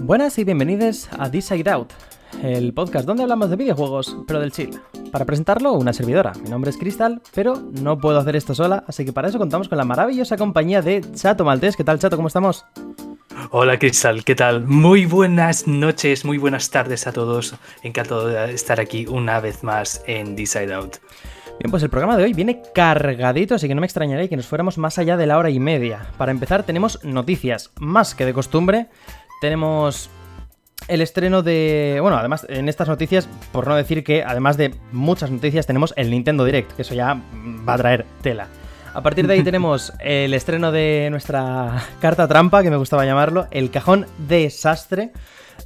[0.00, 1.92] Buenas y bienvenidos a This Side Out,
[2.40, 4.78] el podcast donde hablamos de videojuegos, pero del chill.
[5.10, 6.32] Para presentarlo, una servidora.
[6.40, 9.68] Mi nombre es Crystal, pero no puedo hacer esto sola, así que para eso contamos
[9.68, 11.76] con la maravillosa compañía de Chato Maltés.
[11.76, 12.14] ¿Qué tal, Chato?
[12.16, 12.64] ¿Cómo estamos?
[13.56, 14.66] Hola Crystal, ¿qué tal?
[14.66, 17.54] Muy buenas noches, muy buenas tardes a todos.
[17.84, 20.96] Encantado de estar aquí una vez más en Side Out.
[21.60, 24.48] Bien, pues el programa de hoy viene cargadito, así que no me extrañaría que nos
[24.48, 26.04] fuéramos más allá de la hora y media.
[26.18, 28.88] Para empezar, tenemos noticias, más que de costumbre.
[29.40, 30.10] Tenemos
[30.88, 31.98] el estreno de.
[32.02, 36.10] Bueno, además, en estas noticias, por no decir que, además de muchas noticias, tenemos el
[36.10, 37.22] Nintendo Direct, que eso ya
[37.68, 38.48] va a traer tela.
[38.94, 43.48] A partir de ahí tenemos el estreno de nuestra carta trampa, que me gustaba llamarlo,
[43.50, 45.12] el cajón desastre,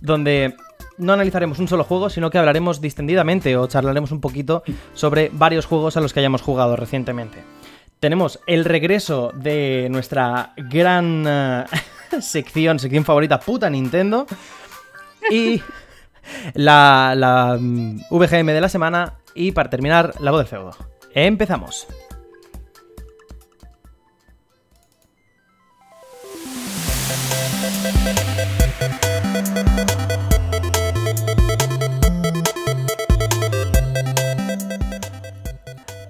[0.00, 0.56] donde
[0.96, 4.62] no analizaremos un solo juego, sino que hablaremos distendidamente o charlaremos un poquito
[4.94, 7.44] sobre varios juegos a los que hayamos jugado recientemente.
[8.00, 11.64] Tenemos el regreso de nuestra gran eh,
[12.20, 14.26] sección, sección favorita, puta Nintendo.
[15.30, 15.60] Y
[16.54, 19.14] la, la mm, VGM de la semana.
[19.34, 20.76] Y para terminar, la voz del feudo.
[21.12, 21.86] Empezamos.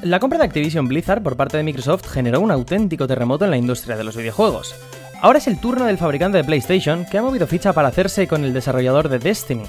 [0.02, 3.56] La compra de Activision Blizzard por parte de Microsoft generó un auténtico terremoto en la
[3.56, 4.77] industria de los videojuegos.
[5.20, 8.44] Ahora es el turno del fabricante de PlayStation que ha movido ficha para hacerse con
[8.44, 9.64] el desarrollador de Destiny,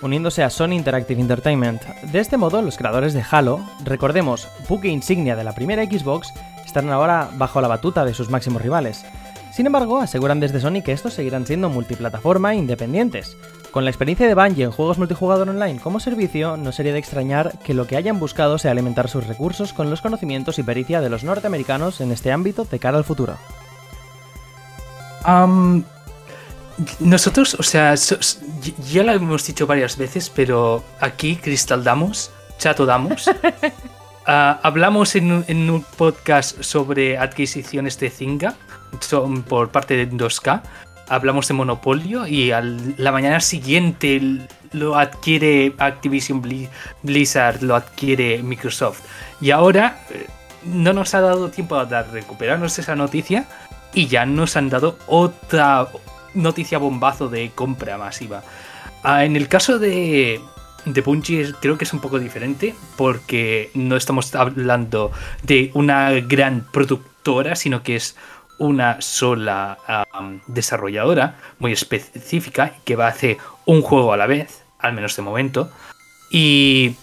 [0.00, 1.82] uniéndose a Sony Interactive Entertainment.
[2.10, 6.32] De este modo, los creadores de Halo, recordemos, buque insignia de la primera Xbox,
[6.64, 9.04] están ahora bajo la batuta de sus máximos rivales.
[9.52, 13.36] Sin embargo, aseguran desde Sony que estos seguirán siendo multiplataforma e independientes.
[13.74, 17.58] Con la experiencia de Bungie en juegos multijugador online como servicio, no sería de extrañar
[17.58, 21.10] que lo que hayan buscado sea alimentar sus recursos con los conocimientos y pericia de
[21.10, 23.36] los norteamericanos en este ámbito de cara al futuro.
[27.00, 33.28] nosotros, o sea, ya lo hemos dicho varias veces, pero aquí Crystal Damos, Chato Damos,
[34.28, 38.54] ah, hablamos en, un podcast sobre adquisiciones de Zynga
[39.48, 40.62] por parte de 2K
[41.08, 44.20] hablamos de Monopolio y a la mañana siguiente
[44.72, 46.42] lo adquiere Activision
[47.02, 49.02] Blizzard, lo adquiere Microsoft.
[49.40, 50.26] Y ahora eh,
[50.64, 53.46] no nos ha dado tiempo a recuperarnos esa noticia
[53.92, 55.88] y ya nos han dado otra
[56.34, 58.42] noticia bombazo de compra masiva.
[59.02, 60.40] Ah, en el caso de,
[60.84, 66.66] de Bungie creo que es un poco diferente porque no estamos hablando de una gran
[66.72, 68.16] productora, sino que es
[68.58, 69.78] una sola
[70.46, 75.22] desarrolladora muy específica que va a hacer un juego a la vez, al menos de
[75.22, 75.70] momento.
[76.30, 76.94] Y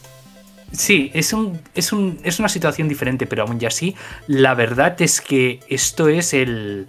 [0.71, 3.95] sí, es, un, es, un, es una situación diferente, pero aún ya así,
[4.27, 6.87] la verdad es que esto es el,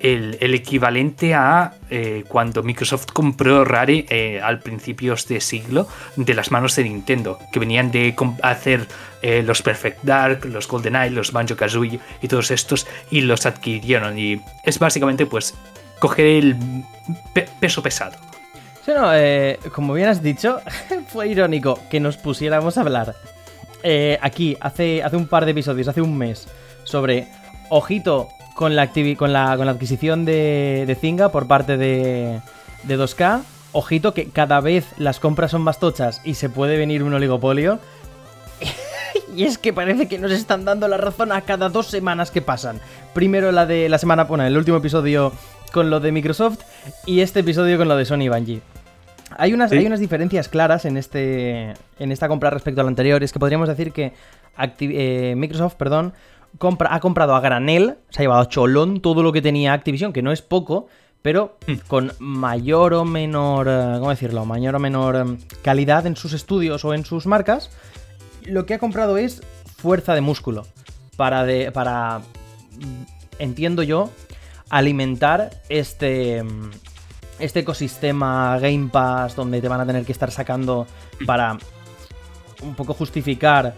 [0.00, 6.50] el, equivalente a eh, cuando Microsoft compró Rare eh, al principios de siglo de las
[6.50, 8.86] manos de Nintendo, que venían de hacer
[9.22, 14.18] eh, los Perfect Dark, los GoldenEye, los Banjo Kazooie y todos estos y los adquirieron.
[14.18, 15.54] Y es básicamente pues
[15.98, 16.56] coger el
[17.60, 18.16] peso pesado.
[18.84, 19.10] Sí, no,
[19.72, 20.60] como bien has dicho,
[21.08, 23.14] fue irónico que nos pusiéramos a hablar
[24.20, 26.48] aquí hace, hace un par de episodios, hace un mes,
[26.84, 27.28] sobre,
[27.68, 32.40] ojito, con la, con la, con la adquisición de, de Zynga por parte de,
[32.82, 33.42] de 2K.
[33.70, 37.78] Ojito que cada vez las compras son más tochas y se puede venir un oligopolio.
[39.36, 42.42] y es que parece que nos están dando la razón a cada dos semanas que
[42.42, 42.80] pasan.
[43.14, 45.32] Primero la de la semana, bueno, el último episodio
[45.72, 46.58] con lo de Microsoft
[47.06, 48.60] y este episodio con lo de Sony y Bungie.
[49.36, 53.22] Hay unas, hay unas diferencias claras en, este, en esta compra respecto a la anterior.
[53.22, 54.14] Es que podríamos decir que
[54.80, 56.12] eh, Microsoft, perdón,
[56.60, 60.22] ha comprado a granel, se ha llevado a cholón todo lo que tenía Activision, que
[60.22, 60.88] no es poco,
[61.22, 61.74] pero hmm.
[61.86, 64.44] con mayor o menor, eh, ¿cómo decirlo?
[64.44, 67.70] Mayor o menor em, calidad en sus estudios o en sus marcas.
[68.44, 69.42] Lo que ha comprado es
[69.76, 70.66] fuerza de músculo
[71.16, 74.10] para, de, para mm, entiendo yo,
[74.70, 76.70] alimentar este, em,
[77.38, 80.86] este ecosistema Game Pass donde te van a tener que estar sacando
[81.20, 81.26] hmm.
[81.26, 81.58] para
[82.62, 83.74] un poco justificar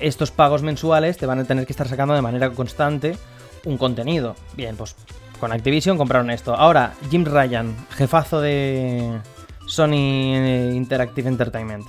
[0.00, 3.16] estos pagos mensuales te van a tener que estar sacando de manera constante
[3.64, 4.36] un contenido.
[4.56, 4.96] Bien, pues
[5.40, 6.54] con Activision compraron esto.
[6.54, 9.18] Ahora, Jim Ryan, jefazo de
[9.66, 11.86] Sony Interactive Entertainment,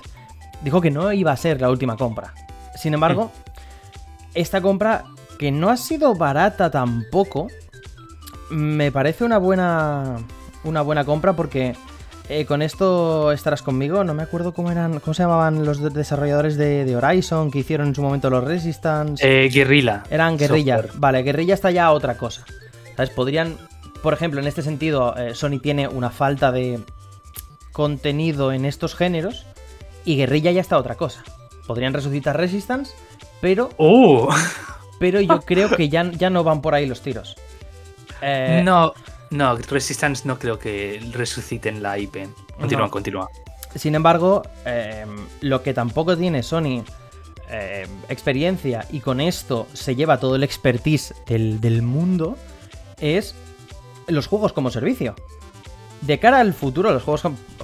[0.62, 2.34] dijo que no iba a ser la última compra.
[2.76, 3.32] Sin embargo,
[4.34, 5.04] esta compra,
[5.38, 7.48] que no ha sido barata tampoco,
[8.50, 10.16] me parece una buena
[10.64, 11.76] una buena compra porque
[12.28, 14.04] eh, con esto estarás conmigo.
[14.04, 17.58] No me acuerdo cómo eran, cómo se llamaban los de- desarrolladores de, de Horizon que
[17.60, 19.22] hicieron en su momento los Resistance.
[19.26, 20.04] Eh, Guerrilla.
[20.10, 20.76] Eran guerrilla.
[20.76, 21.00] Software.
[21.00, 22.44] Vale, guerrilla está ya otra cosa.
[22.96, 23.10] ¿Sabes?
[23.10, 23.56] Podrían,
[24.02, 26.80] por ejemplo, en este sentido, eh, Sony tiene una falta de
[27.72, 29.46] contenido en estos géneros
[30.04, 31.22] y guerrilla ya está otra cosa.
[31.66, 32.92] Podrían resucitar Resistance,
[33.40, 34.28] pero, ¡Oh!
[34.98, 37.36] pero yo creo que ya, ya no van por ahí los tiros.
[38.20, 38.92] Eh, No,
[39.30, 42.28] no, Resistance no creo que resuciten la IP.
[42.58, 42.90] Continúa, No.
[42.90, 43.28] continúa.
[43.74, 45.04] Sin embargo, eh,
[45.42, 46.82] lo que tampoco tiene Sony
[47.50, 52.36] eh, experiencia y con esto se lleva todo el expertise del, del mundo
[53.00, 53.34] es
[54.06, 55.14] los juegos como servicio.
[56.00, 57.22] De cara al futuro, los juegos,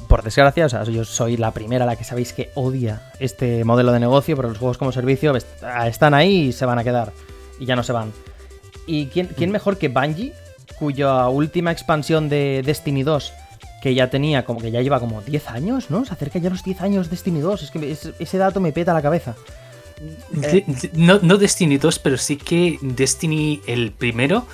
[0.08, 3.92] por desgracia, o sea, yo soy la primera la que sabéis que odia este modelo
[3.92, 7.12] de negocio, pero los juegos como servicio est- están ahí y se van a quedar.
[7.60, 8.12] Y ya no se van.
[8.86, 10.32] ¿Y quién, quién mejor que Bungie,
[10.78, 13.32] cuya última expansión de Destiny 2,
[13.82, 16.04] que ya tenía como que ya lleva como 10 años, ¿no?
[16.04, 18.72] Se acerca ya a los 10 años Destiny 2, es que es- ese dato me
[18.72, 19.34] peta la cabeza.
[20.30, 24.46] De- no, no Destiny 2, pero sí que Destiny el primero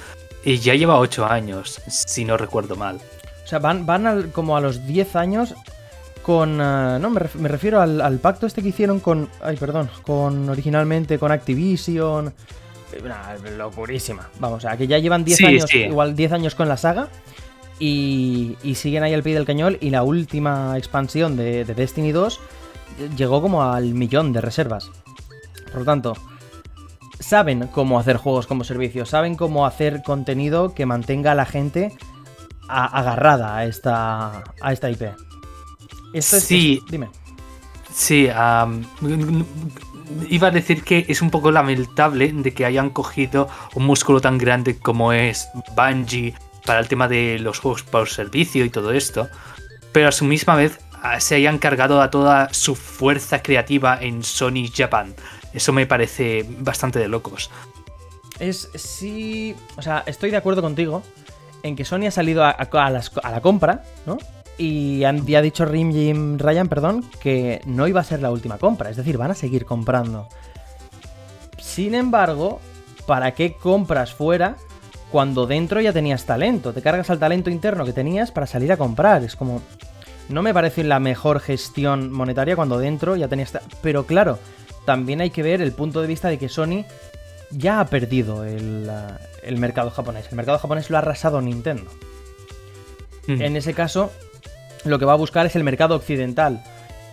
[0.45, 2.97] eh, ya lleva 8 años, si no recuerdo mal.
[3.45, 5.55] O sea, van, van al- como a los 10 años
[6.23, 6.61] con...
[6.61, 9.29] eh, no, me, ref- me refiero al, al pacto este que hicieron con...
[9.43, 12.33] Ay, perdón, con originalmente con Activision.
[13.05, 14.29] Nah, locurísima.
[14.39, 15.79] Vamos, o sea, que ya llevan 10 Sí, años, sí.
[15.79, 17.09] igual 10 años con la saga.
[17.79, 19.79] Y, y siguen ahí al pie del cañón.
[19.81, 22.41] Y la última expansión de, de Destiny 2
[23.17, 24.91] llegó como al millón de reservas.
[25.71, 26.15] Por lo tanto,
[27.19, 31.93] saben cómo hacer juegos como servicio, saben cómo hacer contenido que mantenga a la gente
[32.69, 35.03] a- agarrada a esta, a esta IP.
[36.13, 36.81] Esto es- Sí.
[36.85, 37.09] es- dime.
[37.93, 38.85] Sí, am,
[40.29, 44.39] iba a decir que es un poco lamentable de que hayan cogido un músculo tan
[44.39, 46.35] grande como es Bungie
[46.67, 49.29] para el tema de los juegos por servicio y todo esto,
[49.93, 54.23] pero a su misma vez ah, se hayan cargado a toda su fuerza creativa en
[54.23, 55.15] Sony Japan.
[55.53, 57.51] Eso me parece bastante de locos.
[58.39, 59.55] Es sí.
[59.77, 61.03] O sea, estoy de acuerdo contigo
[61.63, 64.17] en que Sony ha salido a, a- la compra, ¿no?
[64.61, 68.31] Y han, ya ha dicho Rim Jim Ryan, perdón, que no iba a ser la
[68.31, 68.91] última compra.
[68.91, 70.29] Es decir, van a seguir comprando.
[71.57, 72.61] Sin embargo,
[73.07, 74.57] ¿para qué compras fuera
[75.11, 76.75] cuando dentro ya tenías talento?
[76.75, 79.25] Te cargas al talento interno que tenías para salir a comprar.
[79.25, 79.63] Es como.
[80.29, 83.59] No me parece la mejor gestión monetaria cuando dentro ya tenías.
[83.81, 84.39] Pero claro,
[84.85, 86.85] también hay que ver el punto de vista de que Sony
[87.51, 88.91] ya ha perdido el,
[89.43, 90.27] el mercado japonés.
[90.29, 91.91] El mercado japonés lo ha arrasado Nintendo.
[93.27, 93.41] Mm.
[93.41, 94.13] En ese caso,
[94.85, 96.63] lo que va a buscar es el mercado occidental.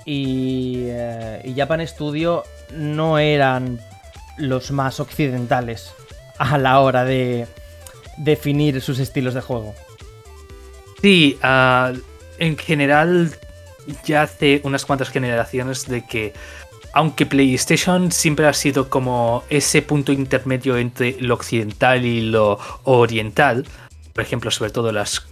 [0.05, 2.43] Y, eh, y Japan Studio
[2.73, 3.79] no eran
[4.37, 5.93] los más occidentales
[6.37, 7.47] a la hora de
[8.17, 9.75] definir sus estilos de juego.
[11.01, 11.93] Sí, ah,
[12.39, 13.31] en general
[14.05, 16.33] ya hace unas cuantas generaciones de que
[16.93, 23.67] aunque PlayStation siempre ha sido como ese punto intermedio entre lo occidental y lo oriental,
[24.13, 25.27] por ejemplo, sobre todo las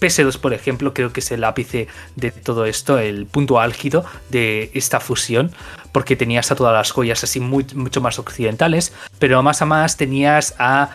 [0.00, 1.86] PS2, por ejemplo, creo que es el ápice
[2.16, 5.52] de todo esto, el punto álgido de esta fusión,
[5.92, 9.96] porque tenías a todas las joyas así muy- mucho más occidentales, pero más a más
[9.96, 10.90] tenías a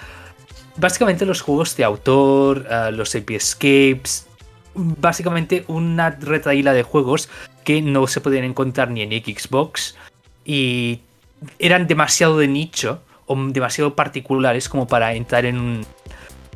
[0.77, 4.27] básicamente los juegos de autor, los AP Escapes,
[4.73, 7.29] básicamente una retaíla de juegos
[7.63, 9.95] que no se podían encontrar ni en Xbox
[10.43, 10.99] y
[11.59, 15.85] eran demasiado de nicho o demasiado particulares como para entrar en, un-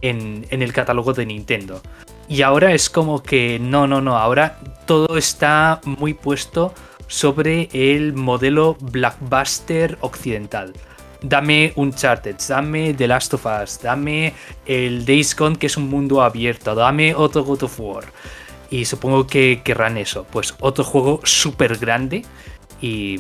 [0.02, 1.82] en, el catálogo de Nintendo.
[2.28, 6.74] Y ahora es como que no, no, no, ahora todo está muy puesto
[7.08, 10.74] sobre el modelo blockbuster occidental.
[11.22, 14.34] Dame Uncharted, dame The Last of Us, dame
[14.66, 18.06] el Days Gone que es un mundo abierto, dame otro God of War.
[18.70, 22.24] Y supongo que querrán eso, pues otro juego súper grande
[22.80, 23.20] y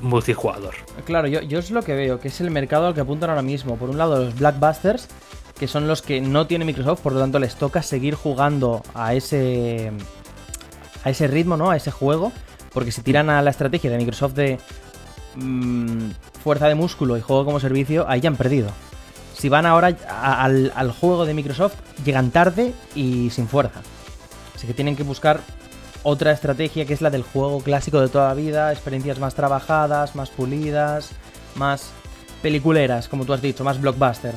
[0.00, 0.74] multijugador.
[1.04, 3.42] Claro, yo, yo es lo que veo, que es el mercado al que apuntan ahora
[3.42, 3.76] mismo.
[3.76, 5.08] Por un lado, los Blackbusters,
[5.62, 9.14] que son los que no tiene Microsoft, por lo tanto les toca seguir jugando a
[9.14, 9.92] ese.
[11.04, 11.70] a ese ritmo, ¿no?
[11.70, 12.32] A ese juego.
[12.72, 14.58] Porque si tiran a la estrategia de Microsoft de
[15.36, 16.10] mm,
[16.42, 18.70] fuerza de músculo y juego como servicio, ahí ya han perdido.
[19.34, 19.96] Si van ahora
[20.74, 23.82] al juego de Microsoft, llegan tarde y sin fuerza.
[24.56, 25.42] Así que tienen que buscar
[26.02, 30.16] otra estrategia que es la del juego clásico de toda la vida, experiencias más trabajadas,
[30.16, 31.10] más pulidas,
[31.54, 31.92] más
[32.42, 34.34] peliculeras, como tú has dicho, más blockbuster.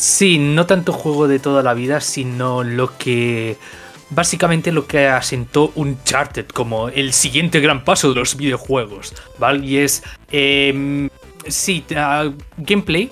[0.00, 3.58] Sí, no tanto juego de toda la vida, sino lo que.
[4.08, 9.66] Básicamente lo que asentó Uncharted como el siguiente gran paso de los videojuegos, ¿vale?
[9.66, 10.02] Y es.
[10.32, 11.10] em,
[11.46, 11.84] sí,
[12.56, 13.10] gameplay,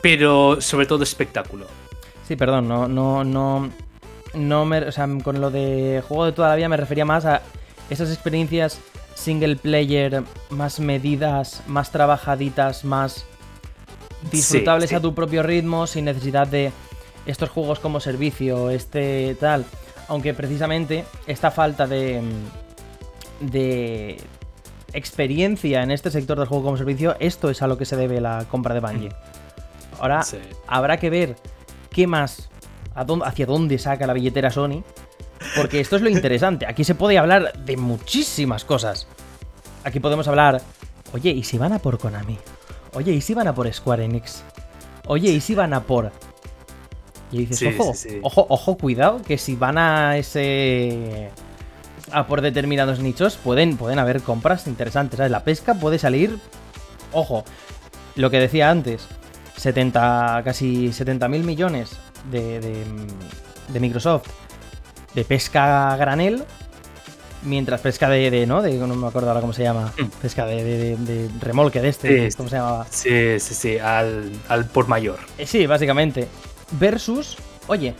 [0.00, 1.66] pero sobre todo espectáculo.
[2.26, 3.68] Sí, perdón, no, no, no.
[4.32, 7.26] no me, o sea, con lo de juego de toda la vida me refería más
[7.26, 7.42] a
[7.90, 8.80] esas experiencias
[9.14, 13.26] single player más medidas, más trabajaditas, más
[14.30, 14.96] disfrutables sí.
[14.96, 16.72] a tu propio ritmo, sin necesidad de
[17.26, 19.64] estos juegos como servicio, este tal.
[20.08, 22.20] Aunque precisamente esta falta de,
[23.40, 24.18] de
[24.92, 28.20] experiencia en este sector del juego como servicio, esto es a lo que se debe
[28.20, 29.12] la compra de Bungie.
[29.98, 30.38] Ahora Sí.
[30.66, 31.36] habrá que ver
[31.90, 32.48] qué más,
[32.94, 34.82] a dónde- hacia dónde saca la billetera Sony,
[35.56, 36.66] porque esto es lo interesante.
[36.66, 39.06] Aquí se puede hablar de muchísimas cosas.
[39.84, 40.60] Aquí podemos hablar,
[41.12, 42.38] oye, ¿y si van a por Konami?
[42.94, 44.42] Oye, ¿y si van a por Square Enix?
[45.06, 46.12] Oye, ¿y si van a por...?
[47.30, 48.20] Y dices, Sí, ojo, sí, sí.
[48.22, 51.30] ojo, ojo, cuidado, que si van a ese...
[52.12, 55.32] a por determinados nichos, pueden, pueden haber compras interesantes, ¿sabes?
[55.32, 56.38] La pesca puede salir...
[57.12, 57.44] Ojo,
[58.16, 59.06] lo que decía antes,
[59.56, 61.90] 70, casi 70 mil millones
[62.30, 62.84] de, de,
[63.68, 64.28] de Microsoft
[65.14, 66.44] de pesca granel,
[67.44, 68.62] mientras pesca de, de, ¿no?
[68.62, 70.04] De, no me acuerdo ahora cómo se llama, Mm.
[70.22, 72.86] pesca de, de- de- de remolque de este, Sí, ¿cómo se llamaba?
[72.90, 75.18] Sí, sí, sí, al, al por mayor.
[75.38, 76.28] Eh, sí, básicamente.
[76.78, 77.36] Versus,
[77.66, 77.94] oye,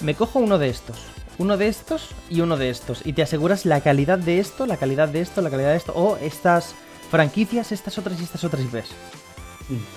[0.00, 0.96] me cojo uno de estos,
[1.38, 4.76] uno de estos y uno de estos, y te aseguras la calidad de esto, la
[4.76, 6.74] calidad de esto, la calidad de esto, o estas
[7.10, 8.86] franquicias, estas otras y estas otras y ves.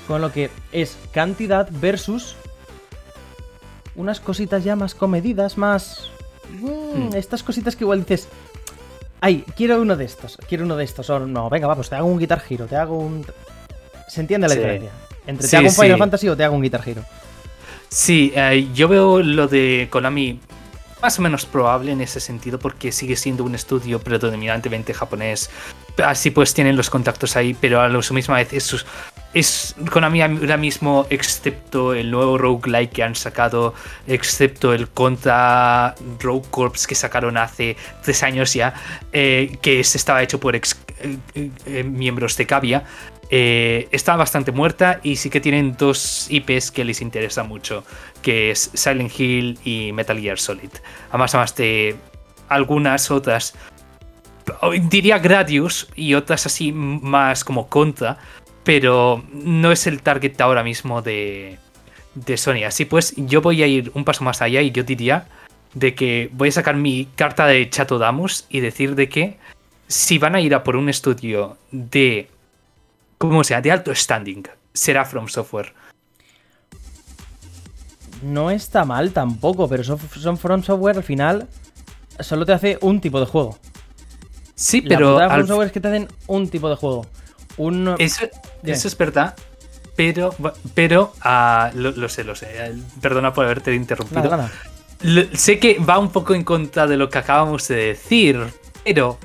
[0.08, 2.36] Con lo que es cantidad versus
[3.96, 6.10] unas cositas ya más comedidas, más...
[6.60, 7.16] mm, Mm.
[7.16, 8.28] Estas cositas que igual dices...
[9.22, 11.10] Ay, quiero uno de estos, quiero uno de estos.
[11.10, 13.26] O no, venga, va, pues te hago un Guitar Hero, te hago un...
[14.08, 14.60] Se entiende la Sí.
[14.60, 14.92] diferencia.
[15.28, 16.00] Entre Sí, te hago un Final sí.
[16.00, 17.04] Fantasy o te hago un Guitar Hero.
[17.88, 20.40] Sí, eh, yo veo lo de Konami
[21.02, 25.50] más o menos probable en ese sentido porque sigue siendo un estudio predominantemente japonés.
[26.04, 28.86] Así pues tienen los contactos ahí, pero a la misma vez es, sus-
[29.34, 33.74] es Konami ahora mismo, excepto el nuevo roguelike que han sacado,
[34.08, 38.74] excepto el Contra Rogue Corps que sacaron hace tres años ya,
[39.14, 40.78] eh, que estaba hecho por ex
[41.34, 42.84] eh, eh, miembros de Cavia.
[43.34, 47.86] eh, está bastante muerta y sí que tienen dos IPs que les interesa mucho,
[48.22, 50.70] que es Silent Hill y Metal Gear Solid.
[51.10, 51.96] Además, además de
[52.50, 53.56] algunas otras,
[54.90, 58.18] diría Gradius y otras así más como Contra,
[58.64, 61.58] pero no es el target ahora mismo de,
[62.16, 62.64] de Sony.
[62.66, 65.28] Así pues, yo voy a ir un paso más allá y yo diría
[65.74, 69.38] de que voy a sacar mi carta de Chato Damos y decir de que
[69.88, 72.30] si van a ir a por un estudio de
[73.18, 75.74] como sea, de alto standing, será From Software.
[78.24, 81.48] No está mal tampoco, pero son, son From Software al final
[82.20, 83.58] solo te hace un tipo de juego.
[84.56, 86.76] Sí, La pero putada de From al- Software es que te hacen un tipo de
[86.76, 87.06] juego.
[87.64, 87.96] Un...
[88.00, 88.26] eso,
[88.64, 89.36] eso es verdad.
[89.96, 90.34] Pero,
[90.74, 92.48] pero ah, lo, lo sé, lo sé.
[92.50, 94.24] eh, Perdona por haberte interrumpido.
[94.24, 94.52] Nada, nada.
[95.02, 98.40] Lo- sé que va un poco en contra de lo que acabamos de decir,
[98.84, 99.20] pero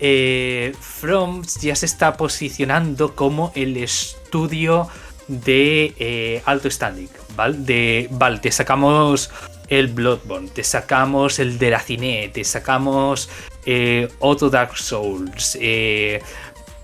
[0.00, 4.88] eh, From ya se está posicionando como el estudio
[5.28, 7.56] de eh, alto standing, ¿vale?
[7.58, 9.30] De, vale, te sacamos
[9.68, 13.30] el Bloodborne, te sacamos el de la cine, te sacamos
[13.64, 16.20] eh, otro Dark Souls, eh,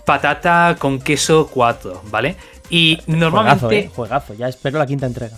[0.09, 2.35] patata con queso 4, ¿vale?
[2.71, 3.59] Y normalmente...
[3.59, 4.35] Juegazo, eh, juegazo.
[4.35, 5.37] Ya espero la quinta entrega.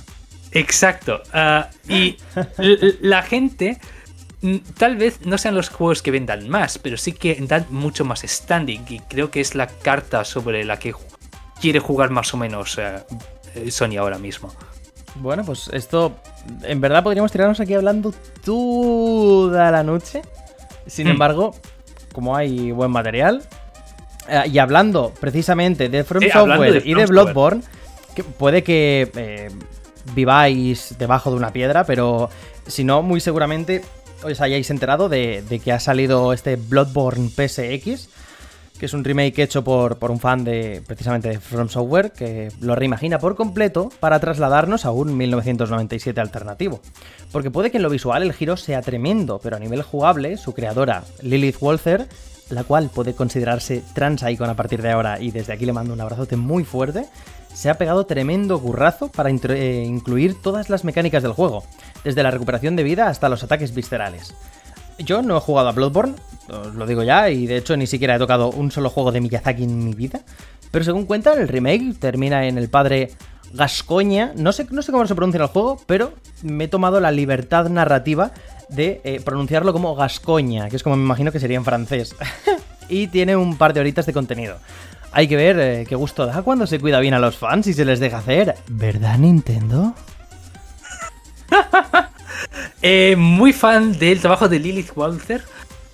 [0.52, 1.20] Exacto.
[1.32, 2.16] ah, y
[3.00, 3.78] la gente
[4.42, 8.04] mm, tal vez no sean los juegos que vendan más, pero sí que dan mucho
[8.04, 10.94] más standing y creo que es la carta sobre la que
[11.60, 12.98] quiere jugar más o menos eh,
[13.56, 14.52] eh, Sony ahora mismo.
[15.16, 16.14] Bueno, pues esto.
[16.62, 20.22] En verdad podríamos tirarnos aquí hablando toda la noche.
[20.86, 21.10] Sin Mm.
[21.10, 21.54] embargo,
[22.12, 23.42] como hay buen material.
[24.30, 27.06] Eh, y hablando precisamente de From Software de y de.
[27.06, 27.62] Bloodborne,
[28.14, 29.50] que puede que eh,
[30.14, 32.30] viváis debajo de una piedra, pero
[32.66, 33.82] si no, muy seguramente
[34.22, 38.08] os hayáis enterado de, de que ha salido este Bloodborne PSX,
[38.80, 42.50] que es un remake hecho por, por un fan de precisamente de From Software, que
[42.60, 46.80] lo reimagina por completo para trasladarnos a un 1997 alternativo.
[47.30, 50.54] Porque puede que en lo visual el giro sea tremendo, pero a nivel jugable, su
[50.54, 52.08] creadora, Lilith Walther,
[52.50, 55.94] la cual puede considerarse trans icon a partir de ahora, y desde aquí le mando
[55.94, 57.06] un abrazote muy fuerte,
[57.52, 61.64] se ha pegado tremendo currazo para eh, incluir todas las mecánicas del juego,
[62.04, 64.34] desde la recuperación de vida hasta los ataques viscerales.
[64.98, 66.14] Yo no he jugado a Bloodborne,
[66.48, 69.20] os lo digo ya, y de hecho ni siquiera he tocado un solo juego de
[69.20, 70.20] Miyazaki en mi vida.
[70.70, 73.10] Pero según cuentan, el remake termina en el padre
[73.52, 74.32] Gascoña.
[74.36, 77.68] No sé, no sé cómo se pronuncia el juego, pero me he tomado la libertad
[77.68, 78.32] narrativa
[78.70, 82.14] de eh, pronunciarlo como Gascoña, que es como me imagino que sería en francés.
[82.88, 84.58] y tiene un par de horitas de contenido.
[85.12, 87.74] Hay que ver eh, qué gusto da cuando se cuida bien a los fans y
[87.74, 88.54] se les deja hacer.
[88.68, 89.94] ¿Verdad, Nintendo?
[92.82, 95.42] Eh, muy fan del trabajo de Lilith Walther.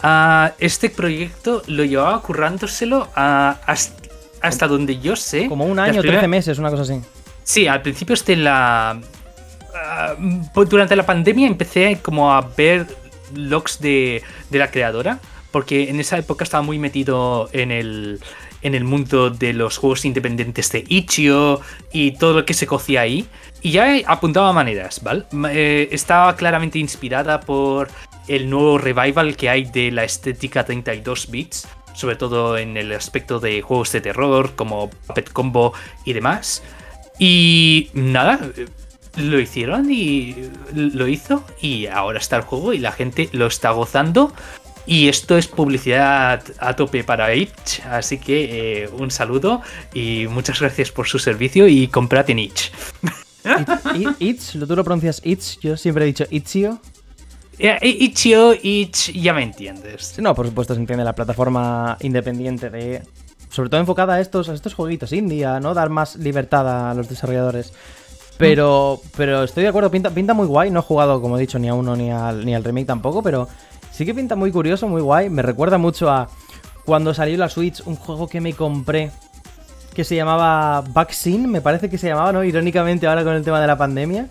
[0.02, 3.56] Ah, este proyecto lo llevaba currándoselo ah,
[4.40, 5.48] hasta, donde yo sé.
[5.48, 7.00] Como un año, 13 meses, una cosa así.
[7.42, 9.00] Sí, al principio este la.
[10.54, 12.86] Pues durante la pandemia empecé como a ver
[13.34, 15.18] logs de, de la creadora.
[15.50, 18.20] Porque en esa época estaba muy metido en el,
[18.62, 21.60] en el mundo de los juegos independientes de Ichio
[21.92, 23.26] y todo lo que se cocía ahí.
[23.62, 25.24] Y ya apuntaba maneras, ¿vale?
[25.50, 27.88] Eh, estaba claramente inspirada por
[28.28, 33.40] el nuevo revival que hay de la estética 32 bits, sobre todo en el aspecto
[33.40, 35.72] de juegos de terror como Puppet Combo
[36.04, 36.62] y demás.
[37.18, 38.40] Y nada,
[39.16, 40.34] lo hicieron y
[40.74, 44.32] lo hizo y ahora está el juego y la gente lo está gozando
[44.86, 49.60] y esto es publicidad a tope para Itch, así que eh, un saludo
[49.92, 52.70] y muchas gracias por su servicio y comprad en Itch.
[54.20, 55.58] Itch, ¿lo tú lo pronuncias Itch?
[55.60, 56.80] Yo siempre he dicho Itchio.
[57.58, 60.18] Itchio, Itch, ya me entiendes.
[60.18, 63.02] no, por supuesto se entiende la plataforma independiente de...
[63.48, 65.72] Sobre todo enfocada a estos, a estos jueguitos indie, ¿no?
[65.72, 67.72] Dar más libertad a los desarrolladores.
[68.38, 70.70] Pero, pero estoy de acuerdo, pinta, pinta muy guay.
[70.70, 73.22] No he jugado, como he dicho, ni a uno ni al, ni al remake tampoco,
[73.22, 73.48] pero
[73.96, 75.30] Sí que pinta muy curioso, muy guay.
[75.30, 76.28] Me recuerda mucho a
[76.84, 79.10] cuando salió la Switch, un juego que me compré
[79.94, 82.44] que se llamaba Vaccine, me parece que se llamaba, ¿no?
[82.44, 84.28] Irónicamente ahora con el tema de la pandemia.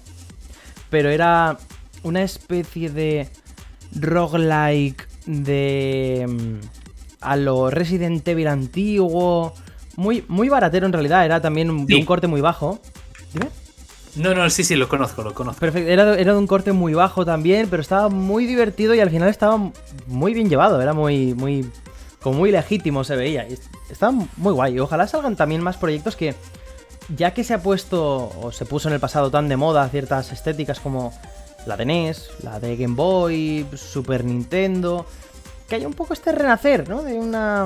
[0.91, 1.57] Pero era
[2.03, 3.27] una especie de
[3.99, 6.27] roguelike de...
[6.29, 6.59] Mm,
[7.21, 9.55] a lo Resident Evil antiguo.
[9.95, 12.79] Muy, muy baratero en realidad, era también de un corte muy bajo.
[13.33, 13.47] ¿Dime?
[14.15, 15.59] No, no, sí, sí, lo conozco, lo conozco.
[15.59, 19.29] Perfecto, era, de un corte muy bajo también, pero estaba muy divertido y al final
[19.29, 19.71] estaba
[20.07, 21.69] muy bien llevado, era muy, muy,
[22.21, 23.45] como muy legítimo se veía.
[23.89, 24.79] Estaba muy guay.
[24.79, 26.33] Ojalá salgan también más proyectos que,
[27.15, 30.31] ya que se ha puesto, o se puso en el pasado tan de moda ciertas
[30.31, 31.13] estéticas como
[31.65, 35.05] la de NES, la de Game Boy, Super Nintendo,
[35.67, 37.03] que haya un poco este renacer, ¿no?
[37.03, 37.65] De una,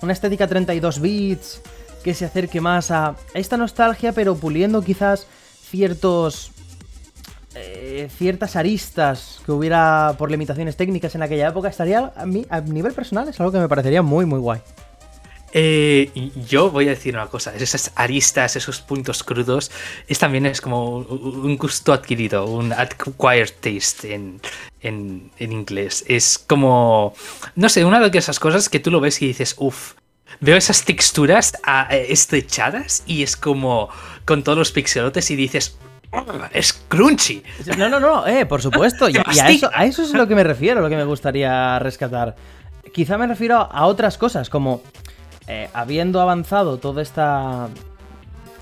[0.00, 1.60] una estética 32 bits
[2.04, 5.26] que se acerque más a esta nostalgia, pero puliendo quizás
[5.70, 6.52] ciertos
[7.54, 12.60] eh, ciertas aristas que hubiera por limitaciones técnicas en aquella época, estaría a mí, a
[12.60, 14.60] nivel personal, es algo que me parecería muy, muy guay.
[15.52, 16.10] Eh,
[16.46, 19.70] yo voy a decir una cosa, esas aristas, esos puntos crudos,
[20.06, 24.38] es también es como un gusto adquirido, un acquired taste en,
[24.82, 26.04] en, en inglés.
[26.08, 27.14] Es como,
[27.54, 29.94] no sé, una de esas cosas que tú lo ves y dices, uff,
[30.40, 33.88] veo esas texturas ah, eh, estrechadas y es como
[34.24, 35.78] con todos los pixelotes y dices,
[36.12, 37.42] oh, es crunchy.
[37.78, 39.08] No, no, no, eh, por supuesto.
[39.10, 42.36] y, a, eso, a eso es lo que me refiero, lo que me gustaría rescatar.
[42.92, 44.82] Quizá me refiero a otras cosas, como
[45.46, 47.68] eh, habiendo avanzado todo esta.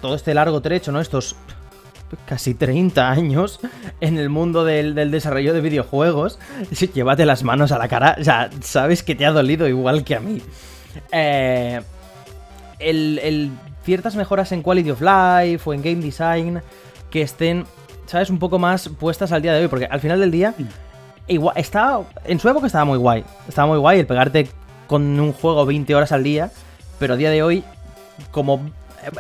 [0.01, 1.01] todo este largo trecho, ¿no?
[1.01, 1.37] Estos
[2.27, 3.59] casi 30 años
[4.01, 6.39] en el mundo del, del, desarrollo de videojuegos.
[6.95, 8.17] Llévate las manos a la cara.
[8.21, 10.43] O sea, sabes que te ha dolido igual que a mí.
[11.13, 11.81] Eh,
[12.79, 13.51] el,
[13.85, 16.63] ciertas mejoras en quality of life o en game design
[17.11, 17.65] que estén,
[18.07, 18.31] ¿sabes?
[18.31, 20.55] Un poco más puestas al día de hoy, porque al final del día,
[21.29, 24.49] igual, estaba, en su época estaba muy guay, estaba muy guay el pegarte
[24.87, 26.51] con un juego 20 horas al día,
[26.99, 27.65] pero a día de hoy,
[28.31, 28.61] como...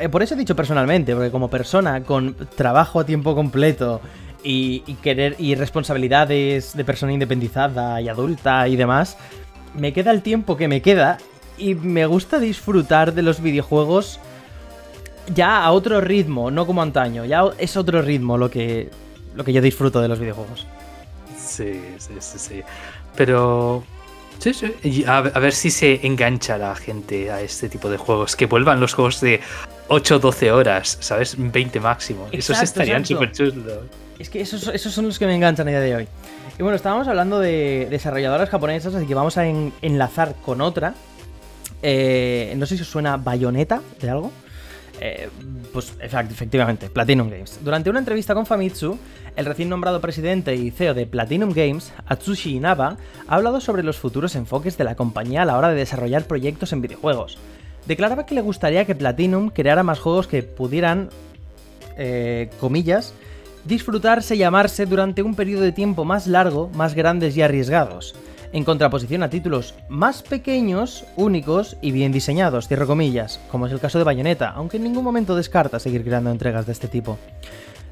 [0.00, 4.00] Eh, por eso he dicho personalmente, porque como persona con trabajo a tiempo completo
[4.42, 9.18] y, y querer y responsabilidades de persona independizada y adulta y demás,
[9.74, 11.18] me queda el tiempo que me queda
[11.58, 14.20] y me gusta disfrutar de los videojuegos
[15.32, 17.24] ya a otro ritmo, no como antaño.
[17.24, 18.90] Ya es otro ritmo lo que,
[19.34, 20.66] lo que yo disfruto de los videojuegos.
[21.38, 22.62] Sí, sí, sí, sí.
[23.16, 23.84] Pero...
[24.38, 25.04] Sí, sí.
[25.06, 28.34] A, ver si se engancha la gente a este tipo de juegos.
[28.36, 29.40] Que vuelvan los juegos de
[29.88, 31.36] 8 12 horas, ¿sabes?
[31.38, 32.26] 20 máximo.
[32.32, 33.84] esos estarían súper chulos.
[34.18, 36.08] Es que esos, esos son los que me enganchan a día de hoy.
[36.58, 40.94] Y bueno, estábamos hablando de desarrolladoras japonesas, así que vamos a enlazar con otra
[41.82, 44.32] eh, no sé si os suena Bayonetta de algo.
[45.00, 45.28] Eh,
[45.72, 47.58] pues efectivamente, Platinum Games.
[47.62, 48.96] Durante una entrevista con Famitsu,
[49.34, 53.98] el recién nombrado presidente y CEO de Platinum Games, Atsushi Inaba, ha hablado sobre los
[53.98, 57.38] futuros enfoques de la compañía a la hora de desarrollar proyectos en videojuegos.
[57.87, 61.10] Declaraba que le gustaría que Platinum creara más juegos que pudieran,
[61.98, 63.14] eh, comillas,
[63.64, 68.14] disfrutarse y llamarse durante un periodo de tiempo más largo, más grandes y arriesgados
[68.54, 72.68] en contraposición a títulos más pequeños, únicos y bien diseñados,
[73.50, 76.70] como es el caso de Bayonetta, aunque en ningún momento descarta seguir creando entregas de
[76.70, 77.18] este tipo.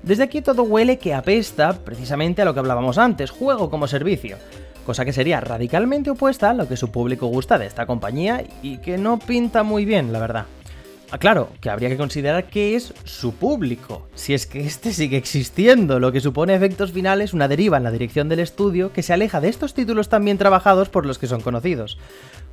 [0.05, 4.37] Desde aquí todo huele que apesta precisamente a lo que hablábamos antes, juego como servicio,
[4.87, 8.79] cosa que sería radicalmente opuesta a lo que su público gusta de esta compañía y
[8.79, 10.47] que no pinta muy bien, la verdad.
[11.13, 15.17] Ah, claro, que habría que considerar que es su público, si es que este sigue
[15.17, 19.13] existiendo, lo que supone efectos finales una deriva en la dirección del estudio que se
[19.13, 21.99] aleja de estos títulos tan bien trabajados por los que son conocidos.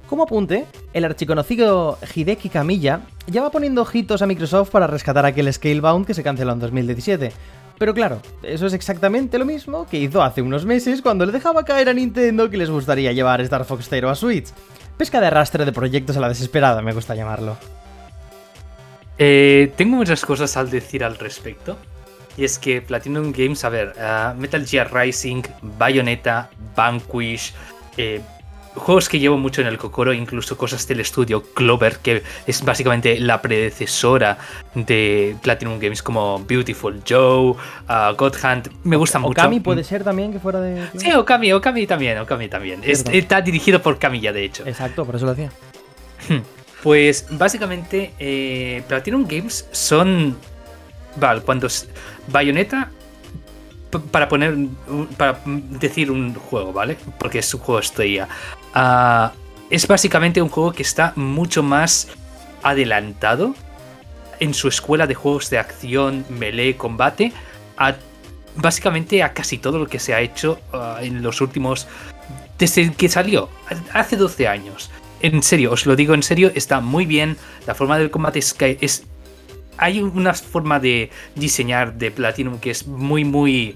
[0.07, 5.53] Como apunte, el archiconocido Hideki Kamiya ya va poniendo ojitos a Microsoft para rescatar aquel
[5.53, 7.31] Scalebound que se canceló en 2017.
[7.77, 11.63] Pero claro, eso es exactamente lo mismo que hizo hace unos meses cuando le dejaba
[11.63, 14.49] caer a Nintendo que les gustaría llevar Star Fox Zero a Switch.
[14.97, 17.55] Pesca de arrastre de proyectos a la desesperada, me gusta llamarlo.
[19.19, 21.77] Eh, tengo muchas cosas al decir al respecto.
[22.37, 25.43] Y es que Platinum Games, a ver, uh, Metal Gear Rising,
[25.77, 27.53] Bayonetta, Vanquish,
[27.97, 28.21] eh,
[28.75, 33.19] juegos que llevo mucho en el cocoro, incluso cosas del estudio Clover, que es básicamente
[33.19, 34.37] la predecesora
[34.73, 39.41] de Platinum Games como Beautiful Joe, uh, God Hand, me gustan mucho.
[39.41, 40.87] Okami puede ser también que fuera de...
[40.95, 42.81] Sí, Okami, Okami también, Okami también.
[42.85, 44.65] está dirigido por Camilla, de hecho.
[44.65, 45.51] Exacto, por eso lo hacía.
[46.83, 50.37] Pues básicamente eh, Platinum Games son...
[51.17, 51.67] Vale, cuando...
[52.27, 52.91] Bayonetta
[54.11, 54.55] para poner,
[55.17, 56.97] para decir un juego, ¿vale?
[57.17, 58.27] Porque es un juego estrella.
[58.75, 59.29] Uh,
[59.69, 62.07] es básicamente un juego que está mucho más
[62.61, 63.55] adelantado
[64.39, 67.33] en su escuela de juegos de acción, melee, combate,
[68.55, 71.87] básicamente a casi todo lo que se ha hecho uh, en los últimos...
[72.57, 73.49] Desde que salió,
[73.93, 74.91] hace 12 años.
[75.21, 77.37] En serio, os lo digo en serio, está muy bien.
[77.67, 79.03] La forma del combate es, es
[79.77, 83.75] hay una forma de diseñar de Platinum que es muy, muy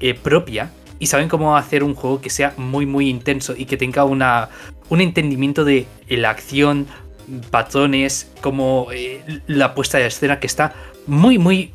[0.00, 0.70] eh, propia.
[0.98, 4.48] Y saben cómo hacer un juego que sea muy, muy intenso y que tenga una,
[4.88, 6.86] un entendimiento de la acción,
[7.50, 10.74] patrones, como eh, la puesta de escena que está
[11.06, 11.72] muy, muy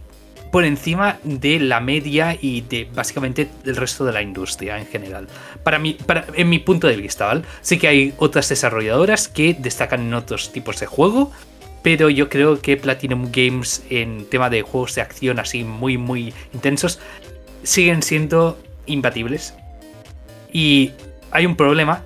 [0.51, 5.27] por encima de la media y de básicamente del resto de la industria en general.
[5.63, 7.43] Para mí, para, en mi punto de vista, ¿vale?
[7.61, 11.31] Sí que hay otras desarrolladoras que destacan en otros tipos de juego,
[11.83, 16.33] pero yo creo que Platinum Games en tema de juegos de acción así muy muy
[16.53, 16.99] intensos
[17.63, 19.53] siguen siendo imbatibles.
[20.51, 20.91] Y
[21.31, 22.03] hay un problema,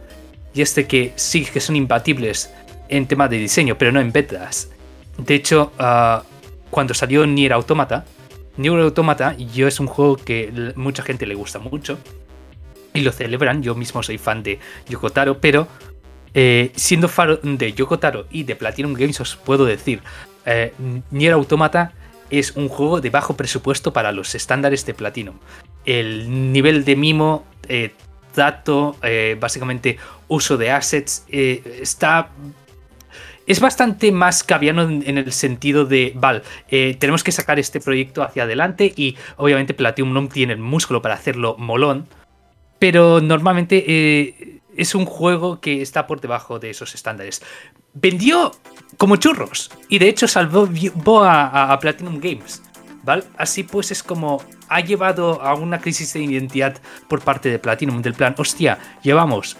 [0.53, 2.53] y es que sí que son imbatibles
[2.89, 4.69] en tema de diseño, pero no en betas.
[5.17, 6.23] De hecho, ah,
[6.69, 8.05] cuando salió Nier Automata,
[8.57, 11.97] Nier Automata yo es un juego que mucha gente le gusta mucho
[12.93, 13.63] y lo celebran.
[13.63, 15.67] Yo mismo soy fan de Yokotaro, pero
[16.33, 20.01] eh, siendo fan de Yokotaro y de Platinum Games, os puedo decir,
[20.45, 20.73] eh,
[21.11, 21.93] Nier Automata
[22.29, 25.35] es un juego de bajo presupuesto para los estándares de Platinum.
[25.85, 27.93] El nivel de mimo, eh,
[28.35, 28.97] dato,
[29.39, 32.29] básicamente uso de assets, está
[33.47, 38.43] es bastante más caviano en, el sentido de, vale, tenemos que sacar este proyecto hacia
[38.43, 42.07] adelante y obviamente Platinum no tiene el músculo para hacerlo molón,
[42.79, 47.41] pero normalmente es un juego que está por debajo de esos estándares.
[47.93, 48.51] Vendió
[48.97, 50.67] como churros y de hecho salvó
[51.23, 52.61] a, Platinum Games.
[53.03, 53.23] ¿Vale?
[53.37, 56.77] Así pues es como ha llevado a una crisis de identidad
[57.09, 59.57] por parte de Platinum, del plan, hostia, llevamos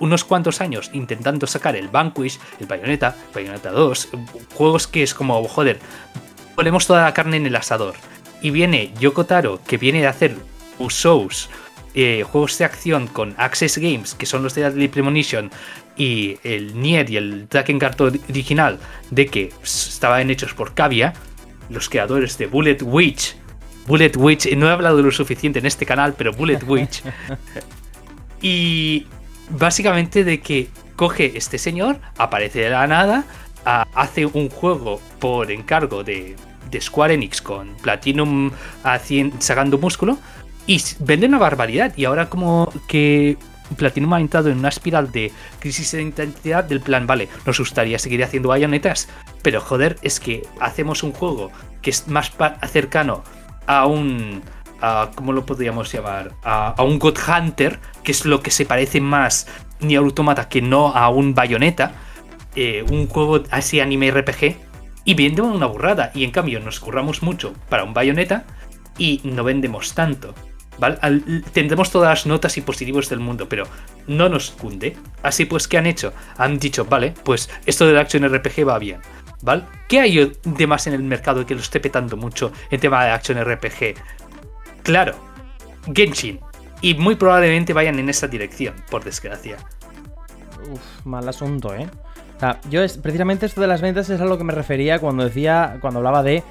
[0.00, 4.08] unos cuantos años intentando sacar el Vanquish, el Bayonetta, Bayonetta 2,
[4.54, 5.78] juegos que es como, joder,
[6.56, 7.94] ponemos toda la carne en el asador.
[8.42, 10.36] Y viene Yoko Taro, que viene de hacer
[10.78, 11.50] Usos,
[11.94, 15.50] eh, juegos de acción con Access Games, que son los de Deadly Premonition,
[15.96, 18.78] y el Nier y el Dragon Kart original,
[19.10, 21.12] de que estaban hechos por Cavia,
[21.68, 23.36] los creadores de Bullet Witch.
[23.86, 27.02] Bullet Witch, no he hablado lo suficiente en este canal, pero Bullet Witch.
[28.42, 29.06] y
[29.50, 33.24] básicamente de que coge este señor, aparece de la nada,
[33.64, 36.36] hace un juego por encargo de,
[36.70, 38.50] de Square Enix con Platinum
[39.38, 40.18] sacando músculo
[40.66, 41.92] y vende una barbaridad.
[41.96, 43.36] Y ahora como que
[43.76, 47.98] Platinum ha entrado en una espiral de crisis de identidad del plan, vale, nos gustaría
[47.98, 49.08] seguir haciendo bayonetas,
[49.42, 51.50] pero joder, es que hacemos un juego
[51.82, 52.32] que es más
[52.70, 53.22] cercano
[53.66, 54.42] a un...
[54.80, 56.32] A, ¿Cómo lo podríamos llamar?
[56.42, 59.46] A, un God Hunter, que es lo que se parece más
[59.80, 61.92] ni a Automata que no a un bayoneta.
[62.56, 64.56] Eh, un juego así anime RPG.
[65.04, 66.10] Y vende una burrada.
[66.14, 68.44] Y en cambio nos curramos mucho para un bayoneta
[68.98, 70.34] y no vendemos tanto
[71.52, 73.64] tendremos todas las notas y positivos del mundo, pero
[74.06, 74.96] no nos cunde.
[75.22, 76.12] Así pues, ¿qué han hecho?
[76.38, 79.00] Han dicho, vale, pues esto del Action RPG va bien.
[79.42, 79.64] ¿Vale?
[79.88, 83.10] ¿Qué hay de más en el mercado que lo esté petando mucho en tema de
[83.10, 83.94] Action RPG?
[84.82, 85.14] Claro,
[85.94, 86.40] Genshin.
[86.82, 89.58] Y muy probablemente vayan en esa dirección, por desgracia.
[90.72, 91.88] Uf, mal asunto, ¿eh?
[92.36, 94.98] O sea, yo es, precisamente esto de las ventas es a lo que me refería
[94.98, 96.42] cuando decía, cuando hablaba de,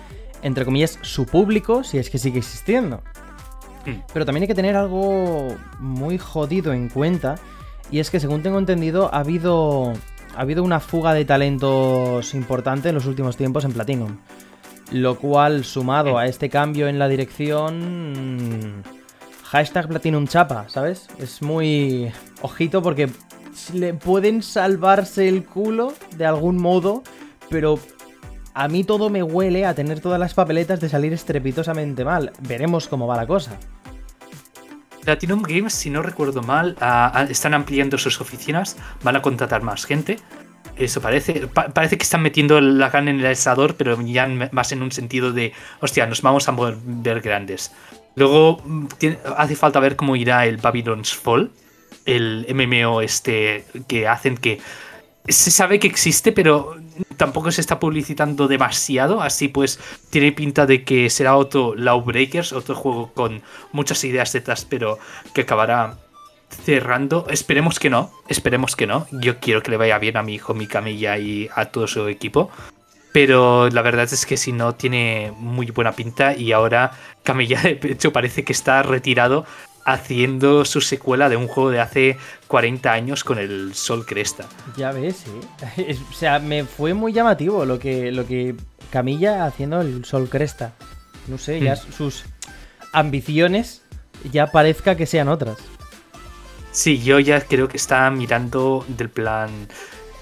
[0.43, 3.01] entre comillas, su público, si es que sigue existiendo.
[3.85, 4.01] Mm.
[4.13, 7.35] Pero también hay que tener algo muy jodido en cuenta.
[7.89, 9.93] Y es que según tengo entendido, ha habido
[10.35, 14.17] ha habido una fuga de talentos importante en los últimos tiempos en Platinum.
[14.91, 18.83] Lo cual, sumado a este cambio en la dirección.
[19.43, 21.07] Hashtag Platinum Chapa, ¿sabes?
[21.19, 22.11] Es muy.
[22.41, 23.09] Ojito porque
[23.73, 27.03] le pueden salvarse el culo de algún modo,
[27.49, 27.79] pero
[28.53, 32.31] a mí todo me huele a tener todas las papeletas de salir estrepitosamente mal.
[32.41, 33.57] Veremos cómo va la cosa.
[35.03, 36.75] Platinum Games, si no recuerdo mal,
[37.29, 40.19] están ampliando sus oficinas, van a contratar más gente.
[40.79, 41.47] Eso parece.
[41.47, 45.33] parece que están metiendo la carne en el asador, pero ya más en un sentido
[45.33, 47.71] de, hostia, nos vamos a ver grandes.
[48.15, 48.87] Luego mm,
[49.37, 51.51] hace falta ver cómo irá el Babylon's Fall,
[52.05, 54.59] el MMO este que hacen que
[55.27, 56.77] se sabe que existe, pero
[57.17, 59.21] tampoco se está publicitando demasiado.
[59.21, 64.65] Así pues, tiene pinta de que será otro Lawbreakers, otro juego con muchas ideas detrás,
[64.65, 64.97] pero
[65.33, 65.97] que acabará
[66.49, 67.25] cerrando.
[67.29, 69.07] Esperemos que no, esperemos que no.
[69.11, 72.07] Yo quiero que le vaya bien a mi hijo, mi camilla y a todo su
[72.07, 72.49] equipo.
[73.11, 76.91] Pero la verdad es que si no, tiene muy buena pinta y ahora
[77.23, 79.45] Camilla de hecho parece que está retirado
[79.85, 84.45] haciendo su secuela de un juego de hace 40 años con el Sol Cresta.
[84.77, 85.95] Ya ves, sí.
[86.09, 88.55] o sea, me fue muy llamativo lo que, lo que
[88.91, 90.73] Camilla haciendo el Sol Cresta.
[91.27, 91.91] No sé, ya hmm.
[91.91, 92.25] sus
[92.93, 93.83] ambiciones
[94.31, 95.57] ya parezca que sean otras.
[96.71, 99.49] Sí, yo ya creo que está mirando del plan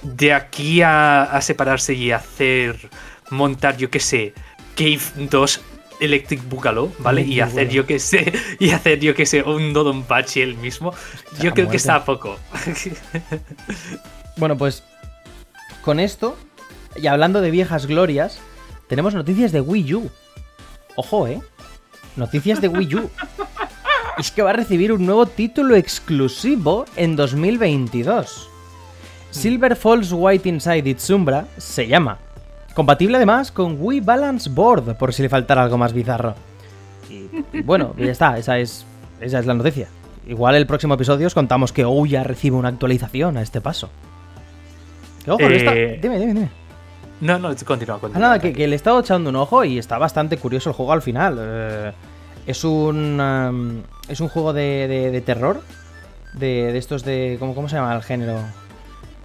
[0.01, 2.89] de aquí a, a separarse y hacer
[3.29, 4.33] montar, yo qué sé,
[4.75, 5.61] Cave 2
[5.99, 7.21] Electric Boogaloo, ¿vale?
[7.27, 10.93] y hacer yo que sé, y hacer yo que sé, un Dodonpachi él mismo.
[11.39, 12.37] Yo creo que está a poco.
[14.37, 14.83] bueno, pues
[15.81, 16.37] con esto,
[16.95, 18.39] y hablando de viejas glorias,
[18.87, 20.11] tenemos noticias de Wii U.
[20.95, 21.41] Ojo, ¿eh?
[22.15, 23.09] Noticias de Wii U.
[24.17, 28.49] es que va a recibir un nuevo título exclusivo en 2022.
[29.31, 32.17] Silver Falls White Inside Its Sombra se llama
[32.73, 36.35] Compatible además con Wii Balance Board, por si le faltara algo más bizarro.
[37.09, 38.85] Y, bueno, ya está, esa es,
[39.19, 39.87] esa es la noticia.
[40.27, 43.89] Igual el próximo episodio os contamos que Ouya recibe una actualización a este paso.
[45.27, 46.49] ojo, eh, Dime, dime, dime.
[47.21, 48.27] No, no, continúa, continúa.
[48.27, 51.01] nada, que, le he estado echando un ojo y está bastante curioso el juego al
[51.01, 51.37] final.
[51.39, 51.91] Eh,
[52.47, 53.19] es un.
[53.19, 55.61] Um, es un juego de, terror.
[56.33, 57.35] De, estos de.
[57.39, 58.39] ¿cómo, ¿Cómo se llama el género?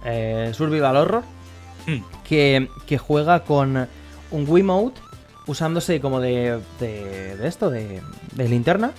[0.05, 1.23] Eh, survival Horror.
[1.85, 2.01] Hmm.
[2.23, 3.89] que, juega con
[4.31, 5.01] un Wiimote
[5.47, 8.01] usándose como de, de, esto, de,
[8.37, 8.91] linterna.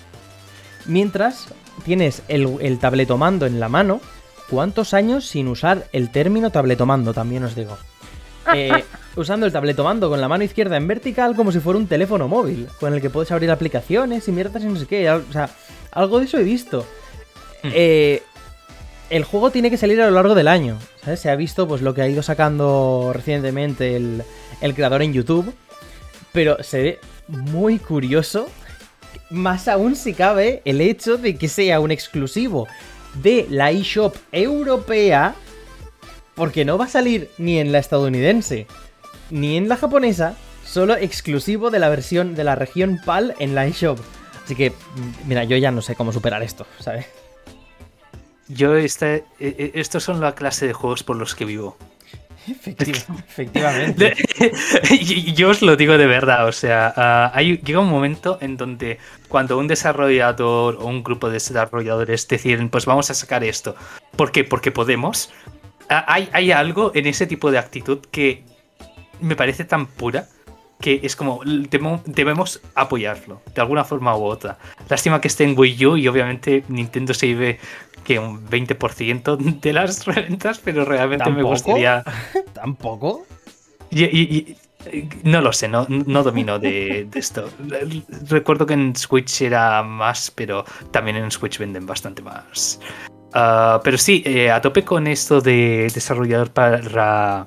[0.87, 1.49] Mientras
[1.85, 4.01] tienes el, el tabletomando en la mano.
[4.51, 7.15] ¿Cuántos años sin usar el término tabletomando?
[7.15, 7.79] También os digo.
[8.53, 8.85] Eh,
[9.17, 12.69] usando el tabletomando con la mano izquierda en vertical como si fuera un teléfono móvil,
[12.81, 15.11] con el que puedes abrir aplicaciones y mierdas y no sé qué.
[15.11, 15.49] O sea,
[15.93, 16.87] algo de eso he visto.
[17.63, 17.71] Hmm.
[17.73, 18.23] Eh,
[19.11, 20.79] el juego tiene que salir a lo largo del año.
[21.17, 24.25] Se ha visto pues lo que ha ido sacando recientemente el,
[24.75, 25.55] creador en YouTube.
[26.33, 28.49] Pero se ve muy curioso.
[29.31, 32.67] Más aún si cabe el hecho de que sea un exclusivo
[33.23, 35.35] de la eShop europea.
[36.35, 38.67] Porque no va a salir ni en la estadounidense
[39.31, 40.37] ni en la japonesa.
[40.65, 43.99] Solo exclusivo de la versión de la región PAL en la eShop.
[44.45, 44.73] Así que,
[45.27, 47.07] mira, yo ya no sé cómo superar esto, ¿sabes?
[48.49, 51.77] Yo, este, e, e, estos son la clase de juegos por los que vivo.
[52.47, 54.15] efectivamente.
[55.35, 58.99] Yo os lo digo de verdad, o sea, ah, hay, llega un momento en donde
[59.29, 63.77] cuando un desarrollador o un grupo de desarrolladores deciden, pues vamos a sacar esto.
[64.15, 64.45] ¿Por qué?
[64.45, 65.31] Porque podemos.
[65.89, 68.45] Ah, hay, hay algo en ese tipo de actitud que
[69.21, 70.29] me parece tan pura
[70.81, 74.59] que es como debemos apoyarlo de alguna forma u otra.
[74.89, 77.59] Lástima que esté en Wii U y obviamente Nintendo se vive
[78.05, 82.05] que un 20% de las rentas, pero realmente me gustaría.
[82.53, 83.25] ¿Tampoco?
[83.91, 84.57] Y,
[85.23, 87.49] no lo sé, no, no domino de, esto.
[88.29, 92.79] Recuerdo que en Switch era más, pero también en Switch venden bastante más.
[93.35, 97.47] Ah, pero sí, eh, a tope con esto de desarrollador para,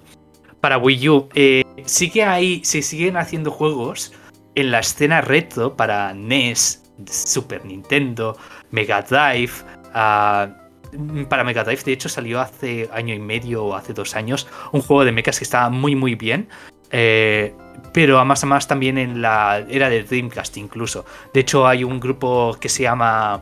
[0.60, 1.30] para Wii U.
[1.34, 1.64] Eh,
[2.12, 4.14] que hay, se siguen haciendo juegos
[4.56, 8.38] en la escena retro para NES, Super Nintendo,
[8.72, 9.54] Mega Drive,
[9.94, 14.82] para Mega Drive, de hecho, salió hace año y medio o hace dos años un
[14.82, 16.50] juego de mechas que estaba muy, muy bien.
[16.92, 17.54] Eh,
[17.94, 21.06] pero a más a más también en la era de Dreamcast incluso.
[21.34, 23.42] De hecho, hay un grupo que se llama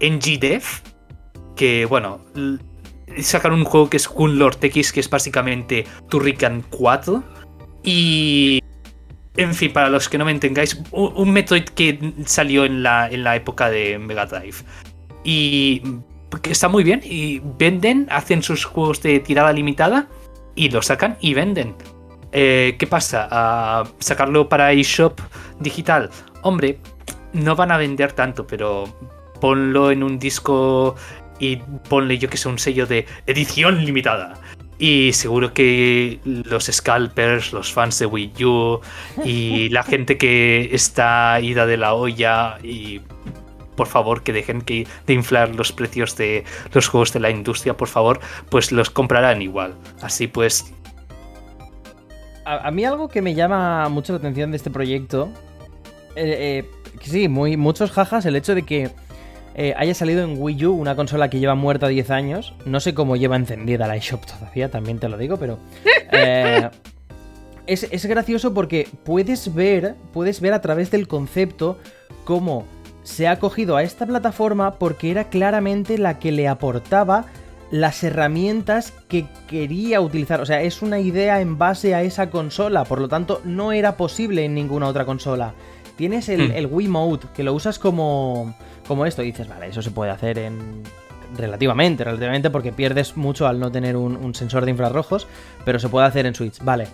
[0.00, 0.62] NGDev,
[1.58, 2.20] que, bueno,
[3.20, 7.22] sacaron un juego que es Lord X, que es básicamente Turrican 4.
[7.82, 8.62] Y
[9.36, 13.24] en fin, para los que no me entengáis, un, Metroid que salió en la, en
[13.24, 14.56] la época de Mega Drive.
[15.24, 15.82] Y
[16.44, 17.00] está muy bien.
[17.04, 20.08] Y venden, hacen sus juegos de tirada limitada.
[20.54, 21.74] y lo sacan y venden.
[22.32, 23.28] Eh, ¿Qué pasa?
[23.30, 25.20] ¿A ¿Sacarlo para eShop
[25.60, 26.10] digital?
[26.42, 26.78] Hombre,
[27.32, 28.84] no van a vender tanto, pero
[29.40, 30.94] ponlo en un disco
[31.38, 31.56] y
[31.88, 34.34] ponle yo que sé un sello de edición limitada.
[34.78, 38.80] Y seguro que los scalpers, los fans de Wii U
[39.24, 43.00] y la gente que está ida de la olla y
[43.74, 47.76] por favor que dejen que, de inflar los precios de los juegos de la industria,
[47.76, 48.20] por favor,
[48.50, 49.74] pues los comprarán igual.
[50.02, 50.72] Así pues...
[52.44, 55.28] A, mí algo que me llama mucho la atención de este proyecto,
[56.16, 56.70] eh, eh,
[57.02, 58.90] sí, muy, muchos jajas, el hecho de que
[59.60, 62.54] eh, haya salido en Wii U, una consola que lleva muerta 10 años.
[62.64, 65.58] No sé cómo lleva encendida la eShop todavía, también te lo digo, pero.
[66.10, 66.70] Eh,
[67.66, 71.76] es, gracioso porque puedes ver, puedes ver a través del concepto
[72.24, 72.64] cómo
[73.02, 77.26] se ha cogido a esta plataforma porque era claramente la que le aportaba
[77.70, 80.40] las herramientas que quería utilizar.
[80.40, 83.98] O sea, es una idea en base a esa consola, por lo tanto no era
[83.98, 85.52] posible en ninguna otra consola.
[85.96, 86.52] Tienes el, hmm.
[86.56, 88.54] el Wii Mode, que lo usas como,
[88.88, 90.82] como esto, y dices, vale, eso se puede hacer en
[91.36, 95.26] relativamente, relativamente porque pierdes mucho al no tener un, sensor de infrarrojos,
[95.64, 96.88] pero se puede hacer en Switch, vale.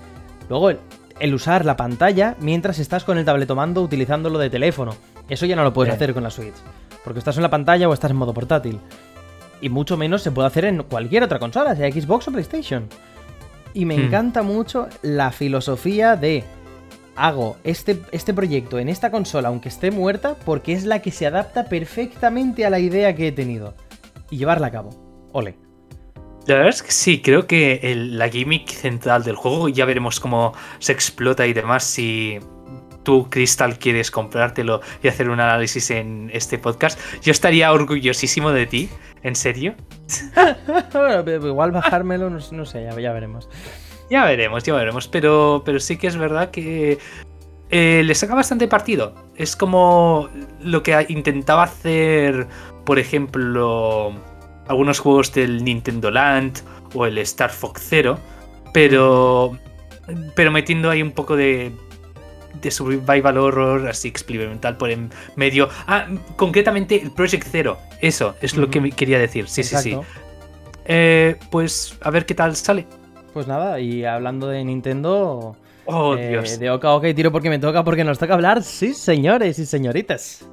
[0.49, 4.97] Luego el, usar la pantalla mientras estás con el tabletomando utilizándolo de teléfono.
[5.29, 6.55] Eso ya no lo puedes hacer con la Switch,
[7.05, 8.81] porque estás en la pantalla o estás en modo portátil.
[9.61, 12.89] Y mucho menos se puede hacer en cualquier otra consola, sea Xbox o PlayStation.
[13.73, 14.03] Y me hmm.
[14.03, 16.45] encanta mucho la filosofía de
[17.17, 21.27] hago este, este proyecto en esta consola, aunque esté muerta, porque es la que se
[21.27, 23.75] adapta perfectamente a la idea que he tenido.
[24.31, 24.91] Y llevarla a cabo.
[25.33, 25.57] Ole.
[26.47, 30.53] La verdad es que sí, creo que la gimmick central del juego, ya veremos cómo
[30.79, 32.39] se explota y demás si
[33.03, 36.99] tú, Crystal, quieres comprártelo y hacer un análisis en este podcast.
[37.23, 38.89] Yo estaría orgullosísimo de ti,
[39.23, 39.75] en serio.
[40.93, 43.49] bueno, igual bajármelo, no, sé, ya veremos.
[44.11, 45.09] Ya veremos, ya veremos.
[45.09, 46.99] Pero, pero sí que es verdad que
[47.71, 49.15] eh, le saca bastante partido.
[49.37, 50.29] Es como
[50.61, 52.47] lo que intentaba hacer,
[52.85, 54.13] por ejemplo,
[54.69, 56.61] algunos juegos del Nintendo Land
[56.95, 58.19] o el Star Fox Zero.
[58.73, 59.59] Pero,
[60.35, 61.73] pero metiendo ahí un poco de,
[62.61, 65.69] de survival horror así experimental por en medio.
[65.87, 67.79] Ah, concretamente el Project Zero.
[68.01, 69.49] Eso es lo que quería decir.
[69.49, 69.97] Sí, sí, sí.
[70.85, 72.87] Eh, pues a ver qué tal sale.
[73.35, 75.57] Pues nada, y hablando de Nintendo.
[75.87, 76.57] Oh, eh, Dios.
[76.61, 79.67] De Oka Oka y tiro porque me toca, porque nos toca hablar, sí, señores y
[79.67, 80.49] señoritas,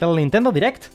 [0.00, 0.86] del Nintendo Direct.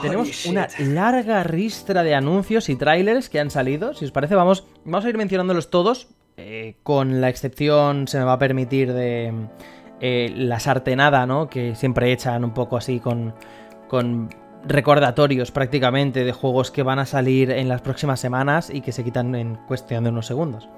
[0.00, 3.92] Tenemos una larga ristra de anuncios y trailers que han salido.
[3.92, 6.08] Si os parece, vamos, vamos a ir mencionándolos todos.
[6.38, 9.34] Eh, con la excepción, se me va a permitir, de
[10.00, 11.48] eh, la sartenada, ¿no?
[11.50, 13.34] Que siempre echan un poco así con,
[13.86, 14.30] con
[14.66, 19.04] recordatorios prácticamente de juegos que van a salir en las próximas semanas y que se
[19.04, 20.68] quitan en cuestión de unos segundos.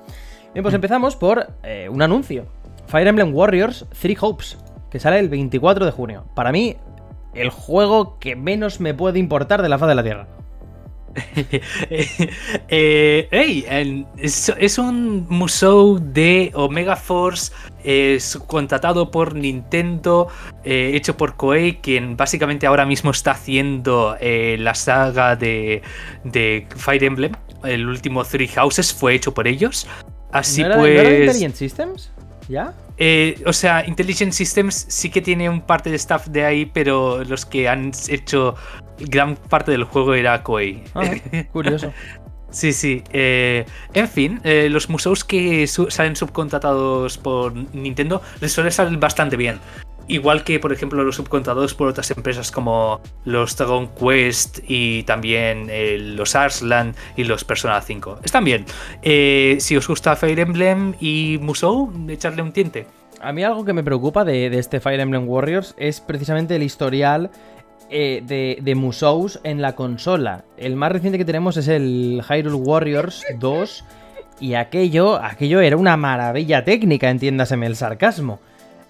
[0.52, 2.46] Bien, pues empezamos por eh, un anuncio.
[2.86, 4.58] Fire Emblem Warriors Three Hopes,
[4.90, 6.24] que sale el 24 de junio.
[6.34, 6.76] Para mí,
[7.34, 10.28] el juego que menos me puede importar de la faz de la Tierra.
[12.68, 17.52] eh, hey, es, un museo de Omega Force
[17.86, 20.26] es contratado por Nintendo,
[20.64, 25.82] eh, hecho por Koei, quien básicamente ahora mismo está haciendo eh, la saga de,
[26.24, 27.32] de, Fire Emblem.
[27.62, 29.86] El último Three Houses fue hecho por ellos.
[30.32, 31.20] Así pues.
[31.20, 32.10] Intelligent Systems?
[32.48, 32.74] ¿Ya?
[32.98, 37.22] Eh, o sea, Intelligent Systems sí que tiene un parte de staff de ahí, pero
[37.24, 38.56] los que han hecho
[38.98, 40.82] gran parte del juego era Koei.
[40.94, 41.12] Ah,
[41.52, 41.92] curioso.
[42.50, 43.02] Sí, sí.
[43.12, 49.36] Eh, en fin, eh, los museos que salen subcontratados por Nintendo les suelen salir bastante
[49.36, 49.60] bien.
[50.08, 55.68] Igual que, por ejemplo, los subcontratados por otras empresas como los Dragon Quest y también
[56.16, 58.20] los Arslan y los Persona 5.
[58.22, 58.66] Están bien.
[59.02, 62.86] si os gusta Fire Emblem y Musou, echarle un tiente.
[63.20, 67.30] A mí algo que me preocupa de, este Fire Emblem Warriors es precisamente el historial
[67.90, 70.44] eh, de, de, Musous en la consola.
[70.56, 73.84] El más reciente que tenemos es el Hyrule Warriors 2
[74.40, 78.38] y aquello, aquello era una maravilla técnica, entiéndaseme el sarcasmo.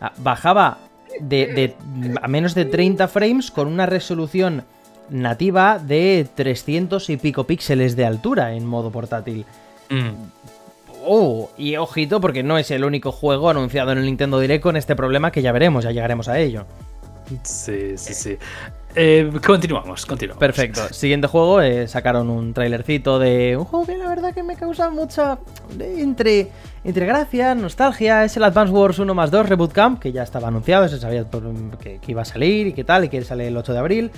[0.00, 0.78] Ah, bajaba
[1.20, 1.74] de,
[2.20, 4.64] a menos de 30 frames con una resolución
[5.08, 9.44] nativa de 300 y pico píxeles de altura en modo portátil.
[9.88, 10.10] Mm.
[11.04, 14.76] Oh, y ojito porque no es el único juego anunciado en el Nintendo Direct con
[14.76, 16.66] este problema que ya veremos, ya llegaremos a ello.
[17.42, 18.38] Sí, sí, sí.
[18.98, 20.40] Eh, continuamos, continuamos.
[20.40, 20.88] Perfecto.
[20.90, 24.88] Siguiente juego, eh, sacaron un trailercito de un juego que la verdad que me causa
[24.88, 25.38] mucha.
[25.78, 26.48] entre,
[26.82, 28.24] entre gracia, nostalgia.
[28.24, 31.26] Es el Advance Wars 1 más 2 Reboot Camp, que ya estaba anunciado, se sabía
[31.78, 34.10] que, iba a salir y qué tal, y que sale el 8 de abril.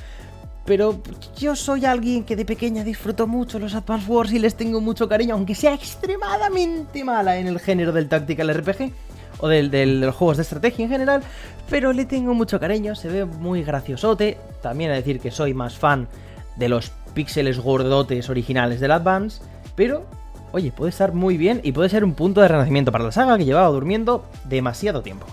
[0.64, 1.00] Pero
[1.36, 5.08] yo soy alguien que de pequeña disfruto mucho los Advance Wars y les tengo mucho
[5.08, 8.92] cariño, aunque sea extremadamente mala en el género del Tactical RPG
[9.40, 11.22] o del, de los juegos de estrategia en general,
[11.70, 14.38] pero le tengo mucho cariño, se ve muy graciosote.
[14.62, 16.08] También a decir que soy más fan
[16.56, 19.40] de los píxeles gordotes originales del Advance,
[19.74, 20.04] pero
[20.52, 23.38] oye, puede estar muy bien y puede ser un punto de renacimiento para la saga
[23.38, 25.26] que llevaba durmiendo demasiado tiempo.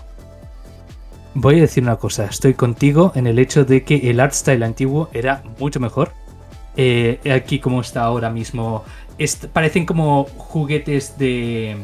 [1.34, 4.64] Voy a decir una cosa, estoy contigo en el hecho de que el art style
[4.64, 6.12] antiguo era mucho mejor.
[6.78, 8.84] Eh, aquí como está ahora mismo,
[9.52, 11.76] parecen como juguetes de,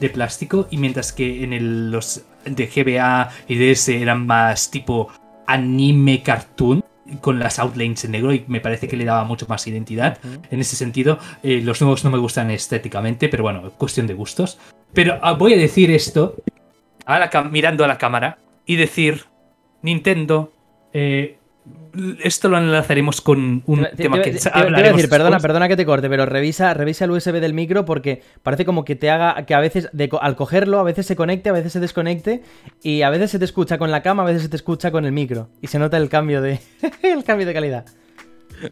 [0.00, 5.08] de, plástico y mientras que en los de GBA y DS eran más tipo
[5.46, 6.84] anime cartoon
[7.20, 10.18] con las outlines en negro y me parece que le daba mucho más identidad.
[10.50, 14.58] En ese sentido, eh, los nuevos no me gustan estéticamente, pero bueno, cuestión de gustos.
[14.92, 16.36] Pero ah, voy a decir esto,
[17.50, 19.24] mirando a la cámara, y decir,
[19.82, 20.52] Nintendo,
[20.92, 21.36] eh,
[22.22, 26.26] esto lo enlazaremos con un tema que te, decir, perdona, perdona que te corte, pero
[26.26, 29.88] revisa, revisa el USB del micro porque parece como que te haga que a veces
[30.20, 32.42] al cogerlo a veces se conecte, a veces se desconecte
[32.82, 35.04] y a veces se te escucha con la cama, a veces se te escucha con
[35.04, 36.60] el micro y se nota el cambio de
[37.02, 37.86] el cambio de calidad.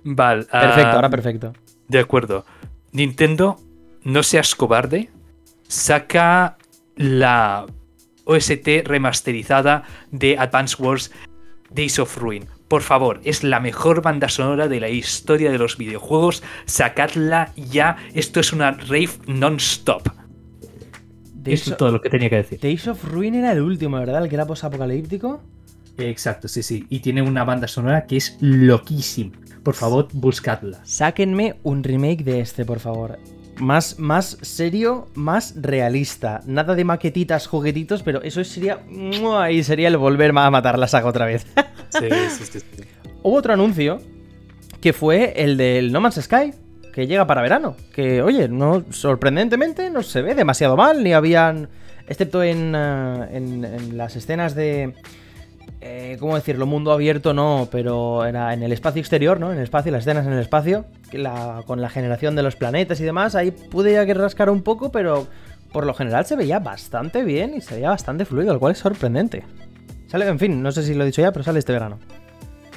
[0.04, 0.44] Vale.
[0.44, 1.52] Perfecto, ahora perfecto.
[1.88, 2.44] De acuerdo.
[2.92, 3.56] Nintendo,
[4.04, 5.10] no seas cobarde.
[5.66, 6.58] Saca
[6.96, 7.66] la
[8.24, 11.10] OST remasterizada de Advance Wars
[11.70, 12.46] Days of Ruin.
[12.72, 16.42] Por favor, es la mejor banda sonora de la historia de los videojuegos.
[16.64, 17.98] Sacadla ya.
[18.14, 20.08] Esto es una rave non-stop.
[21.44, 22.58] Eso es todo lo que tenía que decir.
[22.58, 24.22] Days of Ruin era el último, ¿verdad?
[24.22, 25.42] El que era post-apocalíptico.
[25.98, 26.86] Exacto, sí, sí.
[26.88, 29.32] Y tiene una banda sonora que es loquísima.
[29.62, 30.80] Por favor, buscadla.
[30.82, 33.18] Sáquenme un remake de este, por favor
[33.62, 36.40] más, más serio, más realista.
[36.46, 38.80] Nada de maquetitas, juguetitos, pero eso sería.
[39.38, 41.46] Ahí sería el volver a matar la saga otra vez.
[41.88, 42.82] sí, sí, sí, sí.
[43.22, 44.00] Hubo otro anuncio
[44.80, 46.52] que fue el del No Man's Sky,
[46.92, 47.76] que llega para verano.
[47.94, 51.68] Que, oye, no, sorprendentemente no se ve demasiado mal, ni habían.
[52.08, 54.92] Excepto en, eh, en las escenas de
[55.84, 56.64] eh, ¿cómo decirlo?
[56.64, 59.50] Mundo abierto no, pero era en el espacio exterior, ¿no?
[59.50, 60.84] En el espacio, las escenas en el espacio,
[61.66, 64.92] con la generación de los planetas y demás, ahí pude ya que rascar un poco,
[64.92, 65.26] pero
[65.72, 68.78] por lo general se veía bastante bien y se veía bastante fluido, lo cual es
[68.78, 69.44] sorprendente.
[70.06, 71.98] Sale, en fin, no sé si lo he dicho ya, pero sale este verano.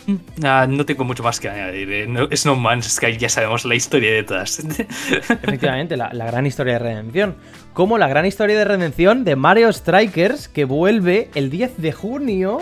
[0.08, 1.91] Mm, ah, no tengo mucho más que añadir.
[1.91, 2.08] Eh.
[2.08, 4.60] No, es No Man's Sky, ya sabemos la historia detrás.
[5.10, 7.36] Efectivamente, la, la, gran historia de redención.
[7.74, 12.62] Como la gran historia de redención de Mario Strikers, que vuelve el 10 de junio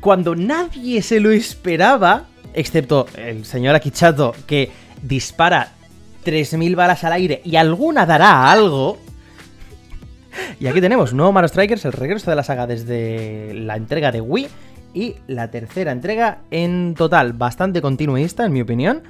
[0.00, 4.70] cuando nadie se lo esperaba, excepto el señor Akichato, que
[5.02, 5.72] dispara
[6.24, 8.98] 3.000 balas al aire y alguna dará algo.
[10.58, 14.20] Y aquí tenemos nuevo Mario Strikers, el regreso de la saga desde la entrega de
[14.20, 14.48] Wii
[14.94, 19.02] y la tercera entrega en total, bastante continuista en mi opinión.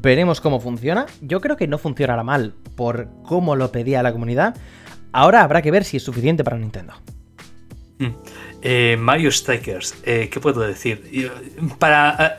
[0.00, 1.06] Veremos cómo funciona.
[1.20, 4.56] Yo creo que no funcionará mal por cómo lo pedía la comunidad.
[5.12, 6.94] Ahora habrá que ver si es suficiente para Nintendo.
[7.98, 8.12] Mm.
[8.68, 11.30] Eh, Mario Strikers, eh, ¿qué puedo decir?
[11.78, 12.36] Para,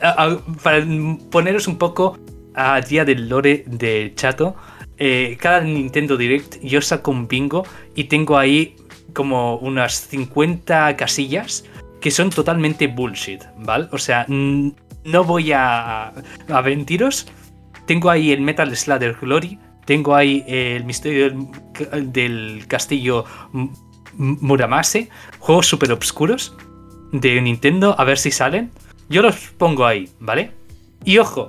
[0.62, 0.84] para,
[1.30, 2.18] poneros un poco
[2.52, 4.54] a día del lore de Chato,
[4.98, 7.64] eh, cada Nintendo Direct yo saco un bingo
[7.94, 8.76] y tengo ahí
[9.14, 11.64] como unas 50 casillas
[11.98, 13.88] que son totalmente bullshit, ¿vale?
[13.92, 17.26] O sea, no voy a, a mentiros.
[17.86, 21.48] Tengo ahí el Metal Slayer Glory, tengo ahí el misterio
[22.02, 23.24] del castillo
[24.18, 25.08] Muramase,
[25.38, 26.54] juegos super obscuros
[27.12, 28.70] de Nintendo, a ver si salen.
[29.08, 30.50] Yo los pongo ahí, ¿vale?
[31.04, 31.48] Y ojo,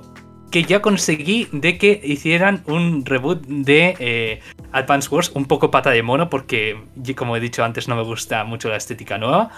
[0.50, 4.40] que ya conseguí de que hicieran un reboot de eh,
[4.72, 6.76] Advance Wars un poco pata de mono, porque
[7.16, 9.50] como he dicho antes no me gusta mucho la estética nueva.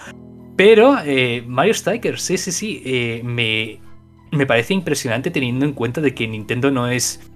[0.55, 3.79] Pero eh, Mario Strikers, sí, sí, sí, eh, me,
[4.31, 7.31] me parece impresionante teniendo en cuenta de que Nintendo no es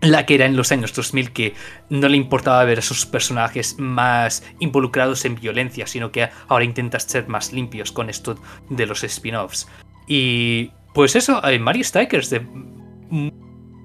[0.00, 1.54] la que era en los años 2000 que
[1.90, 7.04] no le importaba ver a sus personajes más involucrados en violencia, sino que ahora intentas
[7.04, 8.36] ser más limpios con esto
[8.70, 9.68] de los spin-offs.
[10.06, 12.46] Y pues eso, Mario Strikers de...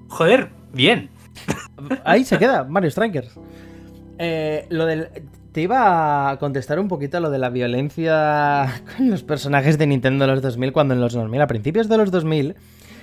[0.08, 1.10] Joder, bien.
[2.04, 3.38] Ahí se queda, Mario Strikers.
[4.18, 5.08] Eh, lo del...
[5.52, 9.86] Te iba a contestar un poquito a lo de la violencia con los personajes de
[9.86, 12.56] Nintendo de los 2000 cuando en los 2000, a principios de los 2000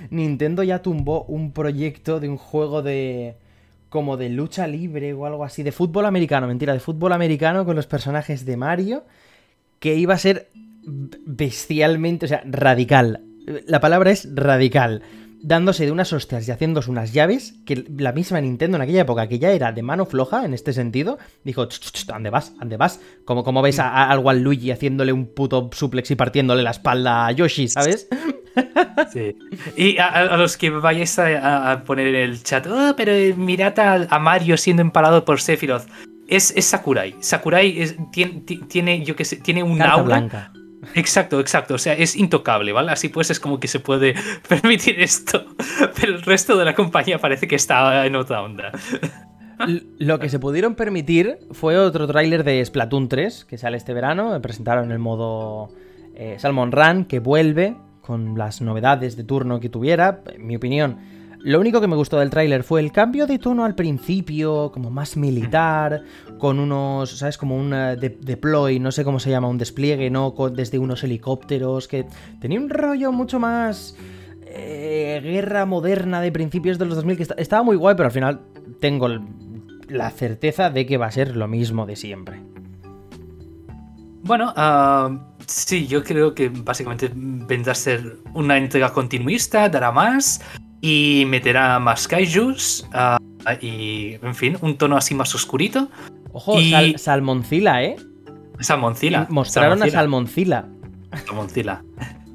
[0.10, 3.36] Nintendo ya tumbó un proyecto de un juego de
[3.89, 7.76] como de lucha libre o algo así, de fútbol americano, mentira, de fútbol americano con
[7.76, 9.04] los personajes de Mario,
[9.80, 10.49] que iba a ser
[10.84, 13.22] bestialmente, o sea, radical.
[13.68, 15.04] La palabra es radical.
[15.44, 19.28] Dándose de unas hostias y haciéndose unas llaves que la misma Nintendo en aquella época,
[19.28, 21.68] que ya era de mano floja en este sentido, dijo,
[22.08, 22.58] ¿dónde vas?
[22.58, 23.02] ¿Dónde vas?
[23.26, 27.28] Como, como ves a, a, al Luigi haciéndole un puto suplex y partiéndole la espalda
[27.28, 28.08] a Yoshi, ¿sabes?
[29.12, 29.36] Sí.
[29.76, 34.58] Y a, los que vayáis a, poner en el chat, oh, pero mirad a, Mario
[34.58, 35.88] siendo empalado por Sephiroth.
[36.28, 37.16] Es, es Sakurai.
[37.20, 40.04] Sakurai tiene, tiene, yo que sé, tiene un aura.
[40.04, 40.54] Blanca.
[40.96, 41.76] Exacto, exacto.
[41.76, 42.92] O sea, es intocable, ¿vale?
[42.92, 44.16] Así pues es como que se puede
[44.48, 45.46] permitir esto.
[46.00, 48.72] Pero el resto de la compañía parece que está en otra onda.
[50.00, 54.40] Lo que se pudieron permitir fue otro tráiler de Splatoon 3, que sale este verano.
[54.42, 55.70] Presentaron el modo
[56.16, 60.22] eh, Salmon Run, que vuelve con las novedades de turno que tuviera.
[60.34, 60.98] En mi opinión,
[61.44, 64.89] lo único que me gustó del tráiler fue el cambio de tono al principio, como
[64.89, 66.04] más militar,
[66.38, 67.38] con unos, ¿sabes?
[67.38, 70.34] Como un eh, deploy, no sé cómo se llama, un despliegue, ¿no?
[70.52, 72.06] desde unos helicópteros, que
[72.39, 73.96] tenía un rollo mucho más...
[74.56, 78.41] Eh, guerra moderna de principios de los 2000, que estaba muy guay, pero al final
[78.80, 79.10] tengo
[79.89, 82.39] la certeza de que va a ser lo mismo de siempre.
[84.22, 85.18] Bueno, uh,
[85.48, 90.39] sí, yo creo que básicamente vendrá a ser una entrega continuista, dará más
[90.86, 93.18] y meterá más kaijus uh,
[93.62, 95.90] y, en fin, un tono así más oscurito.
[96.34, 96.98] Ojo, y...
[96.98, 97.96] Salmoncila, ¿eh?
[98.60, 99.28] Salmoncila.
[99.30, 100.66] Mostraron a Salmoncila.
[101.26, 101.86] Salmoncila.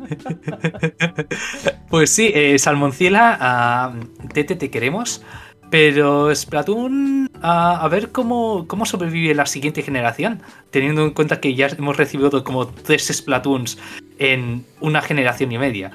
[1.90, 5.22] pues sí, eh, Salmoncila, uh, Tete, te queremos.
[5.70, 10.40] Pero Splatoon, a, a ver cómo, cómo sobrevive la siguiente generación,
[10.70, 13.76] teniendo en cuenta que ya hemos recibido como tres Splatoons
[14.18, 15.92] en una generación y media.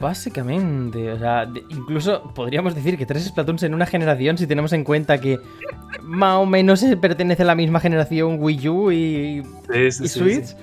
[0.00, 4.84] Básicamente, o sea, incluso podríamos decir que tres Splatoons en una generación si tenemos en
[4.84, 5.38] cuenta que
[6.02, 9.42] más o menos pertenece a la misma generación Wii U y,
[9.90, 10.56] Switch.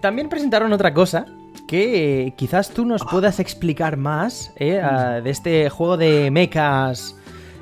[0.00, 1.26] También presentaron otra cosa
[1.68, 4.80] que eh, quizás tú nos puedas explicar más eh,
[5.22, 7.16] de este juego de mechas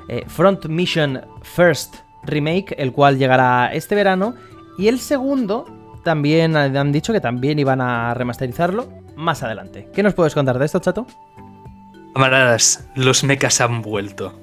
[0.09, 4.35] eh, Front Mission First Remake, el cual llegará este verano.
[4.77, 5.65] Y el segundo
[6.03, 9.87] también han dicho que también iban a remasterizarlo más adelante.
[9.93, 11.05] ¿Qué nos puedes contar de esto, chato?
[12.13, 14.37] Camaradas, los mechas han vuelto.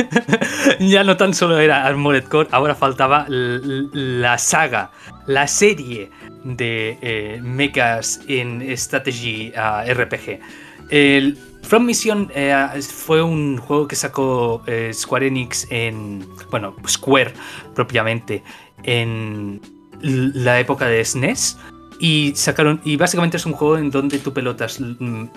[0.80, 4.90] ya no tan solo era Armored Core, ahora faltaba la saga,
[5.26, 6.10] la serie
[6.42, 10.40] de eh, mechas en strategy ah, RPG.
[10.90, 16.24] El From Mission eh, fue un juego que sacó eh, Square Enix en.
[16.50, 17.32] Bueno, Square
[17.74, 18.42] propiamente.
[18.84, 19.60] En
[20.00, 21.58] la época de SNES.
[21.98, 22.80] Y sacaron.
[22.84, 24.80] Y básicamente es un juego en donde tú pelotas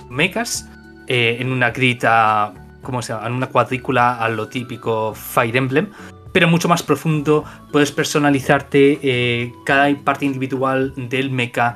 [0.10, 0.70] mechas
[1.07, 2.53] eh, en una grita.
[2.82, 3.28] ¿Cómo se llama?
[3.28, 5.89] En una cuadrícula a lo típico Fire Emblem.
[6.32, 7.43] Pero mucho más profundo.
[7.72, 11.76] Puedes personalizarte cada parte individual del mecha.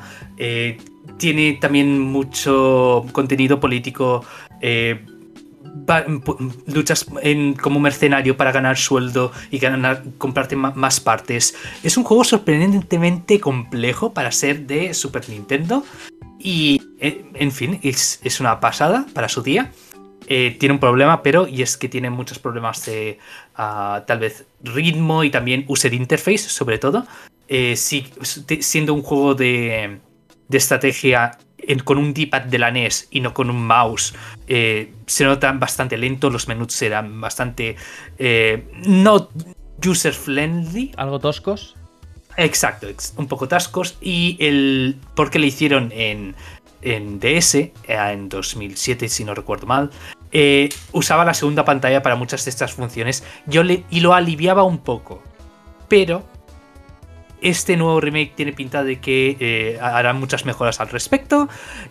[1.17, 4.23] tiene también mucho contenido político.
[4.65, 5.05] Eh,
[6.67, 7.05] luchas
[7.61, 11.55] como mercenario para ganar sueldo y ganar, comprarte más partes.
[11.83, 15.83] Es un juego sorprendentemente complejo para ser de Super Nintendo.
[16.39, 19.71] Y, eh, en fin, es, una pasada para su día.
[20.27, 23.19] Eh, tiene un problema, pero y es que tiene muchos problemas de
[23.55, 27.05] ah, tal vez ritmo y también user interface, sobre todo.
[27.47, 29.99] siendo un juego de,
[30.47, 31.37] de estrategia
[31.83, 34.13] con un D-pad de la NES y no con un mouse,
[34.47, 37.75] eh, se notan bastante lento, los menús serán bastante
[38.17, 39.29] eh, no
[39.85, 40.91] user friendly.
[40.97, 41.75] Algo toscos.
[42.37, 42.87] Exacto,
[43.17, 43.97] un poco toscos.
[44.01, 44.97] Y el.
[45.15, 46.35] porque le hicieron en,
[46.81, 49.89] en DS, eh, en 2007, si no recuerdo mal.
[50.91, 53.23] usaba la segunda pantalla para muchas de estas funciones.
[53.45, 55.21] Yo le, y lo aliviaba un poco.
[55.87, 56.23] Pero
[57.43, 61.49] este nuevo remake tiene pinta de que eh, harán muchas mejoras al respecto.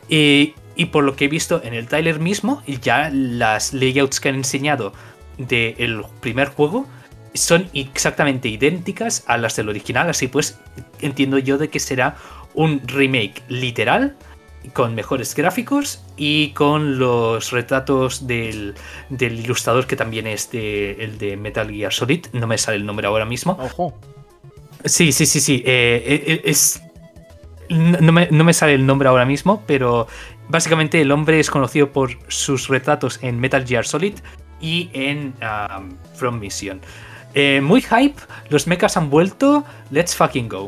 [0.09, 4.37] y por lo que he visto en el trailer mismo, ya las layouts que han
[4.37, 4.93] enseñado
[5.39, 6.87] del primer juego
[7.35, 10.09] son exactamente idénticas a las del original.
[10.11, 10.59] Así pues,
[11.01, 12.17] entiendo yo de que será
[12.55, 14.17] un remake literal
[14.75, 18.75] con mejores gráficos y con los retratos del,
[19.11, 22.27] ilustrador que también es de, el de Metal Gear Solid.
[22.33, 23.59] No me sale el nombre ahora mismo.
[23.61, 23.95] Ojo.
[24.85, 25.63] Sí, sí, sí, sí.
[25.67, 26.83] Eh, eh, eh, es.
[27.69, 30.07] No me, sale el nombre ahora mismo, pero
[30.49, 34.15] básicamente el hombre es conocido por sus retratos en Metal Gear Solid
[34.61, 35.33] y en
[36.15, 36.83] From Mission.
[37.63, 38.21] muy hype,
[38.51, 40.67] los mechas han vuelto, let's fucking go.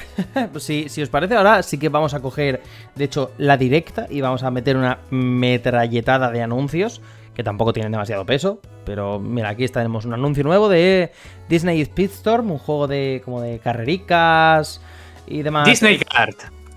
[0.52, 2.62] pues si os parece, ahora sí que vamos a coger,
[2.96, 7.00] de hecho, la directa y vamos a meter una metralletada de anuncios
[7.34, 8.60] que tampoco tienen demasiado peso.
[8.84, 11.12] Pero mira, aquí tenemos un anuncio nuevo de
[11.48, 14.80] Disney Speedstorm, un juego de como de carrericas
[15.26, 15.68] y demás.
[15.68, 16.36] Disney Kart.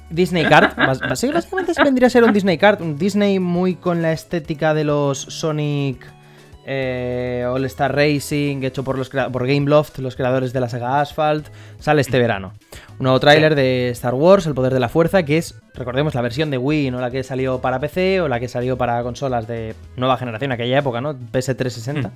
[0.10, 0.76] Disney Kart,
[1.10, 5.18] básicamente vendría a ser un Disney Kart, un Disney muy con la estética de los
[5.18, 6.06] Sonic
[6.66, 11.48] eh, All Star Racing, hecho por, los, por Gameloft, los creadores de la saga Asphalt,
[11.80, 12.54] sale este verano.
[13.00, 16.22] Un nuevo tráiler de Star Wars, El Poder de la Fuerza, que es, recordemos, la
[16.22, 19.48] versión de Wii, no la que salió para PC o la que salió para consolas
[19.48, 21.14] de nueva generación, aquella época, ¿no?
[21.14, 22.10] PS360.
[22.10, 22.12] Hmm.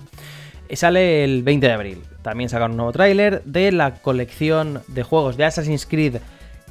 [0.74, 2.04] Sale el 20 de abril.
[2.22, 6.18] También sacaron un nuevo tráiler de la colección de juegos de Assassin's Creed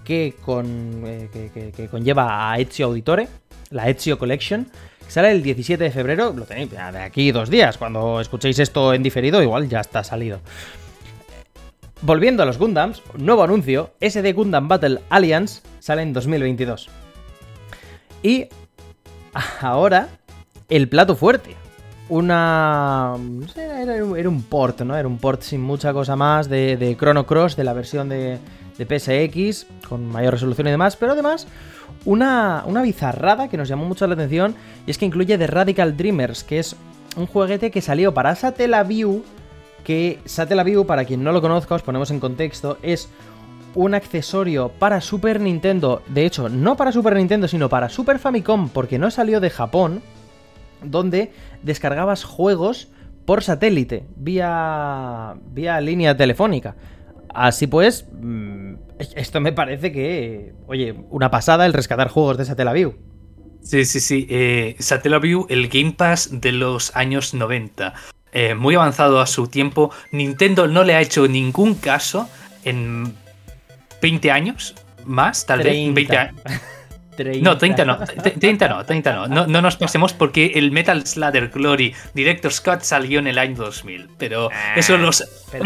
[0.04, 3.28] que, con, eh, que conlleva a Ezio Auditore,
[3.70, 4.66] la Ezio Collection,
[5.08, 7.78] Sale el 17 de febrero, lo tenéis de aquí dos días.
[7.78, 10.40] Cuando escuchéis esto en diferido, igual ya está salido.
[12.02, 16.90] Volviendo a los Gundams, nuevo anuncio, SD Gundam Battle Alliance sale en 2022.
[18.22, 18.48] Y
[19.60, 20.08] ahora,
[20.68, 21.56] el plato fuerte.
[22.10, 23.14] Una...
[23.56, 24.94] Era, un port, ¿no?
[24.94, 28.38] Era un port sin mucha cosa más de, Chrono Cross, de la versión de,
[28.76, 31.48] PSX, con mayor resolución y demás, pero además
[32.04, 34.54] una, una bizarrada que nos llamó mucho la atención
[34.86, 36.76] y es que incluye The Radical Dreamers, que es
[37.16, 39.24] un jueguete que salió para Satellaview,
[39.86, 43.08] que Satellaview, para quien no lo conozca, os ponemos en contexto, es
[43.76, 48.68] un accesorio para Super Nintendo, de hecho, no para Super Nintendo, sino para Super Famicom,
[48.68, 50.02] porque no salió de Japón,
[50.82, 51.30] donde
[51.62, 52.88] descargabas juegos
[53.26, 56.74] por satélite, vía, vía línea telefónica.
[57.32, 62.94] Así pues, mm, esto me parece que, oye, una pasada el rescatar juegos de Satellaview.
[63.62, 64.26] Sí, sí, sí.
[64.30, 67.94] Eh, Satellaview, el Game Pass de los años 90.
[68.38, 69.90] Eh, muy avanzado a su tiempo.
[70.10, 72.28] Nintendo no le ha hecho ningún caso
[72.64, 73.14] en
[74.02, 74.74] 20 años
[75.06, 75.94] más, tal vez.
[75.94, 76.42] 20 años.
[77.40, 79.26] No, 30 no, 30 no, 30 no.
[79.26, 79.46] no.
[79.46, 84.10] No nos pasemos porque el Metal Slayer Glory Director Scott salió en el año 2000.
[84.18, 84.98] Pero, ah, eso,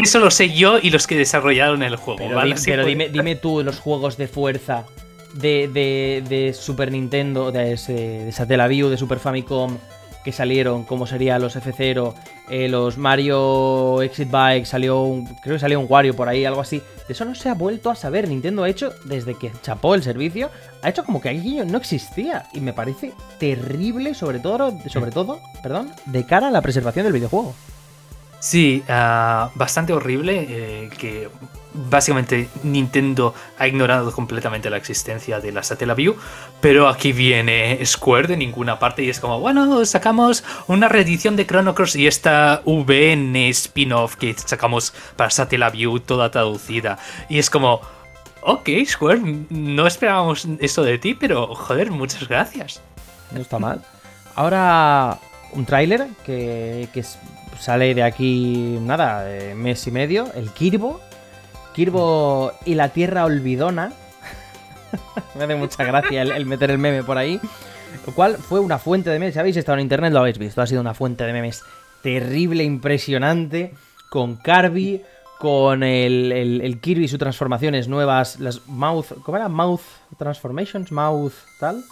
[0.01, 2.21] eso lo sé yo y los que desarrollaron el juego.
[2.65, 4.85] Pero, dime, dime tú los juegos de fuerza
[5.33, 9.77] de, de, de Super Nintendo, de, de Satellaview, de Super Famicom
[10.23, 12.13] que salieron, como serían los F0,
[12.49, 16.61] eh, los Mario Exit Bike, salió un, creo que salió un Wario por ahí, algo
[16.61, 16.81] así.
[17.07, 18.27] De eso no se ha vuelto a saber.
[18.27, 20.49] Nintendo ha hecho, desde que chapó el servicio,
[20.81, 22.45] ha hecho como que aquello no existía.
[22.53, 27.13] Y me parece terrible, sobre todo, sobre todo, perdón, de cara a la preservación del
[27.13, 27.55] videojuego.
[28.39, 31.29] Sí, ah, bastante horrible eh, que
[31.73, 36.15] básicamente Nintendo ha ignorado completamente la existencia de la Satellaview,
[36.59, 41.45] pero aquí viene Square de ninguna parte y es como, bueno, sacamos una reedición de
[41.45, 46.97] Chrono Cross y esta VN spin-off que sacamos para Satellaview toda traducida.
[47.29, 47.81] Y es como,
[48.41, 52.81] ok, Square, no esperábamos eso de ti, pero joder, muchas gracias.
[53.31, 53.81] No está mal.
[54.35, 55.19] Ahora
[55.53, 57.03] un tráiler que, que
[57.59, 61.01] sale de aquí, nada, mes y medio, el Kirbo
[61.73, 63.93] Kirbo y la Tierra Olvidona.
[65.35, 67.39] Me hace mucha gracia el, meter el meme por ahí.
[68.05, 69.33] Lo cual fue una fuente de memes.
[69.33, 70.61] Si habéis estado en internet, lo habéis visto.
[70.61, 71.63] Ha sido una fuente de memes
[72.01, 73.73] terrible, impresionante.
[74.09, 75.01] Con Carby,
[75.39, 78.39] con el, el, Kirby y sus transformaciones nuevas.
[78.39, 79.07] Las Mouth.
[79.23, 79.49] ¿Cómo era?
[79.49, 79.81] Mouth
[80.17, 81.83] Transformations, Mouth, tal.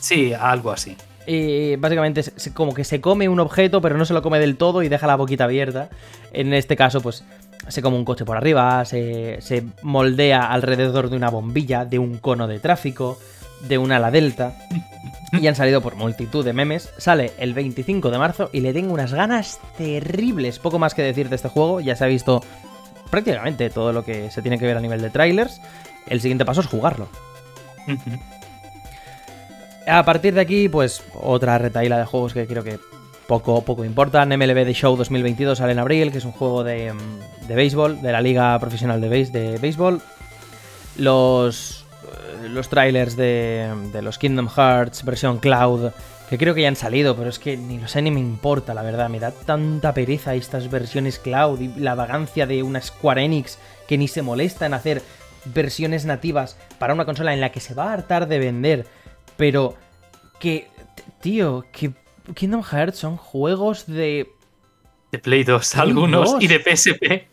[0.00, 0.96] Sí, algo así.
[1.26, 2.24] Y básicamente
[2.54, 5.06] como que se come un objeto, pero no se lo come del todo y deja
[5.06, 5.90] la boquita abierta.
[6.32, 7.24] En este caso, pues
[7.68, 12.46] se come un coche por arriba, se, moldea alrededor de una bombilla, de un cono
[12.46, 13.18] de tráfico,
[13.68, 14.56] de un ala delta.
[15.32, 16.90] Y han salido por multitud de memes.
[16.98, 20.58] Sale el 25 de marzo y le tengo unas ganas terribles.
[20.58, 21.80] Poco más que decir de este juego.
[21.80, 22.42] Ya se ha visto
[23.10, 25.60] prácticamente todo lo que se tiene que ver a nivel de trailers.
[26.08, 27.08] El siguiente paso es jugarlo.
[29.86, 32.78] A partir de aquí, pues otra retaila de juegos que creo que
[33.30, 34.28] poco, poco importan.
[34.30, 36.92] MLB The Show 2022 sale en abril, que es un juego de,
[37.46, 40.02] de béisbol, de la Liga Profesional de, de Béisbol.
[40.96, 45.92] Los, eh, los trailers de, de los Kingdom Hearts versión Cloud,
[46.28, 48.74] que creo que ya han salido, pero es que ni lo sé ni me importa,
[48.74, 49.08] la verdad.
[49.08, 53.96] Me da tanta pereza estas versiones Cloud y la vagancia de una Square Enix que
[53.96, 55.02] ni se molesta en hacer
[55.44, 58.86] versiones nativas para una consola en la que se va a hartar de vender,
[59.36, 59.76] pero
[60.40, 60.66] que,
[61.20, 61.92] tío, que
[62.34, 64.32] Kingdom Hearts son juegos de.
[65.12, 67.26] De Play 2, algunos, y de PSP.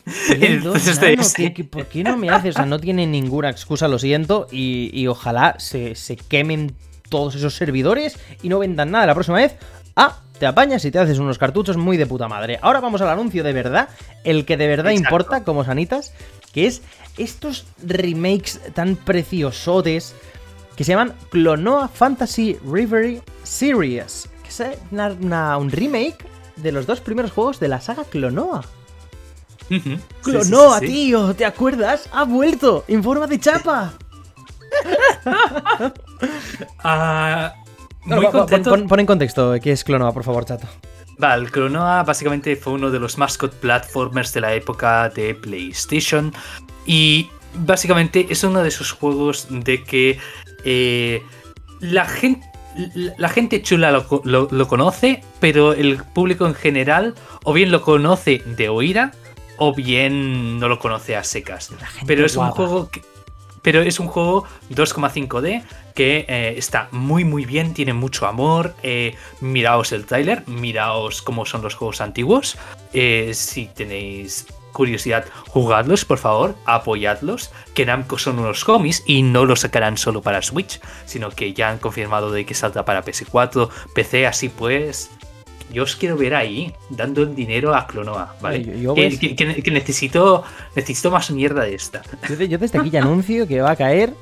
[1.70, 2.56] ¿Por qué no me haces?
[2.56, 5.96] O sea, no tiene ninguna excusa, lo siento, y, ojalá se,
[6.28, 6.76] quemen
[7.10, 9.58] todos esos servidores y no vendan nada la próxima vez.
[9.96, 12.58] Ah, te apañas y te haces unos cartuchos muy de puta madre.
[12.64, 13.90] Ahora vamos al anuncio de verdad,
[14.24, 16.14] el que de verdad importa, como sanitas,
[16.54, 16.82] que es
[17.20, 20.16] estos remakes tan preciosotes
[20.76, 24.30] que se llaman Clonoa Fantasy Reverie Series
[24.60, 26.18] es un remake
[26.56, 28.64] de los dos primeros juegos de la saga Clonoa.
[30.24, 32.08] Clonoa, tío, ¿te acuerdas?
[32.12, 32.86] ¡Ha vuelto!
[32.88, 33.94] ¡En forma de chapa!
[36.84, 37.54] Ah,
[38.06, 38.70] No, muy pon- contento.
[38.72, 40.68] pon- pon en contexto qué es Clonoa, por favor, chato.
[41.18, 46.34] Vale, Clonoa básicamente fue uno de los mascot platformers de la época de PlayStation.
[46.86, 50.20] Y básicamente es uno de esos juegos de que
[50.64, 51.22] eh,
[51.80, 52.47] la, gente,
[53.18, 57.82] la gente chula lo, lo- lo conoce, pero el público en general o bien lo
[57.82, 59.12] conoce de oída
[59.58, 61.72] o bien no lo conoce a secas.
[62.06, 63.02] Pero es un juego que-
[63.64, 65.64] pero es un juego 2,5D
[65.96, 68.76] que eh, está muy muy bien, tiene mucho amor.
[68.84, 72.58] eh, miraos el tráiler, miraos cómo son los juegos antiguos.
[72.94, 74.46] eh, si tenéis
[74.78, 77.52] curiosidad, jugadlos, por favor, apoyadlos.
[77.74, 81.70] Que Namco son unos cómics y no lo sacarán solo para Switch, sino que ya
[81.70, 85.10] han confirmado de que salta para PS4, PC, así pues.
[85.74, 88.64] Yo os quiero ver ahí, dando el dinero a Clonoa, ¿vale?
[88.64, 90.44] Yo- yo que, que- que- que necesito,
[90.78, 92.04] necesito más mierda de esta.
[92.48, 94.14] Yo desde aquí ya anuncio que va a caer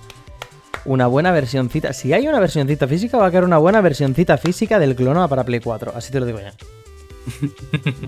[0.85, 1.93] una buena versioncita.
[1.93, 5.43] Si hay una versioncita física, va a caer una buena versioncita física del Clonoa para
[5.43, 5.93] Play 4.
[5.95, 6.53] Así te lo digo ya.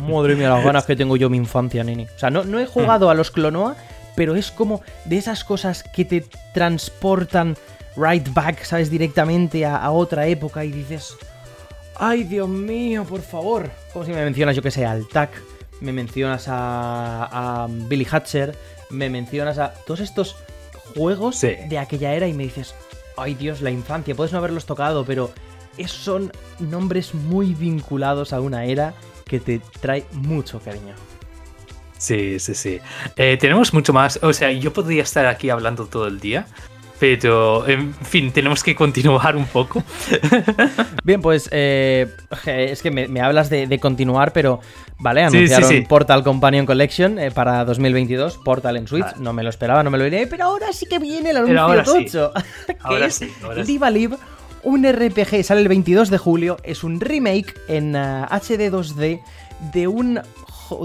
[0.01, 2.03] Madre mía, las ganas que tengo yo mi infancia, nini.
[2.15, 3.76] O sea, no, no he jugado a los Clonoa,
[4.15, 7.55] pero es como de esas cosas que te transportan
[7.95, 8.89] right back, ¿sabes?
[8.89, 11.15] Directamente a, a otra época y dices.
[11.99, 13.70] Ay, Dios mío, por favor.
[13.91, 15.32] Como si me mencionas, yo que sé, al TAC,
[15.82, 18.55] me mencionas a, a Billy Hatcher,
[18.91, 20.36] me mencionas a todos estos
[20.95, 21.55] juegos Sí.
[21.68, 22.76] de aquella era y me dices,
[23.18, 25.32] ay Dios, la infancia, puedes no haberlos tocado, pero
[25.86, 28.93] son nombres muy vinculados a una era
[29.25, 30.95] que te trae mucho cariño.
[31.97, 32.80] Sí, sí, sí.
[33.15, 34.19] Eh, tenemos mucho más.
[34.21, 36.45] O sea, yo podría estar aquí hablando todo el día.
[36.99, 39.84] Pero, en fin, tenemos que continuar un poco.
[41.03, 42.07] Bien, pues eh,
[42.47, 44.61] es que me, me hablas de, de continuar, pero
[44.97, 45.82] vale, Sí, sí, anunciaron sí.
[45.82, 49.17] Portal Companion Collection eh, para 2022, Portal en Switch, Vale.
[49.19, 51.61] no me lo esperaba, no me lo diré, pero ahora sí que viene el anuncio
[51.61, 52.32] ahora tocho,
[52.65, 54.17] que Ahora es ahora Live,
[54.68, 59.22] un RPG, sale el 22 de julio, es un remake en ah, HD 2D
[59.72, 60.20] de un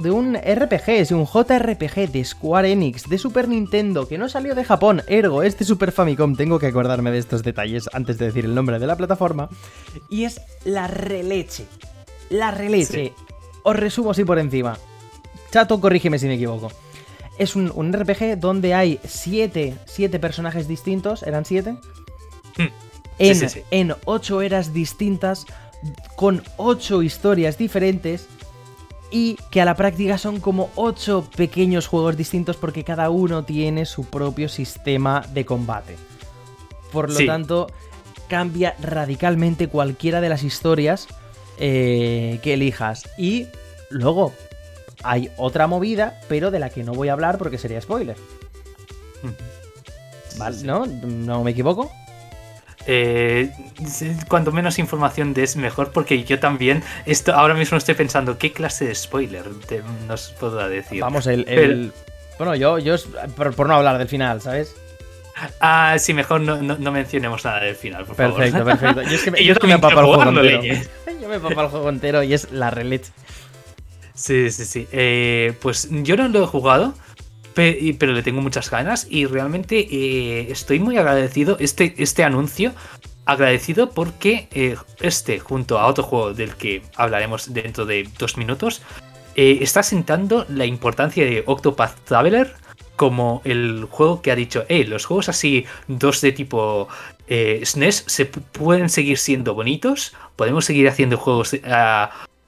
[0.00, 4.54] de un RPG, es un JRPG de Square Enix de Super Nintendo que no salió
[4.54, 8.44] de Japón, ergo este Super Famicom, tengo que acordarme de estos detalles antes de decir
[8.44, 9.48] el nombre de la plataforma,
[10.08, 11.66] y es la releche,
[12.30, 13.06] la releche.
[13.06, 13.12] Sí.
[13.64, 14.78] Os resumo así por encima.
[15.50, 16.70] Chato, corrígeme si me equivoco.
[17.36, 21.72] Es un, un RPG donde hay siete, siete personajes distintos, ¿eran siete?
[22.58, 22.91] Mm.
[23.18, 23.62] En, sí, sí.
[23.70, 25.46] en ocho eras distintas,
[26.16, 28.28] con ocho historias diferentes
[29.10, 33.84] y que a la práctica son como ocho pequeños juegos distintos porque cada uno tiene
[33.84, 35.96] su propio sistema de combate.
[36.90, 37.68] Por lo tanto,
[38.28, 41.08] cambia radicalmente cualquiera de las historias
[41.58, 43.08] eh, que elijas.
[43.18, 43.46] Y
[43.90, 44.32] luego
[45.02, 48.16] hay otra movida, pero de la que no voy a hablar porque sería spoiler.
[50.38, 50.62] ¿Vale?
[50.62, 50.86] ¿No?
[50.86, 51.92] ¿No me equivoco?
[52.86, 53.50] Eh,
[54.28, 58.86] cuanto menos información des, mejor, porque yo también esto, ahora mismo estoy pensando qué clase
[58.86, 61.00] de spoiler te- nos podrá decir.
[61.00, 61.44] Vamos, el.
[61.44, 61.90] Pero-
[62.38, 62.96] Bueno, yo, yo
[63.36, 64.74] por, por no hablar del final, ¿sabes?
[65.60, 68.78] Ah, sí, mejor no, no- no mencionemos nada del final, por Perfecto, favor.
[68.78, 69.02] perfecto.
[69.02, 70.42] Yo es que me, yo es que me el juego entero.
[70.62, 70.86] leñe.
[71.22, 73.12] Yo me empapa el juego entero y es la releche.
[74.14, 74.88] Sí, sí, sí.
[74.92, 76.94] Eh, pues yo no lo he jugado,
[77.54, 81.56] pero le tengo muchas ganas y realmente eh, estoy muy agradecido.
[81.60, 82.72] Este, este anuncio,
[83.24, 88.82] agradecido porque eh, este, junto a otro juego del que hablaremos dentro de dos minutos,
[89.34, 92.54] eh, está sentando la importancia de Octopath Traveler
[92.96, 96.88] como el juego que ha dicho, hey, los juegos así, dos de tipo
[97.28, 101.56] SNES, se pu- pueden seguir siendo bonitos, podemos seguir haciendo juegos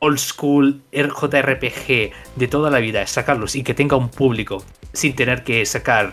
[0.04, 5.44] old school JRPG de toda la vida, sacarlos y que tenga un público sin tener
[5.44, 6.12] que sacar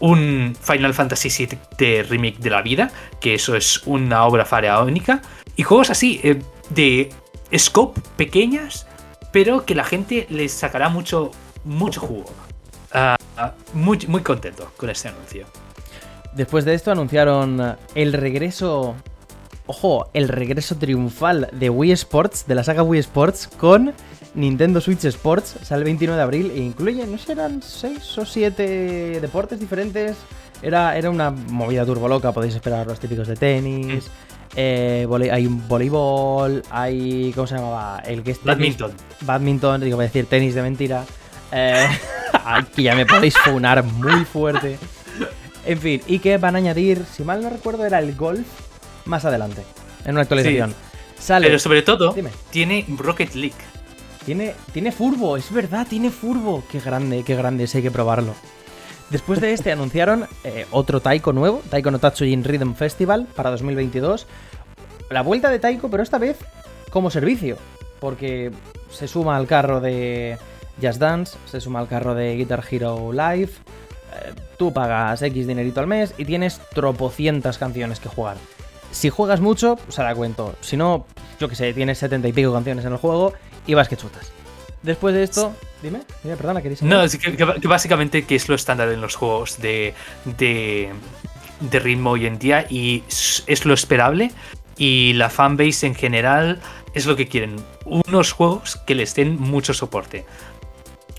[0.00, 2.90] un Final Fantasy VII remake de la vida,
[3.20, 5.22] que eso es una obra faraónica,
[5.56, 6.40] y juegos así, eh,
[6.70, 7.10] de
[7.56, 8.86] scope pequeñas,
[9.32, 11.32] pero que la gente les sacará mucho,
[11.64, 12.32] mucho jugo.
[12.92, 13.16] Ah,
[13.74, 15.46] muy, muy contento con este anuncio.
[16.34, 18.94] Después de esto anunciaron el regreso.
[19.70, 23.92] Ojo, el regreso triunfal de Wii Sports, de la saga Wii Sports, con
[24.34, 25.56] Nintendo Switch Sports.
[25.62, 30.16] Sale el 29 de abril e incluye, no sé, eran 6 o 7 deportes diferentes.
[30.62, 34.06] Era, era una movida turbo loca, podéis esperar los típicos de tenis.
[34.56, 37.30] eh, vole- hay un voleibol, hay.
[37.34, 38.00] ¿Cómo se llamaba?
[38.06, 38.92] El que es Badminton.
[39.20, 41.04] badminton, digo, voy a decir tenis de mentira.
[41.52, 41.86] Eh,
[42.44, 44.78] ay, que ya me podéis funar muy fuerte.
[45.66, 48.46] En fin, y que van a añadir, si mal no recuerdo, era el golf
[49.08, 49.62] más adelante,
[50.04, 50.74] en una actualización.
[51.18, 51.46] Sale.
[51.46, 52.30] Pero sobre todo, Dime.
[52.50, 53.56] tiene Rocket League.
[54.24, 56.62] Tiene, tiene furbo, es verdad, tiene furbo.
[56.70, 58.34] Qué grande, qué grande, ese hay que probarlo.
[59.10, 64.26] Después de este anunciaron eh, otro Taiko nuevo, Taiko no Tatsujin Rhythm Festival para 2022.
[65.10, 66.36] La vuelta de Taiko, pero esta vez
[66.90, 67.56] como servicio,
[68.00, 68.52] porque
[68.90, 70.36] se suma al carro de
[70.80, 73.50] Just Dance, se suma al carro de Guitar Hero Live.
[74.12, 78.36] eh, tú pagas X dinerito al mes y tienes tropocientas canciones que jugar.
[78.90, 80.54] Si juegas mucho, pues ahora cuento.
[80.60, 81.06] Si no,
[81.38, 83.32] yo que sé, tienes setenta y pico canciones en el juego
[83.66, 84.32] y vas que chutas.
[84.82, 88.88] Después de esto, dime, dime, perdona, queréis No, es que, básicamente que es lo estándar
[88.90, 90.90] en los juegos de, de,
[91.60, 94.30] de ritmo hoy en día y es lo esperable
[94.76, 96.60] y la fanbase en general
[96.94, 97.56] es lo que quieren.
[97.84, 100.24] Unos juegos que les den mucho soporte.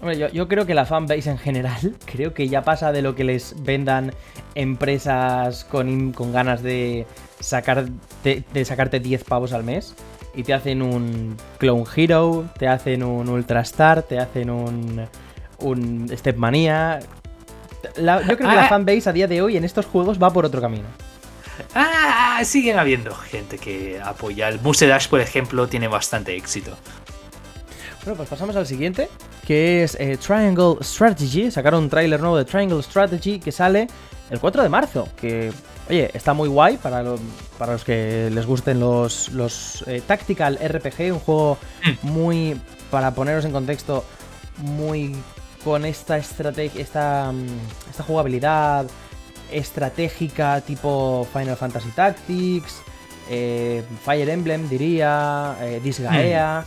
[0.01, 3.15] Hombre, yo, yo creo que la fanbase en general, creo que ya pasa de lo
[3.15, 4.13] que les vendan
[4.55, 7.05] empresas con, con ganas de,
[7.39, 7.85] sacar,
[8.23, 9.93] de, sacarte 10 pavos al mes
[10.35, 15.07] y te hacen un Clone Hero, te hacen un Ultra Star, te hacen un,
[15.59, 16.99] un Stepmania.
[17.95, 18.69] La- yo creo que la Ah.
[18.69, 20.85] fanbase a día de hoy en estos juegos va por otro camino.
[21.75, 24.47] Ah, siguen habiendo gente que apoya.
[24.47, 26.71] El Muse Dash, por ejemplo, tiene bastante éxito.
[28.05, 29.09] Bueno, pues pasamos al siguiente,
[29.45, 31.51] que es eh, Triangle Strategy.
[31.51, 33.87] Sacaron un tráiler nuevo de Triangle Strategy que sale
[34.29, 35.09] el 4 de marzo.
[35.19, 35.51] Que,
[35.89, 37.19] oye, está muy guay para, lo-
[37.57, 41.57] para los que les gusten los, los eh, Tactical RPG, un juego
[42.03, 42.59] muy,
[42.91, 44.05] para poneros en contexto,
[44.57, 45.15] muy
[45.63, 48.85] con esta estrategia, esta, mm, esta jugabilidad
[49.51, 52.81] estratégica tipo Final Fantasy Tactics,
[53.29, 56.65] eh, Fire Emblem diría, eh, Disgaea.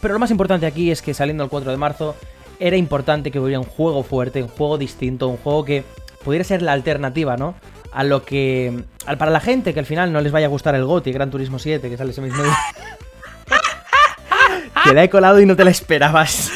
[0.00, 2.14] Pero lo más importante aquí es que saliendo el 4 de marzo
[2.60, 5.84] era importante que hubiera un juego fuerte, un juego distinto, un juego que
[6.24, 7.54] pudiera ser la alternativa, ¿no?
[7.92, 8.84] A lo que...
[9.06, 11.30] al- para la gente que al final no les vaya a gustar el GOTY, Gran
[11.30, 12.56] Turismo 7, que sale ese mismo día.
[14.84, 16.50] que la he colado y no te la esperabas.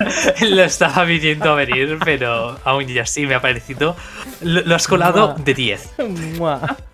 [0.40, 3.96] Lo estaba viendo a venir, pero aún y así me ha parecido.
[4.42, 5.90] Lo, lo has colado de 10.
[6.38, 6.76] Mua.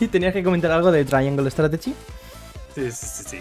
[0.00, 1.94] ¿Y tenías que comentar algo de Triangle Strategy?
[2.74, 3.24] Sí, sí, sí.
[3.28, 3.38] sí.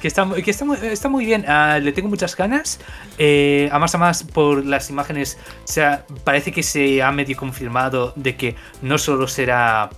[0.00, 2.78] Que está, que está, está muy bien, ah, le tengo muchas ganas.
[3.18, 8.36] Eh, además, además, por las imágenes, o sea, parece que se ha medio confirmado de
[8.36, 9.90] que no solo será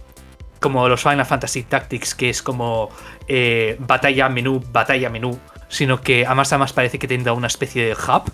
[0.61, 2.89] como los Final Fantasy Tactics, que es como
[3.29, 5.39] eh, batalla menú, batalla menú,
[5.69, 8.31] sino que además, además parece que tendrá una especie de hub.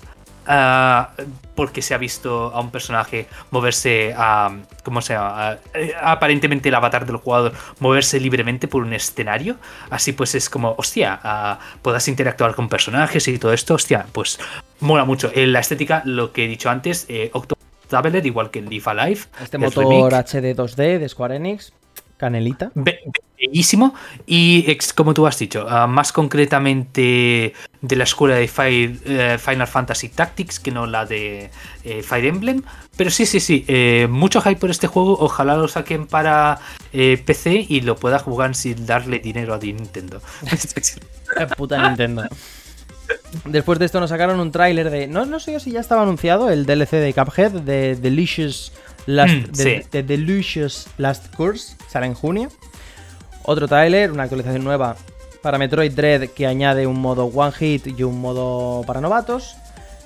[0.48, 1.10] Ah,
[1.54, 4.56] porque se ha visto a un personaje moverse a.
[4.82, 5.48] ¿Cómo se llama?
[5.50, 9.56] A- eh, aparentemente el avatar del jugador moverse libremente por un escenario.
[9.90, 13.74] Así pues es como, hostia, ah, puedas interactuar con personajes y todo esto.
[13.74, 14.40] Hostia, pues
[14.80, 15.30] mola mucho.
[15.34, 17.30] En la estética, lo que he dicho antes, eh,
[17.88, 19.20] Traveler, igual que el Live Alive.
[19.42, 21.72] Este motor HD 2D de Square Enix,
[22.18, 22.70] canelita.
[23.40, 23.94] Bellísimo
[24.26, 29.38] y ex- como tú has dicho, ah, más concretamente de la escuela de Fire- eh,
[29.38, 31.50] Final Fantasy Tactics que no la de
[31.84, 32.62] eh, Fire Emblem.
[32.96, 35.16] Pero sí, sí, sí, eh, mucho hype por este juego.
[35.20, 36.58] Ojalá lo saquen para
[36.92, 40.20] eh, PC y lo pueda jugar sin darle dinero a Nintendo.
[41.56, 42.24] Puta Nintendo.
[43.44, 45.06] Después de esto nos sacaron un tráiler de...
[45.06, 48.72] No, no sé yo si ya estaba anunciado el DLC de Cuphead, de Delicious
[49.06, 49.88] Last, Mm, de, sí.
[49.90, 51.76] de Delicious Last Course.
[51.88, 52.50] Sale en junio.
[53.50, 54.94] Otro tráiler, una actualización nueva
[55.40, 59.56] para Metroid Dread que añade un modo One Hit y un modo para novatos.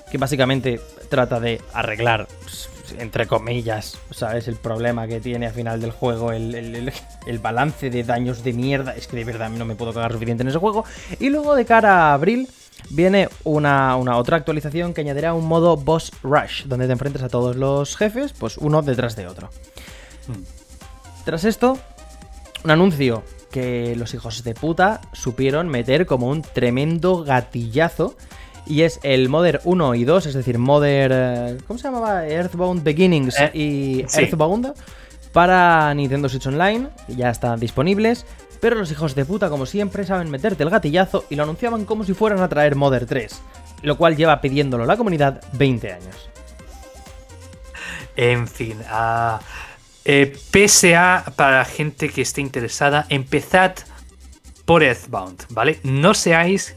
[0.09, 0.79] Que básicamente
[1.09, 2.69] trata de arreglar, pues,
[2.99, 4.47] entre comillas, ¿sabes?
[4.47, 6.93] El problema que tiene al final del juego, el, el-
[7.27, 8.95] el- balance de daños de mierda.
[8.95, 10.85] Es que de verdad no me puedo cagar suficiente en ese juego.
[11.19, 12.47] Y luego de cara a abril
[12.91, 17.27] viene una, una otra actualización que añadirá un modo Boss Rush, donde te enfrentas a
[17.27, 19.49] todos los jefes, pues uno detrás de otro.
[21.25, 21.77] Tras esto,
[22.63, 28.15] un anuncio que los hijos de puta supieron meter como un tremendo gatillazo.
[28.65, 31.11] Y es el Modern 1 y 2, es decir, Modern.
[31.13, 32.25] eh, ¿Cómo se llamaba?
[32.25, 34.21] Earthbound Beginnings Eh, y sí.
[34.21, 34.73] Earthbound.
[35.33, 38.25] Para Nintendo Switch Online, ya están disponibles.
[38.61, 42.05] Pero los hijos de puta, como siempre, saben meterte el gatillazo y lo anunciaban como
[42.05, 43.41] si fueran a traer Modern 3.
[43.81, 46.29] Lo cual lleva pidiéndolo la comunidad 20 años.
[48.15, 49.39] En fin, ah,
[50.05, 53.75] eh, PSA para gente que esté interesada, empezad
[54.65, 55.79] por Earthbound, ¿vale?
[55.83, 56.75] No seáis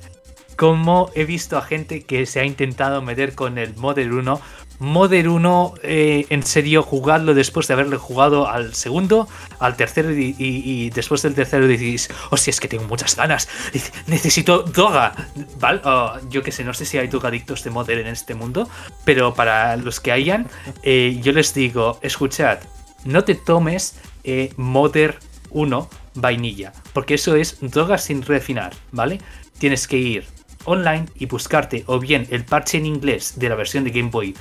[0.56, 4.40] como he visto a gente que se ha intentado meter con el Model 1.
[4.78, 9.26] Model 1, eh, en serio, jugadlo después de haberle jugado al segundo,
[9.58, 13.48] al tercero y, después del tercero decís, hostia, es que tengo muchas ganas,
[14.06, 15.14] necesito droga,
[15.58, 15.80] ¿vale?
[15.84, 18.68] Oh, yo que sé, no sé si hay drogadictos de Model en este mundo,
[19.06, 20.46] pero para los que hayan,
[20.82, 22.58] eh, yo les digo, escuchad,
[23.06, 25.16] no te tomes eh, Modern
[25.50, 29.20] 1 vainilla, porque eso es droga sin refinar, ¿vale?
[29.58, 30.26] Tienes que ir
[30.64, 34.34] online y buscarte o bien el parche en inglés de la versión de Game Boy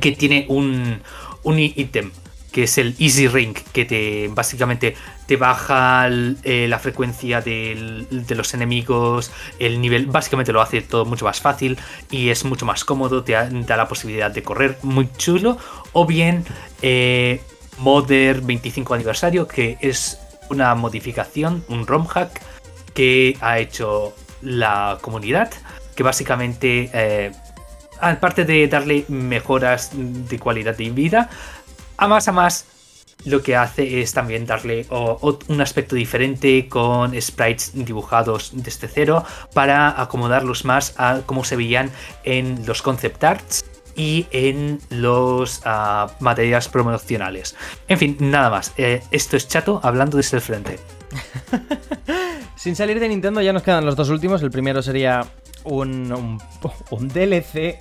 [0.00, 1.00] que tiene un,
[1.44, 2.10] un ítem
[2.52, 4.96] que es el Easy Ring, que te básicamente
[5.26, 11.26] te baja eh, la frecuencia de los enemigos, el nivel, básicamente lo hace todo mucho
[11.26, 11.78] más fácil
[12.10, 15.58] y es mucho más cómodo, te da, la posibilidad de correr muy chulo,
[15.92, 16.44] o bien
[16.80, 17.42] eh,
[17.78, 20.18] Modern 25 aniversario, que es
[20.50, 22.40] una modificación, un ROM hack
[22.94, 25.50] que ha hecho la comunidad,
[25.94, 27.32] que básicamente, eh,
[28.00, 31.28] aparte de darle mejoras de calidad de vida,
[31.96, 32.66] a más a más
[33.24, 40.00] lo que hace es también darle un aspecto diferente con sprites dibujados desde cero para
[40.00, 41.90] acomodarlos más a cómo se veían
[42.24, 43.64] en los concept arts
[43.98, 47.56] y en los uh, materiales promocionales.
[47.88, 48.72] En fin, nada más.
[48.78, 50.78] Eh, esto es chato hablando desde el frente.
[52.56, 54.40] Sin salir de Nintendo ya nos quedan los dos últimos.
[54.42, 55.26] El primero sería
[55.64, 56.38] un,
[56.90, 57.78] un DLC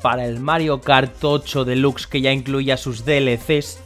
[0.00, 3.78] para el Mario Kart 8 Deluxe que ya incluya sus DLCs.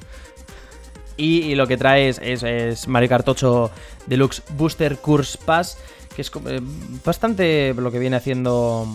[1.16, 3.70] Y, lo que trae es, Mario Kart 8
[4.06, 5.78] Deluxe Booster Course Pass,
[6.14, 6.60] que es eh,
[7.04, 8.86] bastante lo que viene haciendo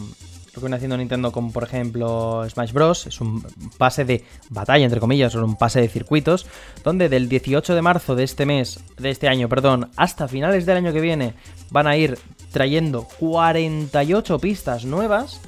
[0.59, 3.07] lo que viene haciendo Nintendo con por ejemplo Smash Bros.
[3.07, 3.45] Es un
[3.77, 6.45] pase de batalla, entre comillas, o un pase de circuitos,
[6.83, 10.77] donde del 18 de marzo de este mes, de este año, perdón, hasta finales del
[10.77, 11.33] año que viene,
[11.71, 12.19] van a ir
[12.51, 15.39] trayendo 48 pistas nuevas.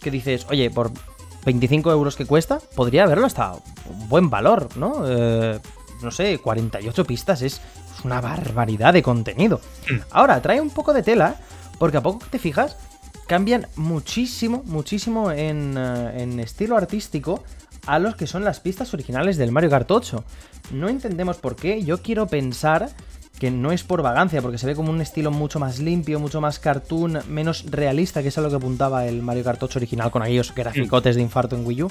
[0.00, 0.92] Que dices, oye, por
[1.44, 5.02] 25 euros que cuesta, podría haberlo hasta un buen valor, ¿no?
[5.06, 5.58] Eh,
[6.02, 7.60] no sé, 48 pistas es,
[8.02, 9.60] una barbaridad de contenido.
[9.90, 9.96] Mm.
[10.10, 11.36] Ahora, trae un poco de tela,
[11.78, 12.78] porque a poco que te fijas,
[13.30, 17.44] cambian muchísimo, muchísimo en, eh, en estilo artístico
[17.86, 20.24] a los que son las pistas originales del Mario Kart 8.
[20.72, 22.90] No entendemos por qué, yo quiero pensar
[23.38, 26.40] que no es por vagancia, porque se ve como un estilo mucho más limpio, mucho
[26.40, 30.10] más cartoon, menos realista, que es a lo que apuntaba el Mario Kart 8 original
[30.10, 31.90] con aquellos graficotes de infarto en Wii U.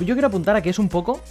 [0.00, 1.22] Yo quiero apuntar a que es un poco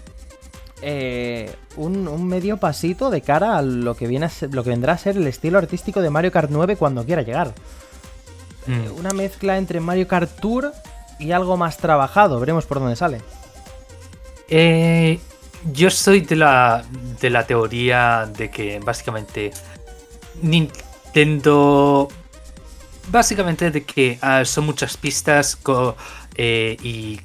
[0.81, 4.97] eh, un, medio pasito de cara a lo que, viene a lo que vendrá a
[4.97, 7.53] ser el estilo artístico de Mario Kart 9 cuando quiera llegar.
[8.67, 8.97] Mm.
[8.97, 10.73] Una mezcla entre Mario Kart Tour
[11.19, 12.39] y algo más trabajado.
[12.39, 13.21] Veremos por dónde sale.
[14.49, 15.19] Eh,
[15.71, 16.83] yo soy de la,
[17.21, 19.51] de la teoría de que básicamente
[20.41, 22.07] Nintendo...
[23.09, 25.59] Básicamente de que ah, son muchas pistas
[26.35, 27.17] eh, y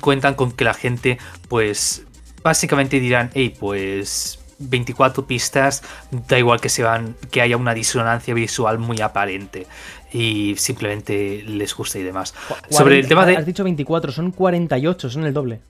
[0.00, 1.18] cuentan con que la gente
[1.48, 2.04] pues
[2.44, 5.82] básicamente dirán, hey, pues 24 pistas,
[6.28, 9.66] da igual que, se van, que haya una disonancia visual muy aparente
[10.14, 12.32] y simplemente les guste y demás.
[12.70, 13.36] Sobre el tema de...
[13.36, 15.60] Has dicho 24, son 48, son el doble.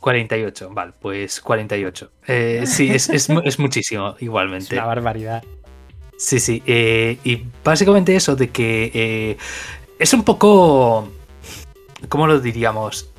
[0.00, 2.10] 48, vale, pues 48.
[2.26, 4.66] Eh, sí, es, muchísimo, igualmente.
[4.66, 5.42] Es una barbaridad.
[6.18, 6.62] Sí, sí.
[6.66, 9.36] Eh, y básicamente eso de que eh,
[9.98, 11.08] es un poco.
[12.10, 13.10] ¿Cómo lo diríamos?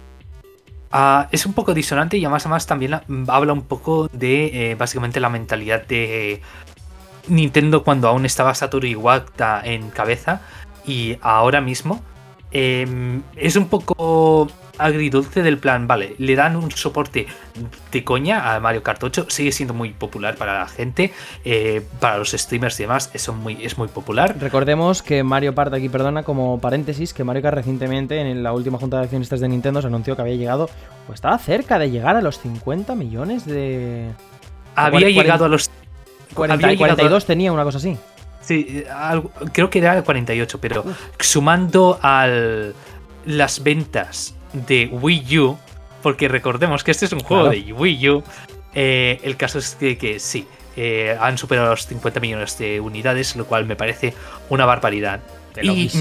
[0.92, 5.30] Ah, es un poco disonante y además, además también habla un poco de básicamente la
[5.30, 6.42] mentalidad de
[7.28, 10.42] Nintendo cuando aún estaba Satoru Iwata en cabeza
[10.86, 12.02] y ahora mismo.
[12.54, 17.28] Em, es un poco agridulce del plan, vale, le dan un soporte
[17.92, 21.14] de coña a Mario Kart 8, sigue siendo muy popular para la gente,
[21.46, 24.36] eh, para los streamers y demás, eso muy, es muy popular.
[24.40, 28.78] Recordemos que Mario Kart, aquí perdona, como paréntesis, que Mario Kart recientemente en la última
[28.78, 30.70] junta de accionistas de Nintendo se anunció que había llegado,
[31.08, 34.12] o estaba cerca de llegar a los 50 millones de...
[34.76, 35.70] Había llegado a los...
[36.34, 37.98] 42 tenía una cosa así.
[38.42, 38.84] Sí,
[39.54, 40.84] creo que era el 48, pero
[41.20, 42.74] sumando al
[43.26, 45.58] las ventas de Wii U,
[46.02, 48.24] porque recordemos que este es un juego de Wii U,
[48.74, 53.46] eh, el caso es que, sí, eh, han superado los 50 millones de unidades, lo
[53.46, 54.14] cual me parece
[54.50, 55.22] una barbaridad.
[55.62, 55.92] Y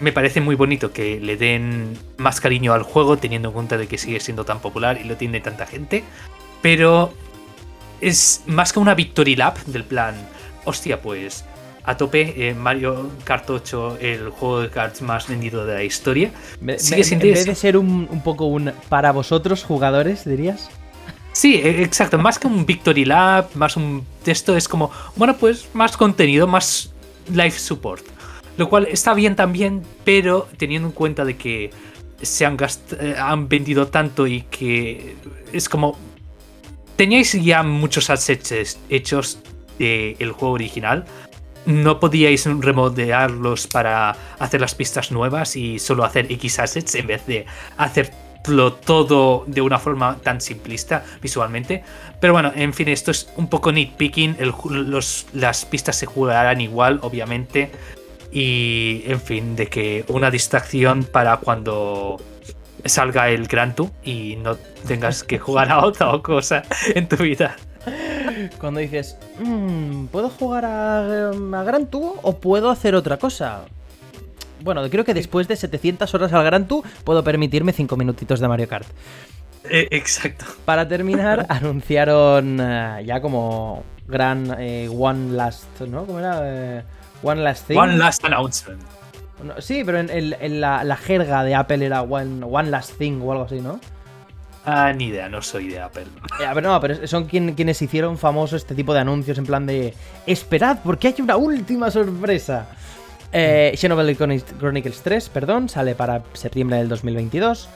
[0.00, 3.86] me, parece muy bonito que le den más cariño al juego, teniendo en cuenta de
[3.86, 6.02] que sigue siendo tan popular y lo tiene tanta gente.
[6.62, 7.12] Pero
[8.00, 10.14] es más que una victory lap del plan,
[10.64, 11.44] hostia, pues
[11.86, 12.54] a tope.
[12.54, 16.32] Mario Kart 8, el juego de cards más vendido de la historia.
[16.76, 20.68] Sigue en vez de ser un, poco un para vosotros jugadores, dirías.
[21.32, 22.18] Sí, e, exacto.
[22.18, 26.92] Más que un Victory Lab, más un texto, es como, bueno, pues más contenido, más
[27.32, 28.04] live support.
[28.56, 31.70] Lo cual está bien también, pero teniendo en cuenta de que
[32.22, 32.56] se han,
[32.98, 35.16] eh, han vendido tanto y que
[35.52, 35.98] es como...
[36.96, 39.38] Teníais ya muchos assets hechos
[39.78, 41.04] del juego original
[41.66, 47.26] no podíais remodelarlos para hacer las pistas nuevas y solo hacer X assets en vez
[47.26, 47.44] de
[47.76, 51.82] hacerlo todo de una forma tan simplista visualmente.
[52.20, 54.36] Pero bueno, en fin, esto es un poco nitpicking.
[55.32, 57.70] las pistas se jugarán igual, obviamente.
[58.30, 62.20] Y en fin, de que una distracción para cuando
[62.88, 64.56] salga el Gran Tour y no
[64.86, 66.62] tengas que jugar a otra cosa
[66.94, 67.56] en tu vida.
[68.58, 73.62] Cuando dices, "Mm, ¿puedo jugar a, a Gran Tour o puedo hacer otra cosa?
[74.62, 78.48] Bueno, creo que después de 700 horas al Gran Tour puedo permitirme 5 minutitos de
[78.48, 78.86] Mario Kart.
[79.70, 80.44] Eh, exacto.
[80.64, 86.04] Para terminar, anunciaron eh, ya como gran eh, One Last, ¿no?
[86.06, 86.40] ¿Cómo era?
[86.78, 86.82] Eh,
[87.22, 87.76] one Last Thing.
[87.78, 88.80] One last announcement.
[89.42, 92.96] No, sí, pero en, en- en la, la jerga de Apple era one, one Last
[92.98, 93.78] Thing o algo así, ¿no?
[94.64, 96.06] Ah, ni idea, no soy de Apple.
[96.40, 99.46] Eh, a ver, no, pero son quien- quienes hicieron famoso este tipo de anuncios en
[99.46, 99.94] plan de
[100.26, 102.66] esperad porque hay una última sorpresa.
[103.32, 104.16] Eh, Xenoblade
[104.58, 107.68] Chronicles 3, perdón, sale para septiembre del 2022.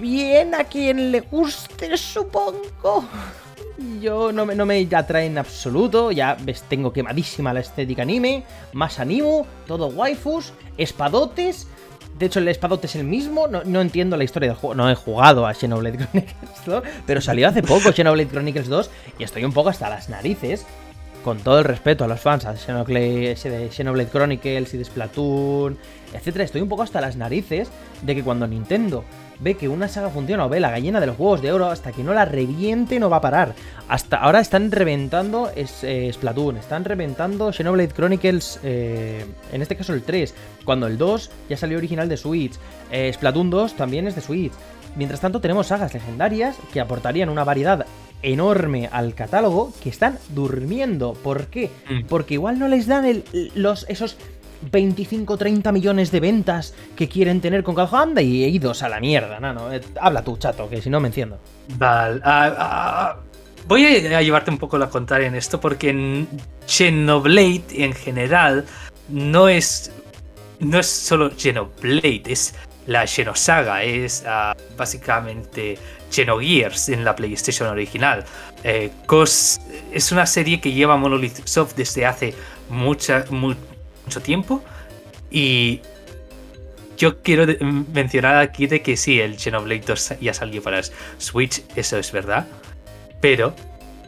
[0.00, 3.04] Bien a quien le guste, supongo.
[4.00, 6.10] Yo no me, no me atrae en absoluto.
[6.12, 6.36] Ya
[6.68, 8.44] tengo quemadísima la estética anime.
[8.72, 11.68] Más animo, todo waifus, espadotes.
[12.18, 13.48] De hecho, el espadote es el mismo.
[13.48, 14.74] No, no entiendo la historia del juego.
[14.74, 19.24] No he jugado a Xenoblade Chronicles 2, pero salió hace poco Xenoblade Chronicles 2 y
[19.24, 20.66] estoy un poco hasta las narices.
[21.24, 25.78] Con todo el respeto a los fans de Xenoblade, de Xenoblade Chronicles y de Splatoon,
[26.12, 27.70] etcétera, estoy un poco hasta las narices
[28.02, 29.04] de que cuando Nintendo
[29.42, 31.92] ve que una saga funciona o ve la gallina de los huevos de oro, hasta
[31.92, 33.54] que no la reviente no va a parar.
[33.88, 39.92] Hasta ahora están reventando es, eh, Splatoon, están reventando Xenoblade Chronicles, eh, en este caso
[39.94, 40.34] el 3,
[40.64, 42.54] cuando el 2 ya salió original de Switch,
[42.90, 44.52] eh, Splatoon 2 también es de Switch.
[44.94, 47.86] Mientras tanto tenemos sagas legendarias que aportarían una variedad
[48.22, 51.14] enorme al catálogo que están durmiendo.
[51.14, 51.70] ¿Por qué?
[51.90, 52.06] Mm.
[52.06, 53.24] Porque igual no les dan el-
[53.54, 54.16] los, esos
[54.70, 57.96] 25-30 millones de ventas que quieren tener con juego.
[57.96, 59.72] Anda y idos a la mierda, nano.
[59.72, 61.38] Eh, habla tú, chato, que si no me enciendo.
[61.76, 62.20] Vale.
[62.24, 63.16] ah, ah,
[63.66, 66.28] voy a llevarte un poco la contraria en esto porque en
[66.66, 68.64] Xenoblade en general
[69.08, 69.90] no es
[70.60, 72.54] no es solo Xenoblade, es
[72.86, 75.76] la Xenosaga, es ah, básicamente
[76.10, 78.24] Xenogears en la PlayStation original.
[78.64, 79.60] Eh, cos-
[79.92, 82.34] es una serie que lleva Monolith Soft desde hace
[82.68, 83.54] mucha, mu-
[84.12, 84.62] mucho tiempo
[85.30, 85.80] y
[86.98, 87.46] yo quiero
[87.92, 90.82] mencionar aquí de que sí, el Xenoblade 2 ya salió para
[91.18, 92.46] Switch, eso es verdad,
[93.20, 93.54] pero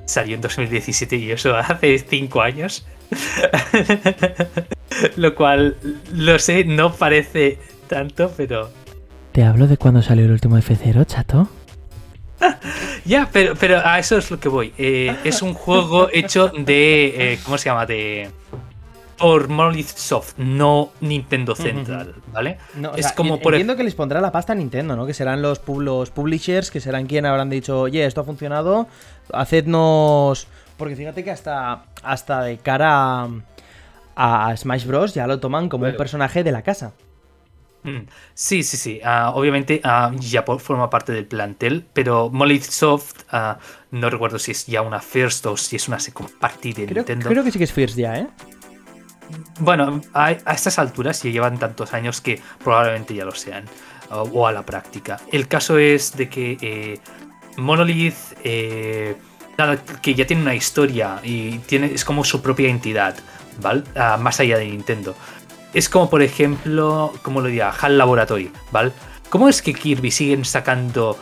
[0.04, 2.86] salió en 2017 y eso hace 5 años.
[5.16, 5.76] Lo cual,
[6.12, 8.70] lo sé, no parece tanto, pero...
[9.32, 11.48] ¿Te hablo de cuando salió el último F0, chato?
[13.04, 14.72] Ya, pero, pero a eso es lo que voy.
[14.78, 17.32] Eh, es un juego hecho de...
[17.32, 17.84] eh, ¿Cómo se llama?
[17.84, 18.30] De...
[19.18, 22.58] Por Monolith Soft, no Nintendo Central, ¿vale?
[22.74, 23.54] No, es sea, como por...
[23.54, 25.06] entiendo que les pondrá la pasta a Nintendo, ¿no?
[25.06, 28.88] Que serán los, los publishers, que serán quien habrán dicho, oye, esto ha funcionado,
[29.32, 30.46] hacednos...
[30.76, 33.28] Porque fíjate que hasta, hasta de cara a,
[34.16, 35.14] a Smash Bros.
[35.14, 36.92] ya lo toman como un personaje de la casa.
[37.84, 39.00] Mm, Sí, sí, sí.
[39.04, 43.58] Ah, obviamente ah, ya por- forma parte del plantel, pero Monolith Soft, ah,
[43.92, 46.96] no recuerdo si es ya una first o si es una second party de Creo,
[47.04, 47.28] Nintendo.
[47.28, 48.26] creo que sí que es First ya, ¿eh?
[49.60, 53.64] Bueno, a, estas alturas ya llevan tantos años que probablemente ya lo sean,
[54.10, 55.18] o, a la práctica.
[55.32, 56.98] El caso es de que eh,
[57.56, 59.16] Monolith, eh,
[59.56, 63.16] nada, que ya tiene una historia y tiene, es como su propia entidad,
[63.60, 63.84] ¿vale?
[63.94, 65.14] Ah, más allá de Nintendo.
[65.72, 68.92] Es como, por ejemplo, como lo diría, HAL Laboratory, ¿vale?
[69.28, 71.18] ¿Cómo es que Kirby siguen sacando,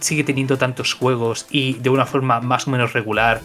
[0.00, 3.40] sigue teniendo tantos juegos y de una forma más o menos regular?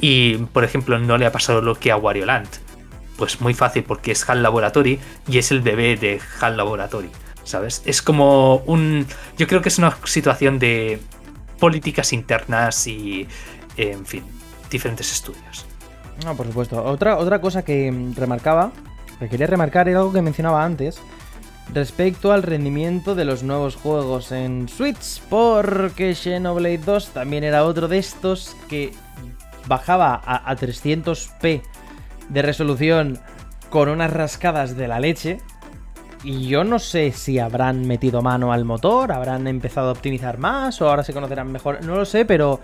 [0.00, 2.48] Y, por ejemplo, no le ha pasado lo que a Wario Land.
[3.20, 4.98] Pues muy fácil, porque es HAL Laboratory
[5.28, 7.10] y es el bebé de HAL Laboratory,
[7.44, 7.82] ¿sabes?
[7.84, 9.06] Es como un...
[9.36, 10.98] Yo creo que es una situación de
[11.58, 13.28] políticas internas y,
[13.76, 14.24] en fin,
[14.70, 15.66] diferentes estudios.
[16.24, 16.82] No, por supuesto.
[16.82, 18.72] Otra, otra cosa que mm, remarcaba,
[19.18, 20.98] que quería remarcar era algo que mencionaba antes,
[21.74, 27.86] respecto al rendimiento de los nuevos juegos en Switch, porque Xenoblade 2 también era otro
[27.86, 28.94] de estos que
[29.66, 31.60] bajaba a, a 300p
[32.30, 33.18] de resolución
[33.68, 35.38] con unas rascadas de la leche.
[36.22, 40.82] Y yo no sé si habrán metido mano al motor, habrán empezado a optimizar más
[40.82, 42.60] o ahora se conocerán mejor, no lo sé, pero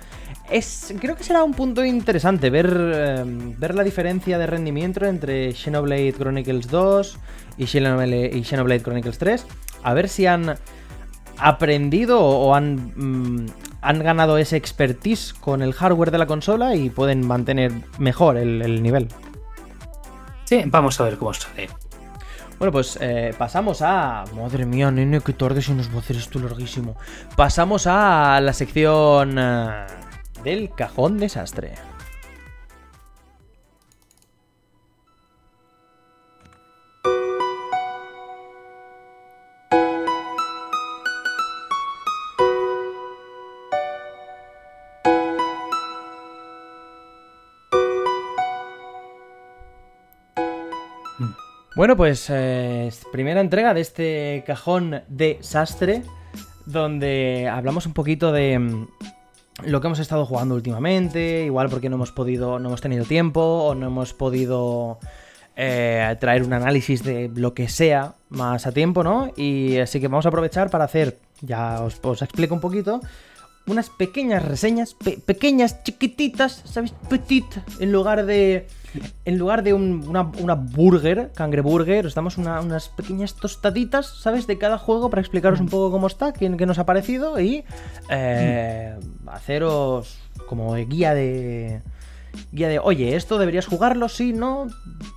[0.51, 5.55] es, creo que será un punto interesante ver, eh, ver la diferencia de rendimiento entre
[5.55, 7.19] Xenoblade Chronicles 2
[7.57, 8.43] y Xenoblade, y
[8.81, 9.47] Chronicles 3.
[9.83, 10.57] A ver si han
[11.39, 13.47] aprendido o, han, mm,
[13.81, 18.83] han ganado ese expertise con el hardware de la consola y pueden mantener mejor el
[18.83, 19.09] nivel.
[20.47, 21.69] Sí, vamos a ver cómo sale.
[22.59, 24.25] Bueno, pues eh, pasamos a.
[24.35, 26.97] Madre mía, nene, qué tarde se nos va a hacer esto larguísimo.
[27.37, 29.37] Pasamos a la sección.
[29.39, 29.87] eh,
[30.47, 31.75] del cajón desastre.
[51.77, 56.05] Bueno, pues eh, primera entrega de este cajón de sastre,
[56.65, 58.89] donde hablamos un poquito de mm,
[59.67, 63.43] lo que hemos estado jugando últimamente, igual porque no hemos podido, no hemos tenido tiempo
[63.43, 65.01] o no hemos podido
[65.55, 69.31] eh, traer un análisis de lo que sea más a tiempo, ¿no?
[69.37, 73.03] Y así que vamos a aprovechar para hacer, ya os, os explico un poquito,
[73.67, 74.95] unas pequeñas reseñas,
[75.27, 76.93] pequeñas, chiquititas, ¿sabes?
[77.09, 77.47] Petit,
[77.81, 78.67] en lugar de
[79.25, 84.47] en lugar de una, burger, cangreburger, os damos unas pequeñas tostaditas, ¿sabes?
[84.47, 87.65] De cada juego para explicaros un poco cómo está, qué, qué nos ha parecido y
[88.11, 88.95] eh,
[89.27, 91.83] haceros como guía de...
[92.53, 94.67] Guía de, oye, esto deberías jugarlo, sí, no,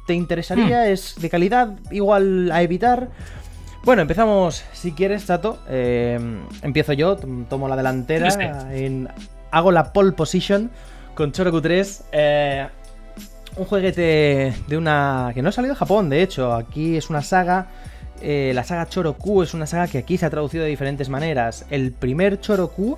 [0.07, 0.93] te interesaría, hmm.
[0.93, 3.09] es de calidad, igual a evitar.
[3.83, 5.59] Bueno, empezamos, si quieres, Tato.
[5.69, 6.19] Eh,
[6.61, 7.15] empiezo yo,
[7.49, 8.27] tomo la delantera.
[8.71, 9.07] En,
[9.51, 10.69] hago la pole position
[11.15, 12.03] con Choroku 3.
[12.11, 12.67] Eh,
[13.55, 15.31] un jueguete de una...
[15.33, 16.53] que no ha salido de Japón, de hecho.
[16.53, 17.67] Aquí es una saga...
[18.21, 21.65] Eh, la saga Choroku es una saga que aquí se ha traducido de diferentes maneras.
[21.69, 22.97] El primer Choroku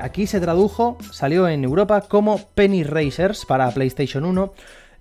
[0.00, 4.52] aquí se tradujo, salió en Europa como Penny Racers para PlayStation 1.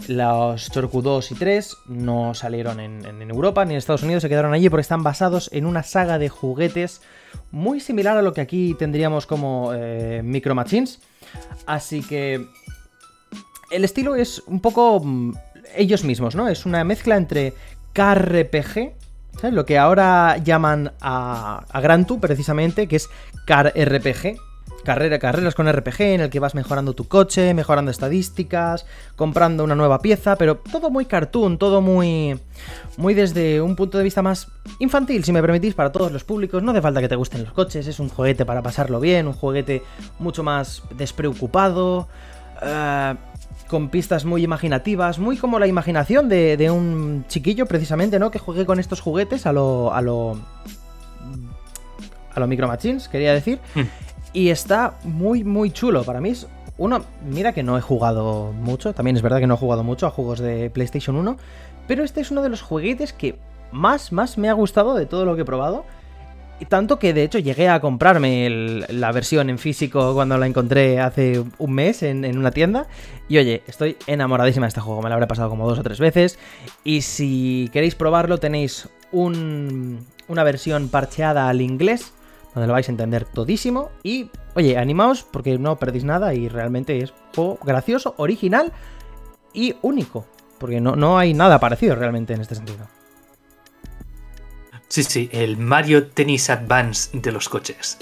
[0.07, 4.53] Los Choroku 2 y 3 no salieron en, Europa ni en Estados Unidos, se quedaron
[4.53, 7.01] allí porque están basados en una saga de juguetes
[7.51, 10.99] muy similar a lo que aquí tendríamos como eh, Micro Machines.
[11.65, 12.45] Así que
[13.71, 15.33] el estilo es un poco mm,
[15.75, 16.47] ellos mismos, ¿no?
[16.47, 17.53] Es una mezcla entre
[17.93, 18.93] KRPG,
[19.39, 19.53] ¿sabes?
[19.53, 23.09] lo que ahora llaman a, a Grantu precisamente, que es
[23.45, 24.37] Car RPG,
[24.83, 28.85] carrera, carreras con RPG en el que vas mejorando tu coche, mejorando estadísticas,
[29.15, 32.39] comprando una nueva pieza, pero todo muy cartoon, todo muy
[32.97, 34.47] muy desde un punto de vista más
[34.79, 36.61] infantil, si me permitís, para todos los públicos.
[36.61, 39.33] No hace falta que te gusten los coches, es un juguete para pasarlo bien, un
[39.33, 39.83] juguete
[40.19, 42.07] mucho más despreocupado.
[42.61, 43.15] Eh,
[43.71, 48.29] con pistas muy imaginativas, muy como la imaginación de, un chiquillo precisamente, ¿no?
[48.29, 49.93] Que juegue con estos juguetes a lo...
[49.93, 50.37] a lo...
[52.33, 53.59] a lo Micro Machines, quería decir.
[53.73, 53.83] Hmm.
[54.33, 56.03] Y está muy, muy chulo.
[56.03, 56.47] Para mí es
[56.77, 60.07] uno, mira que no he jugado mucho, también es verdad que no he jugado mucho
[60.07, 61.37] a juegos de PlayStation 1,
[61.87, 63.37] pero este es uno de los juguetes que
[63.71, 65.85] más, más me ha gustado de todo lo que he probado.
[66.59, 68.47] Y tanto que de hecho llegué a comprarme
[68.89, 72.85] la versión en físico cuando la encontré hace un mes en, en, una tienda.
[73.27, 75.99] Y oye, estoy enamoradísima de este juego, me lo habré pasado como dos o tres
[75.99, 76.37] veces.
[76.83, 82.13] Y si queréis probarlo tenéis un, una versión parcheada al inglés
[82.53, 83.91] donde lo vais a entender todísimo.
[84.03, 88.71] Y, oye, animaos porque no perdéis nada y realmente es un juego gracioso, original
[89.53, 90.25] y único.
[90.57, 92.87] Porque no, no hay nada parecido realmente en este sentido.
[94.91, 97.97] Sí, sí, el Mario Tennis Advance de los coches.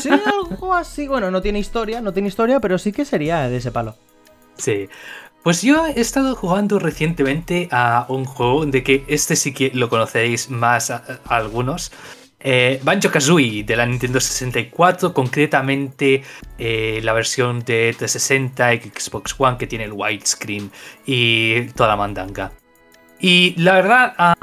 [0.00, 1.06] sí, algo así.
[1.06, 3.96] Bueno, no tiene historia, no tiene historia, pero sí que sería de ese palo.
[4.56, 4.88] Sí.
[5.42, 9.90] Pues yo he estado jugando recientemente a un juego de que este sí que lo
[9.90, 10.90] conocéis más
[11.26, 11.92] algunos,
[12.48, 16.22] eh, Banjo Kazooie de la Nintendo 64, concretamente
[16.56, 20.70] eh, la versión de 360 y Xbox One que tiene el widescreen
[21.04, 22.52] y toda la mandanga.
[23.18, 24.36] Y la verdad,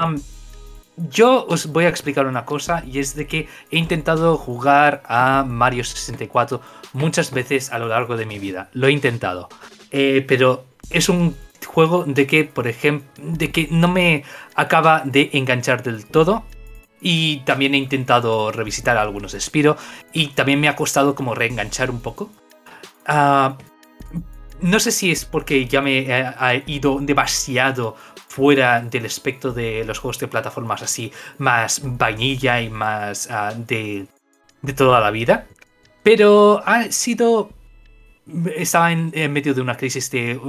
[0.96, 5.42] yo os voy a explicar una cosa y es de que he intentado jugar a
[5.48, 6.60] Mario 64
[6.92, 8.68] muchas veces a lo largo de mi vida.
[8.74, 9.48] Lo he intentado.
[9.90, 14.24] Eh, pero es un juego de que, por ejemplo, de que no me
[14.56, 16.44] acaba de enganchar del todo.
[17.00, 19.76] Y también he intentado revisitar algunos de Spiro.
[20.12, 22.30] Y también me ha costado como reenganchar un poco.
[23.06, 23.58] Ah,
[24.60, 27.96] no sé si es porque ya me he, ido demasiado
[28.28, 34.06] fuera del espectro de los juegos de plataformas así, más vainilla y más ah, de,
[34.62, 35.46] de toda la vida.
[36.02, 37.50] Pero ha sido
[38.56, 40.40] estaba en, medio de una crisis de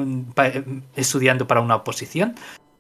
[0.96, 2.36] estudiando para una oposición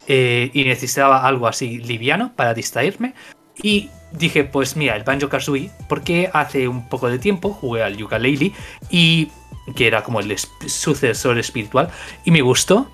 [0.07, 3.13] eh, y necesitaba algo así liviano para distraerme.
[3.61, 7.97] Y dije, pues mira, el Banjo Kazooie, porque hace un poco de tiempo jugué al
[7.97, 8.53] Yooka-Laylee
[8.89, 9.29] y
[9.75, 11.89] que era como el sucesor espiritual
[12.23, 12.91] y me gustó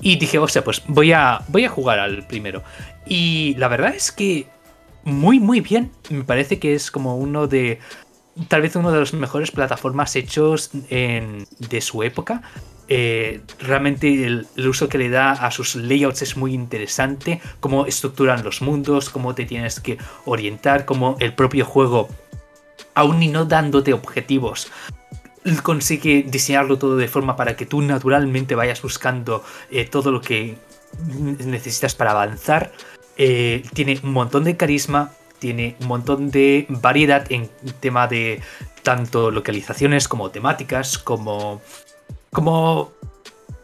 [0.00, 2.62] y dije, o sea, pues voy a voy a jugar al primero.
[3.06, 4.46] Y la verdad es que
[5.04, 7.78] muy muy bien, me parece que es como uno de
[8.48, 12.42] tal vez uno de los mejores plataformas hechos de su época.
[12.90, 18.42] Eh, realmente el, uso que le da a sus layouts es muy interesante, cómo estructuran
[18.42, 22.08] los mundos, cómo te tienes que orientar, cómo el propio juego,
[22.94, 24.72] aún ni no dándote objetivos,
[25.62, 30.56] consigue diseñarlo todo de forma para que tú naturalmente vayas buscando eh, todo lo que
[31.44, 32.72] necesitas para avanzar.
[33.16, 37.50] Eh, tiene un montón de carisma, tiene un montón de variedad en
[37.80, 38.40] tema de
[38.82, 41.60] tanto localizaciones como temáticas, como
[42.30, 42.92] como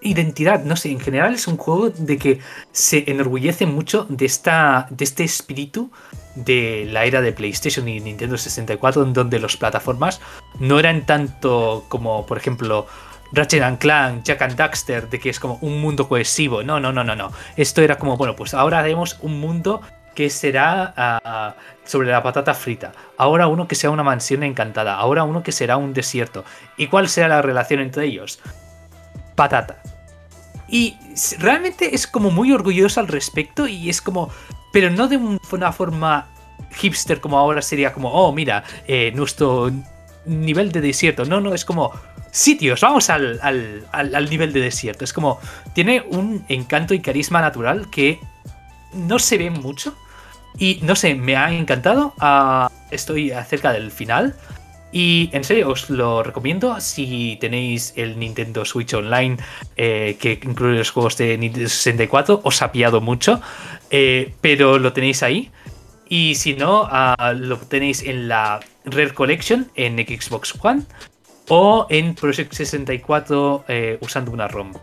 [0.00, 2.38] identidad, no sé, en general es un juego de que
[2.72, 5.90] se enorgullece mucho de, esta, de este espíritu
[6.34, 10.20] de la era de PlayStation y Nintendo 64, en donde las plataformas
[10.58, 12.86] no eran tanto como, por ejemplo,
[13.32, 16.62] Ratchet and Clank, Jack and Daxter, de que es como un mundo cohesivo.
[16.62, 17.32] No, no, no, no, no.
[17.56, 19.80] Esto era como, bueno, pues ahora haremos un mundo
[20.14, 21.54] que será ah,
[21.84, 22.92] sobre la patata frita.
[23.16, 24.94] Ahora uno que sea una mansión encantada.
[24.94, 26.44] Ahora uno que será un desierto.
[26.76, 28.40] ¿Y cuál será la relación entre ellos?
[29.34, 29.82] Patata.
[30.68, 30.96] Y
[31.38, 34.30] realmente es como muy orgulloso al respecto y es como...
[34.72, 36.26] Pero no de una forma
[36.72, 39.70] hipster como ahora sería como, oh, mira, eh, nuestro
[40.26, 41.24] nivel de desierto.
[41.24, 41.92] No, no, es como
[42.30, 43.38] sitios, vamos al,
[43.92, 45.04] al, nivel de desierto.
[45.04, 45.38] Es como,
[45.74, 48.18] tiene un encanto y carisma natural que
[48.92, 49.96] no se ve mucho.
[50.58, 52.14] Y no sé, me ha encantado.
[52.20, 54.34] Ah, estoy acerca del final.
[54.92, 59.36] Y en serio, os lo recomiendo si tenéis el Nintendo Switch Online
[59.76, 62.40] eh, que incluye los juegos de Nintendo 64.
[62.44, 63.40] Os ha pillado mucho,
[63.90, 65.50] eh, pero lo tenéis ahí.
[66.08, 70.82] Y si no, ah, lo tenéis en la Rare Collection en Xbox One
[71.48, 74.74] o en Project 64 eh, usando una ROM.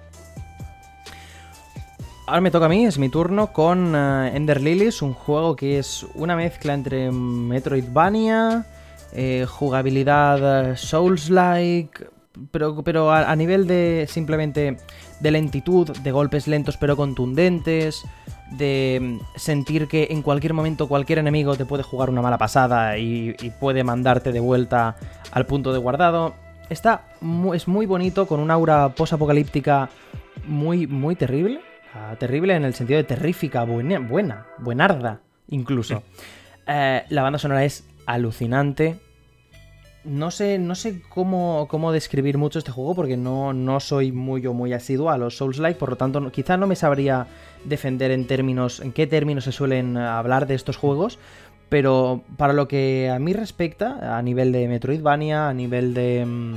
[2.31, 6.05] Ahora me toca a mí, es mi turno con Ender Lilies, un juego que es
[6.15, 8.65] una mezcla entre Metroidvania
[9.11, 12.07] eh, jugabilidad Souls-like,
[12.51, 14.77] pero, pero a, nivel de simplemente
[15.19, 18.05] de lentitud, de golpes lentos pero contundentes,
[18.51, 23.33] de sentir que en cualquier momento cualquier enemigo te puede jugar una mala pasada y,
[23.59, 24.95] puede mandarte de vuelta
[25.33, 26.33] al punto de guardado.
[26.69, 27.03] Está
[27.53, 29.89] es muy bonito, con una aura post-apocalíptica
[30.47, 31.59] muy, muy terrible.
[31.93, 36.03] Ah, terrible en el sentido de terrífica, buena, buena buenarda incluso.
[36.67, 38.97] Eh, la banda sonora es alucinante.
[40.03, 44.45] No sé, no sé cómo, cómo describir mucho este juego porque no, no soy muy
[44.47, 47.27] o muy asiduo a los Souls-like, por lo tanto quizá no me sabría
[47.65, 51.19] defender en términos, en qué términos se suelen hablar de estos juegos,
[51.69, 56.53] pero para lo que a mí respecta, a nivel de Metroidvania, a nivel de, mm,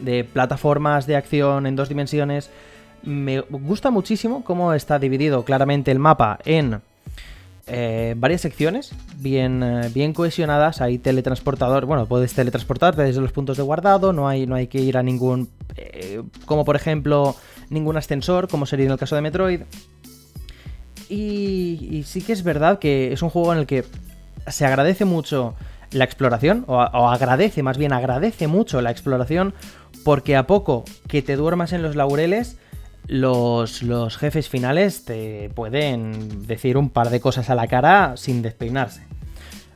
[0.00, 2.50] de plataformas de acción en dos dimensiones,
[3.02, 6.80] me gusta muchísimo cómo está dividido claramente el mapa en
[7.72, 10.80] eh, varias secciones bien, eh, bien cohesionadas.
[10.80, 14.80] Hay teletransportador, bueno, puedes teletransportarte desde los puntos de guardado, no hay, no hay que
[14.80, 17.36] ir a ningún, eh, como por ejemplo,
[17.68, 19.60] ningún ascensor, como sería en el caso de Metroid.
[21.08, 23.84] Y, sí que es verdad que es un juego en el que
[24.48, 25.54] se agradece mucho
[25.92, 26.78] la exploración, o
[27.08, 29.54] agradece, más bien agradece mucho la exploración,
[30.04, 32.58] porque a poco que te duermas en los laureles,
[33.06, 39.02] los, jefes finales te pueden decir un par de cosas a la cara sin despeinarse.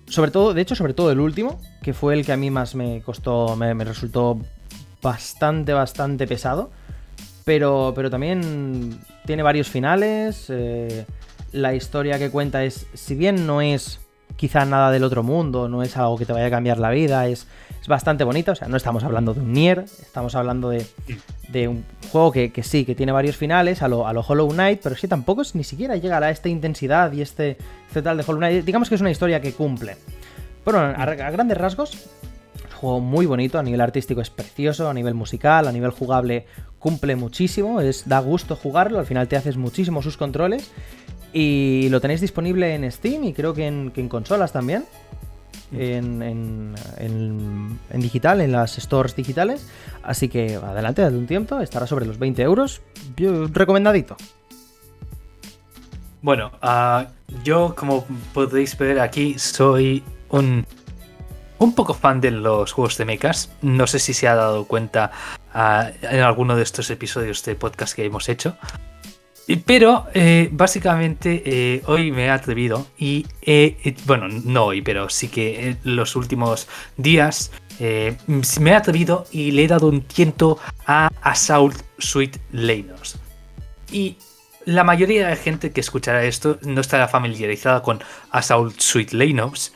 [0.06, 2.74] Sobre todo, de hecho, sobre todo el último, que fue el que a mí más
[2.74, 4.38] me costó, me, resultó
[5.02, 6.70] bastante, bastante pesado.
[7.44, 10.46] Pero, pero también tiene varios finales.
[10.48, 11.04] Eh,
[11.52, 14.00] la historia que cuenta es, si bien no es
[14.36, 17.26] quizá nada del otro mundo, no es algo que te vaya a cambiar la vida,
[17.28, 17.46] es,
[17.80, 20.86] es bastante bonita, o sea, no estamos hablando de un Nier, estamos hablando de,
[21.48, 25.06] de un juego que, sí, que tiene varios finales, a lo, Hollow Knight, pero sí
[25.06, 27.56] tampoco es, ni siquiera llega a esta intensidad y este,
[27.86, 29.96] este tal de Hollow Knight, digamos que es una historia que cumple.
[30.64, 32.08] Bueno, a, grandes rasgos,
[32.74, 36.46] juego muy bonito, a nivel artístico es precioso, a nivel musical, a nivel jugable
[36.78, 40.70] cumple muchísimo, es, da gusto jugarlo, al final te haces muchísimo sus controles
[41.36, 44.84] y lo tenéis disponible en Steam y creo que en, consolas también.
[45.72, 49.66] En, en, digital, en las stores digitales.
[50.04, 52.82] Así que adelante, dale un tiempo, estará sobre los 20 euros.
[53.52, 54.16] recomendadito.
[56.22, 57.04] Bueno, uh,
[57.42, 60.64] yo como podéis ver aquí soy un,
[61.58, 63.50] un poco fan de los juegos de mechas.
[63.60, 65.10] No sé si se ha dado cuenta
[65.52, 68.56] uh, en alguno de estos episodios de podcast que hemos hecho.
[69.66, 73.26] Pero eh, básicamente eh, hoy me he atrevido y,
[74.06, 76.66] bueno, no hoy, pero sí que en los últimos
[76.96, 83.18] días eh, me he atrevido y le he dado un tiento a Assault Suite Leinos.
[83.92, 84.16] Y
[84.64, 89.74] la mayoría de gente que escuchará esto no estará familiarizada con Assault Suite Leinos,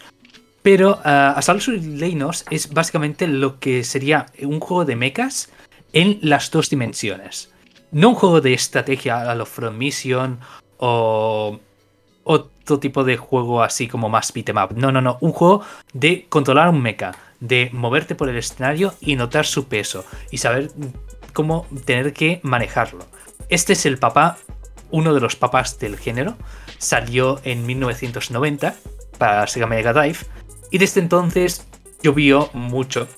[0.62, 5.50] pero Assault Suite Leinos es básicamente lo que sería un juego de mechas
[5.92, 7.50] en las dos dimensiones
[7.92, 10.40] no un juego de estrategia a lo Front Mission
[10.78, 11.58] o
[12.24, 14.76] otro tipo de juego así como más beat'em up.
[14.76, 15.16] No, no, no.
[15.20, 15.62] Un juego
[15.92, 20.70] de controlar un mecha, de moverte por el escenario y notar su peso y saber
[21.32, 23.06] cómo tener que manejarlo.
[23.48, 24.36] Este es el papá,
[24.90, 26.36] uno de los papás del género.
[26.76, 28.74] Salió en 1990
[29.16, 30.18] para Sega Mega Drive
[30.70, 31.66] y desde entonces
[32.02, 33.08] llovió mucho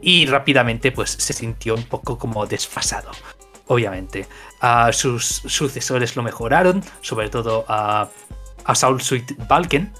[0.00, 3.10] y rápidamente pues se sintió un poco como desfasado.
[3.66, 4.26] Obviamente.
[4.60, 8.08] A sus sucesores lo mejoraron, sobre todo a,
[8.64, 9.92] a Soul Suite Balken,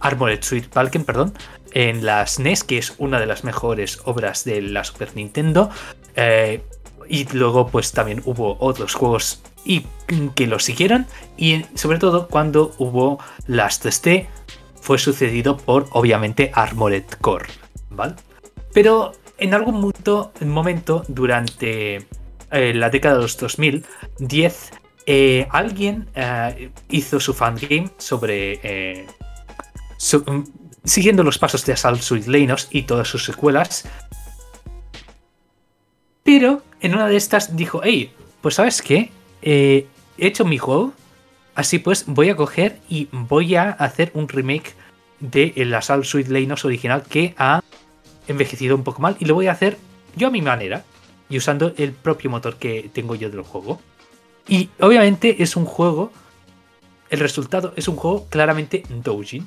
[0.00, 1.34] Armored Suite Balken, perdón,
[1.72, 5.70] en la SNES, que es una de las mejores obras de la Super Nintendo.
[6.16, 6.62] Eh,
[7.08, 9.86] y luego, pues también hubo otros juegos y
[10.34, 11.06] que lo siguieron.
[11.36, 14.26] Y sobre todo cuando hubo las 3D,
[14.80, 17.48] fue sucedido por, obviamente, Armored Core.
[17.90, 18.14] ¿Vale?
[18.72, 22.06] Pero en algún momento, momento durante
[22.50, 24.70] eh, la década de los 2010,
[25.06, 26.08] eh, alguien
[26.90, 29.06] hizo su fangame sobre
[30.88, 33.84] siguiendo los pasos de Assault Leinos y todas sus secuelas.
[36.22, 39.10] Pero en una de estas dijo, hey, pues sabes qué,
[39.42, 39.86] eh,
[40.18, 40.92] he hecho mi juego,
[41.54, 44.74] así pues voy a coger y voy a hacer un remake
[45.20, 47.62] de el Assault Suite Leinos original que ha
[48.28, 49.78] envejecido un poco mal y lo voy a hacer
[50.16, 50.84] yo a mi manera
[51.28, 53.80] y usando el propio motor que tengo yo del juego.
[54.46, 56.10] Y obviamente es un juego,
[57.10, 59.46] el resultado es un juego claramente doujin.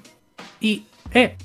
[0.60, 1.36] Y eh,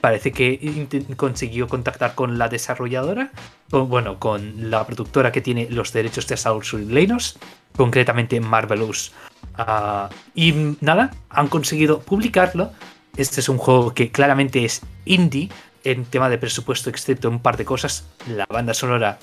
[0.00, 0.86] parece que
[1.16, 3.30] consiguió contactar con la desarrolladora,
[3.70, 7.38] bueno, con la productora que tiene los derechos de Assault Leinos,
[7.76, 9.12] concretamente Marvelous.
[9.56, 12.72] Ah, y nada, han conseguido publicarlo.
[13.16, 15.48] Este es un juego que claramente es indie
[15.84, 19.18] en tema de presupuesto, excepto un par de cosas, la banda sonora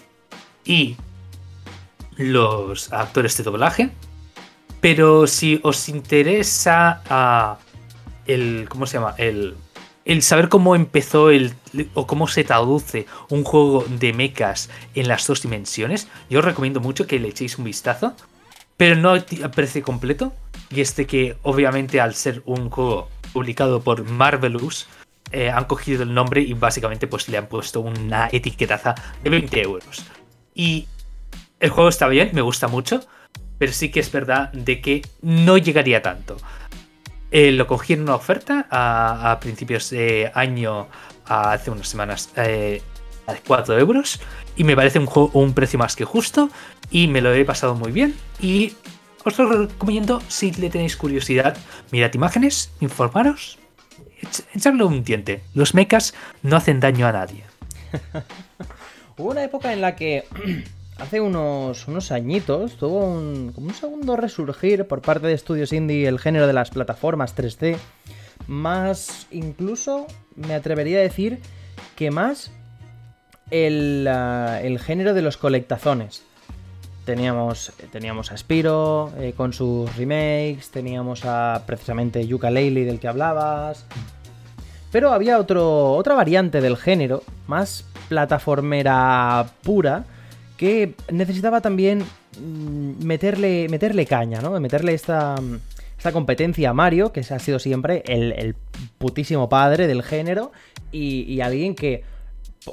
[0.68, 0.98] y
[2.18, 3.90] los actores de doblaje.
[4.82, 7.58] Pero si os interesa ah,
[8.26, 8.68] el.
[8.70, 9.16] ¿Cómo se llama?
[9.18, 9.56] El
[10.08, 11.54] el saber cómo empezó el
[11.94, 16.80] o cómo se traduce un juego de mechas en las dos dimensiones, yo os recomiendo
[16.80, 18.14] mucho que le echéis un vistazo,
[18.78, 20.32] pero no a precio completo.
[20.70, 24.88] Y este que obviamente al ser un juego publicado por Marvelous,
[25.34, 29.62] eh, han cogido el nombre y básicamente pues le han puesto una etiquetaza de 20
[29.62, 30.06] euros.
[30.58, 30.88] Y
[31.60, 33.02] el juego está bien, me gusta mucho,
[33.60, 36.38] pero sí que es verdad de que no llegaría tanto.
[37.30, 40.88] Eh, lo cogí en una oferta a, principios de año,
[41.26, 42.82] hace unas semanas, eh,
[43.28, 44.20] a 4 euros.
[44.56, 46.50] Y me parece un, un precio más que justo.
[46.90, 48.16] Y me lo he pasado muy bien.
[48.42, 48.74] Y
[49.24, 51.56] os lo recomiendo si le tenéis curiosidad.
[51.92, 53.60] Mirad imágenes, informaros,
[54.56, 55.44] echarle un diente.
[55.54, 57.44] Los mechas no hacen daño a nadie.
[59.18, 60.26] Hubo una época en la que
[61.00, 66.08] hace unos, unos añitos tuvo un, como un segundo resurgir por parte de estudios indie
[66.08, 67.78] el género de las plataformas 3D.
[68.46, 71.40] Más, incluso me atrevería a decir
[71.96, 72.52] que más
[73.50, 76.24] el, ah, el género de los colectazones.
[77.04, 83.86] Teníamos, teníamos a Spiro eh, con sus remakes, teníamos a precisamente Yuka del que hablabas.
[84.92, 90.06] Pero había otro, otra variante del género, más plataformera pura,
[90.58, 92.04] que necesitaba también
[92.40, 94.60] mm, meterle, meterle caña, ¿no?
[94.60, 95.36] Meterle esta,
[95.98, 98.56] esta competencia a Mario, que ha sido siempre el,
[98.98, 100.52] putísimo padre del género,
[100.92, 102.04] y, alguien que,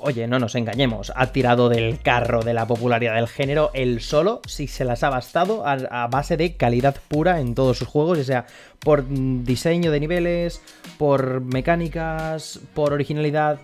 [0.01, 4.40] oye, no nos engañemos, ha tirado del carro de la popularidad del género él solo,
[4.47, 8.24] si se las ha bastado, a, base de calidad pura en todos sus juegos, ya
[8.24, 8.47] sea
[8.78, 10.61] por diseño de niveles,
[10.98, 13.59] por mecánicas, por originalidad,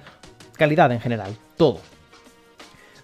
[0.56, 1.80] calidad en general, todo.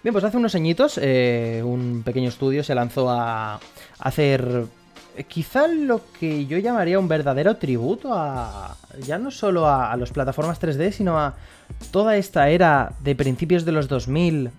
[0.01, 3.59] Bien, pues hace unos añitos eh, un pequeño estudio se lanzó a
[3.99, 4.65] hacer
[5.15, 8.75] eh, quizá lo que yo llamaría un verdadero tributo a
[9.05, 11.35] ya no solo a, a las plataformas 3D, sino a
[11.91, 14.49] toda esta era de principios de los 2000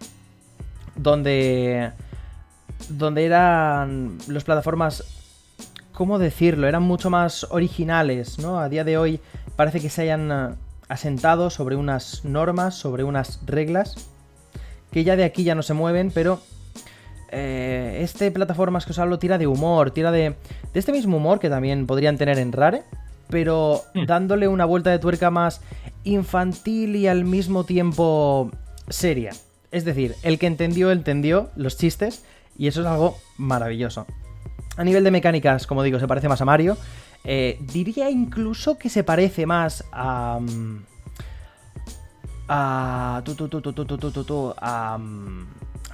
[0.94, 1.90] donde
[2.88, 5.02] donde eran las plataformas
[5.92, 6.68] ¿cómo decirlo?
[6.68, 8.60] Eran mucho más originales, ¿no?
[8.60, 9.20] A día de hoy
[9.56, 10.56] parece que se hayan
[10.88, 14.08] asentado sobre unas normas, sobre unas reglas
[14.90, 16.40] que ya de aquí ya no se mueven, pero
[17.30, 20.34] eh, este plataformas que os hablo tira de humor, tira de,
[20.72, 22.84] de este mismo humor que también podrían tener en Rare,
[23.28, 24.06] pero hmm.
[24.06, 25.60] dándole una vuelta de tuerca más
[26.04, 28.50] infantil y al mismo tiempo
[28.88, 29.32] seria.
[29.70, 32.24] Es decir, el que entendió, entendió los chistes
[32.56, 34.06] y eso es algo maravilloso.
[34.76, 36.78] A nivel de mecánicas, como digo, se parece más a Mario.
[37.24, 40.40] Eh, diría incluso que se parece más a...
[42.50, 43.22] A, a,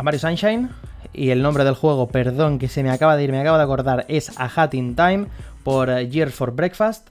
[0.03, 0.71] Mario Sunshine.
[1.13, 3.63] Y el nombre del juego, perdón que se me acaba de ir, me acabo de
[3.63, 5.27] acordar, es A Hat in Time
[5.63, 7.09] por eh, Year for Breakfast.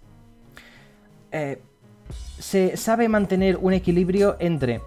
[1.32, 1.62] Eh,
[2.38, 4.82] se sabe mantener un equilibrio entre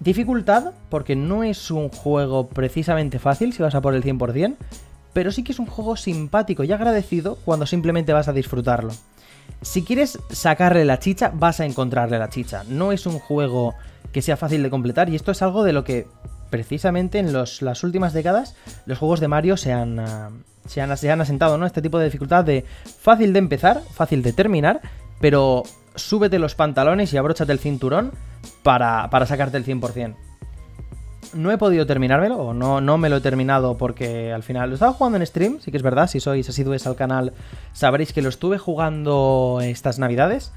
[0.00, 4.56] dificultad, porque no es un juego precisamente fácil si vas a por el 100%,
[5.12, 8.92] pero sí que es un juego simpático y agradecido cuando simplemente vas a disfrutarlo.
[9.62, 12.64] Si quieres sacarle la chicha, vas a encontrarle la chicha.
[12.68, 13.74] No es un juego
[14.12, 16.06] que sea fácil de completar y esto es algo de lo que
[16.50, 18.56] precisamente en las últimas décadas
[18.86, 20.30] los juegos de Mario se han, ah,
[20.66, 21.66] se han, se han asentado, ¿no?
[21.66, 22.64] Este tipo de dificultad de
[23.00, 24.80] fácil de empezar, fácil de terminar,
[25.20, 25.62] pero
[25.94, 28.12] súbete los pantalones y abróchate el cinturón
[28.62, 30.16] para, para sacarte el 100%.
[31.34, 34.74] No he podido terminármelo, o no, no me lo he terminado porque al final lo
[34.74, 37.32] estaba jugando en stream, sí que es verdad, si sois asiduos al canal
[37.72, 40.52] sabréis que lo estuve jugando estas navidades,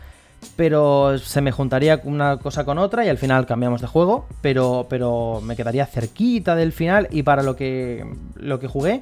[0.56, 4.88] pero se me juntaría una cosa con otra y al final cambiamos de juego, pero,
[4.90, 9.02] pero me quedaría cerquita del final y para lo que, lo que jugué,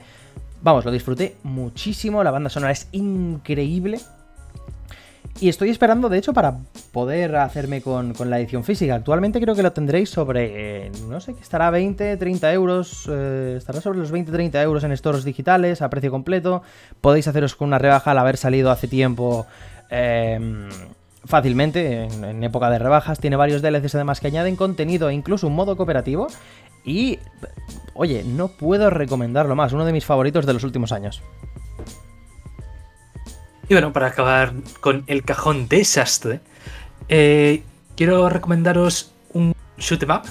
[0.61, 3.99] vamos, lo disfruté muchísimo, la banda sonora es increíble,
[5.39, 6.59] y estoy esperando, de hecho, para
[6.91, 8.95] poder hacerme con, la edición física.
[8.95, 13.09] Actualmente creo que lo tendréis sobre, eh, no sé, estará 20, 30 euros.
[13.11, 16.61] Eh, estará sobre los 20, 30 euros en stores digitales a precio completo.
[16.99, 19.47] Podéis haceros con una rebaja al haber salido hace tiempo
[19.89, 20.69] em,
[21.25, 23.19] fácilmente, en, época de rebajas.
[23.19, 26.27] Tiene varios DLCs además que añaden contenido e incluso un modo cooperativo.
[26.85, 27.19] Y,
[27.95, 29.73] oye, no puedo recomendarlo más.
[29.73, 31.23] Uno de mis favoritos de los últimos años.
[33.71, 36.41] Y bueno, para acabar con el cajón desastre,
[37.07, 37.63] eh,
[37.95, 40.23] quiero recomendaros un shoot em up.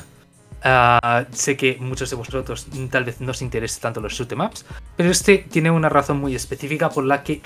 [0.63, 4.43] Ah, sé que muchos de vosotros tal vez no os interese tanto los shoot em
[4.43, 7.41] ups, pero este tiene una razón muy específica por la que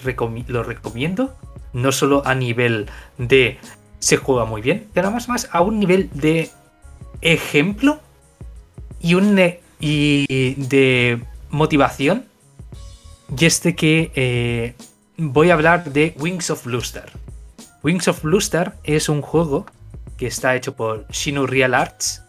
[0.48, 1.36] lo recomiendo.
[1.72, 3.58] No solo a nivel de
[4.00, 6.50] se juega muy bien, pero además más a un nivel de
[7.20, 8.00] ejemplo
[9.00, 9.38] y, un,
[9.78, 12.24] y de motivación.
[13.38, 14.74] Y este que eh,
[15.16, 17.11] voy a hablar de Wings of Luster.
[17.82, 19.66] Wings of Luster es un juego
[20.16, 22.23] que está hecho por Shinu Real Arts,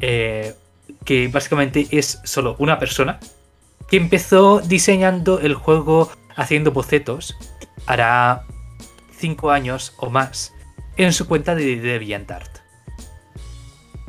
[0.00, 0.54] eh,
[1.04, 3.18] que básicamente es solo una persona,
[3.88, 7.36] que empezó diseñando el juego haciendo bocetos,
[7.86, 8.44] hará
[9.16, 10.52] 5 años o más,
[10.96, 12.60] en su cuenta de DeviantArt.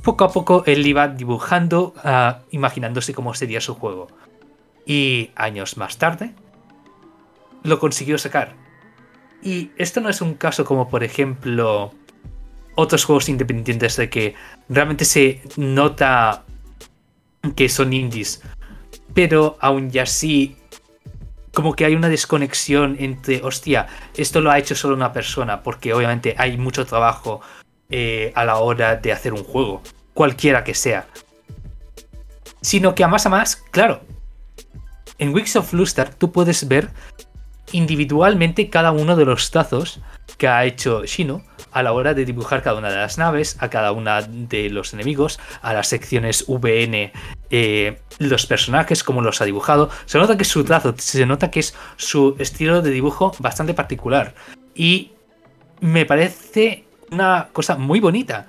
[0.03, 4.07] Poco a poco él iba dibujando, ah, imaginándose cómo sería su juego.
[4.85, 6.33] Y años más tarde,
[7.63, 8.55] lo consiguió sacar.
[9.41, 11.93] Y esto no es un caso como por ejemplo
[12.75, 14.35] otros juegos independientes de que
[14.69, 16.45] realmente se nota
[17.55, 18.41] que son indies,
[19.13, 20.57] pero aún ya así
[21.53, 25.93] como que hay una desconexión entre, hostia, esto lo ha hecho solo una persona, porque
[25.93, 27.41] obviamente hay mucho trabajo
[27.89, 29.81] eh, a la hora de hacer un juego,
[30.13, 31.07] cualquiera que sea.
[32.61, 34.01] Sino que a más a más, claro,
[35.17, 36.89] en Wix of Luster tú puedes ver
[37.71, 39.99] individualmente cada uno de los trazos
[40.37, 43.69] que ha hecho Shino a la hora de dibujar cada una de las naves, a
[43.69, 47.11] cada una de los enemigos, a las secciones VN,
[47.49, 49.89] eh, los personajes, como los ha dibujado.
[50.05, 53.73] Se nota que es su trazo, se nota que es su estilo de dibujo bastante
[53.73, 54.35] particular.
[54.75, 55.11] Y
[55.79, 58.47] me parece una cosa muy bonita,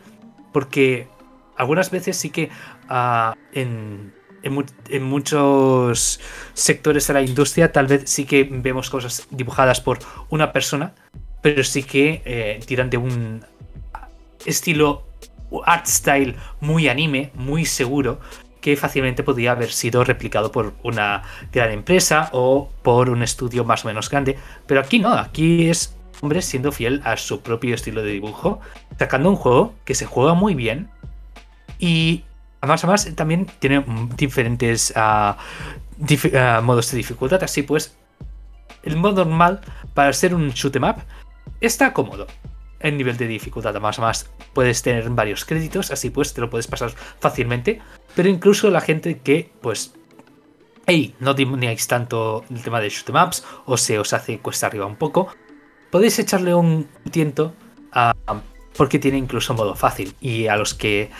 [0.52, 1.08] porque
[1.56, 2.50] algunas veces sí que
[2.88, 4.12] ah, en
[4.42, 6.20] en, muchos
[6.54, 9.98] sectores de la industria tal vez sí que vemos cosas dibujadas por
[10.30, 10.94] una persona,
[11.40, 13.44] pero sí que eh, tiran de un
[14.44, 15.04] estilo
[15.64, 18.20] art style muy anime, muy seguro,
[18.60, 23.84] que fácilmente podría haber sido replicado por una gran empresa o por un estudio más
[23.84, 24.38] o menos grande.
[24.66, 28.60] Pero aquí no, aquí es hombre siendo fiel a su propio estilo de dibujo,
[28.98, 30.88] sacando un juego que se juega muy bien
[31.78, 32.22] y
[32.62, 33.84] Además, además también tiene
[34.16, 35.36] diferentes ah,
[36.34, 37.42] ah, modos de dificultad.
[37.42, 37.96] Así pues,
[38.84, 39.60] el modo normal
[39.94, 40.96] para ser un shoot em up
[41.60, 42.28] está cómodo.
[42.78, 46.68] El nivel de dificultad, además, más puedes tener varios créditos, así pues te lo puedes
[46.68, 47.80] pasar fácilmente.
[48.14, 49.94] Pero incluso la gente que, pues,
[50.86, 54.68] hey, no tenéis tanto el tema de shoot em ups o se os hace cuesta
[54.68, 55.34] arriba un poco,
[55.90, 57.54] podéis echarle un tiento
[57.90, 58.14] a,
[58.76, 60.14] porque tiene incluso modo fácil.
[60.20, 61.10] Y a los que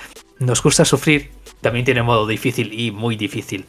[0.43, 3.67] nos gusta sufrir, también tiene modo difícil y muy difícil.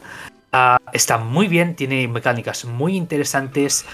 [0.52, 3.84] Ah, está muy bien, tiene mecánicas muy interesantes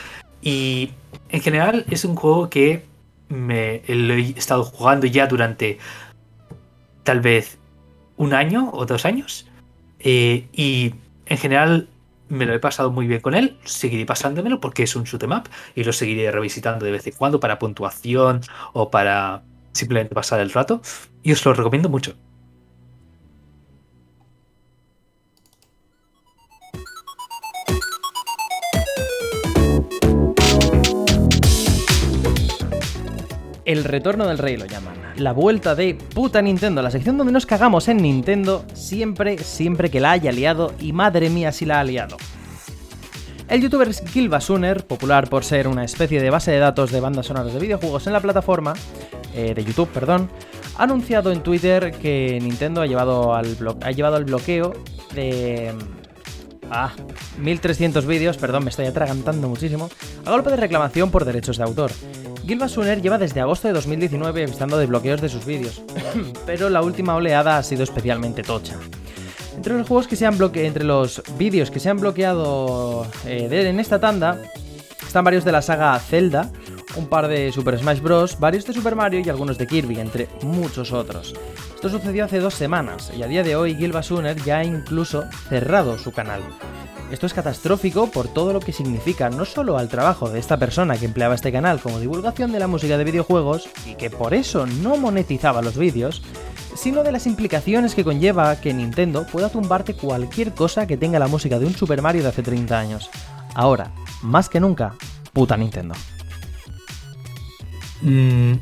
[0.42, 0.90] y
[1.28, 2.84] en general es un juego que
[3.28, 5.78] me lo he estado jugando ya durante
[7.02, 7.58] tal vez
[8.16, 9.46] un año o dos años
[10.00, 10.94] eh, y
[11.26, 11.88] en general
[12.28, 15.32] me lo he pasado muy bien con él, seguiré pasándomelo porque es un shoot em
[15.32, 18.40] up y lo seguiré revisitando de vez en cuando para puntuación
[18.72, 19.42] o para
[19.72, 20.82] simplemente pasar el rato
[21.22, 22.14] y os lo recomiendo mucho.
[33.70, 34.94] El retorno del rey lo llaman.
[35.14, 40.00] La vuelta de puta Nintendo, la sección donde nos cagamos en Nintendo siempre, siempre que
[40.00, 42.16] la haya liado y madre mía si la ha liado.
[43.48, 47.54] El youtuber Gilbasuner, popular por ser una especie de base de datos de bandas sonoras
[47.54, 48.74] de videojuegos en la plataforma,
[49.36, 50.28] eh, de YouTube, perdón,
[50.76, 54.72] ha anunciado en Twitter que Nintendo ha llevado al, ha llevado al bloqueo
[55.14, 55.72] de...
[56.72, 56.92] Ah,
[57.38, 59.90] 1300 vídeos, perdón, me estoy atragantando muchísimo,
[60.24, 61.90] a golpe de reclamación por derechos de autor.
[62.50, 65.84] Gilba Suner lleva desde agosto de 2019 avisando de bloqueos de sus vídeos,
[66.46, 68.74] pero la última oleada ha sido especialmente tocha.
[69.54, 73.48] Entre los juegos que se han bloqueado, entre los vídeos que se han bloqueado eh,
[73.52, 74.42] en esta tanda,
[75.06, 76.50] están varios de la saga Zelda,
[76.96, 80.28] un par de Super Smash Bros., varios de Super Mario y algunos de Kirby, entre
[80.42, 81.34] muchos otros.
[81.80, 85.24] Esto sucedió hace dos semanas y a día de hoy Gil Basuner ya ha incluso
[85.48, 86.42] cerrado su canal.
[87.10, 90.98] Esto es catastrófico por todo lo que significa no solo al trabajo de esta persona
[90.98, 94.66] que empleaba este canal como divulgación de la música de videojuegos y que por eso
[94.66, 96.20] no monetizaba los vídeos,
[96.74, 101.28] sino de las implicaciones que conlleva que Nintendo pueda tumbarte cualquier cosa que tenga la
[101.28, 103.08] música de un Super Mario de hace 30 años.
[103.54, 103.90] Ahora,
[104.20, 104.96] más que nunca,
[105.32, 105.94] puta Nintendo.
[108.02, 108.52] Mm,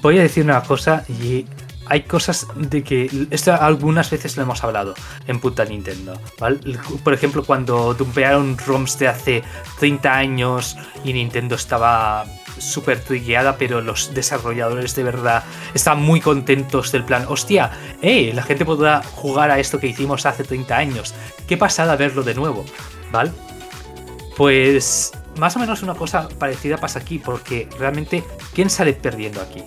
[0.00, 1.44] voy a decir una cosa y
[1.88, 4.94] hay cosas de que esto algunas veces lo hemos hablado
[5.26, 6.20] en puta Nintendo,
[7.02, 9.42] Por ejemplo, cuando dumpearon ROMs de hace
[9.78, 12.26] 30 años y Nintendo estaba
[12.58, 15.44] súper trigueada, pero los desarrolladores de verdad
[15.74, 17.24] están muy contentos del plan.
[17.28, 17.70] Hostia,
[18.02, 21.14] eh, la gente podrá jugar a esto que hicimos hace 30 años.
[21.46, 22.64] Qué pasada verlo de nuevo,
[23.12, 23.30] ¿vale?
[24.36, 28.24] Pues más o menos una cosa parecida pasa aquí, porque realmente,
[28.54, 29.64] ¿quién sale perdiendo aquí?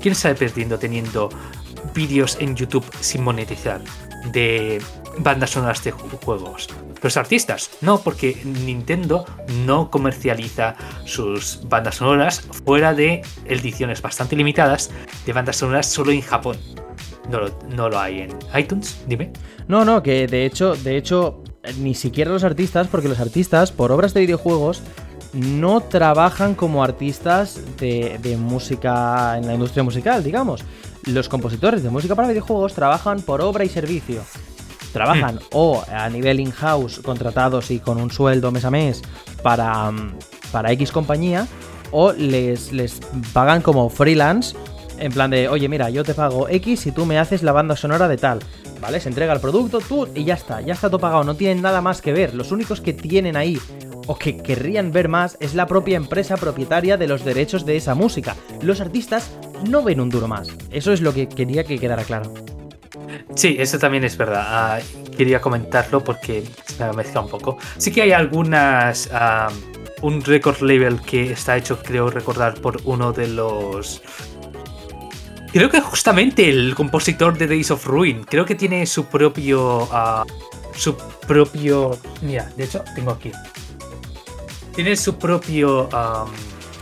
[0.00, 1.30] ¿Quién sale perdiendo teniendo
[1.94, 3.80] vídeos en YouTube sin monetizar
[4.32, 4.80] de
[5.18, 6.68] bandas sonoras de juegos?
[7.02, 9.26] Los artistas, no, porque Nintendo
[9.66, 14.90] no comercializa sus bandas sonoras fuera de ediciones bastante limitadas
[15.26, 16.56] de bandas sonoras solo en Japón.
[17.28, 19.32] No lo, no lo hay en iTunes, dime.
[19.66, 21.42] No, no, que de hecho, de hecho,
[21.78, 24.82] ni siquiera los artistas, porque los artistas, por obras de videojuegos,
[25.32, 30.64] no trabajan como artistas de, música en la industria musical, digamos.
[31.06, 34.22] Los compositores de música para videojuegos trabajan por obra y servicio.
[34.92, 35.40] Trabajan hmm.
[35.52, 39.02] o a nivel in-house, contratados y con un sueldo mes a mes
[39.42, 39.90] para,
[40.52, 41.48] para X compañía,
[41.90, 43.00] o les, les
[43.32, 44.56] pagan como freelance,
[44.98, 47.74] en plan de, oye, mira, yo te pago X y tú me haces la banda
[47.74, 48.40] sonora de tal.
[48.80, 48.98] ¿Vale?
[48.98, 51.80] Se entrega el producto, tú y ya está, ya está todo pagado, no tienen nada
[51.80, 52.34] más que ver.
[52.34, 53.56] Los únicos que tienen ahí
[54.12, 57.94] o que querrían ver más es la propia empresa propietaria de los derechos de esa
[57.94, 58.36] música.
[58.60, 59.30] Los artistas
[59.70, 60.48] no ven un duro más.
[60.70, 62.34] Eso es lo que quería que quedara claro.
[63.34, 64.44] Sí, eso también es verdad.
[64.46, 64.80] Ah,
[65.16, 67.56] quería comentarlo porque se me mezcla un poco.
[67.78, 69.08] Sí que hay algunas...
[69.12, 69.48] Ah,
[70.02, 74.02] un record label que está hecho, creo recordar, por uno de los...
[75.52, 78.24] Creo que justamente el compositor de Days of Ruin.
[78.24, 79.88] Creo que tiene su propio...
[79.90, 80.26] Ah,
[80.74, 81.96] su propio...
[82.20, 83.32] Mira, de hecho, tengo aquí
[84.74, 85.88] tiene su propio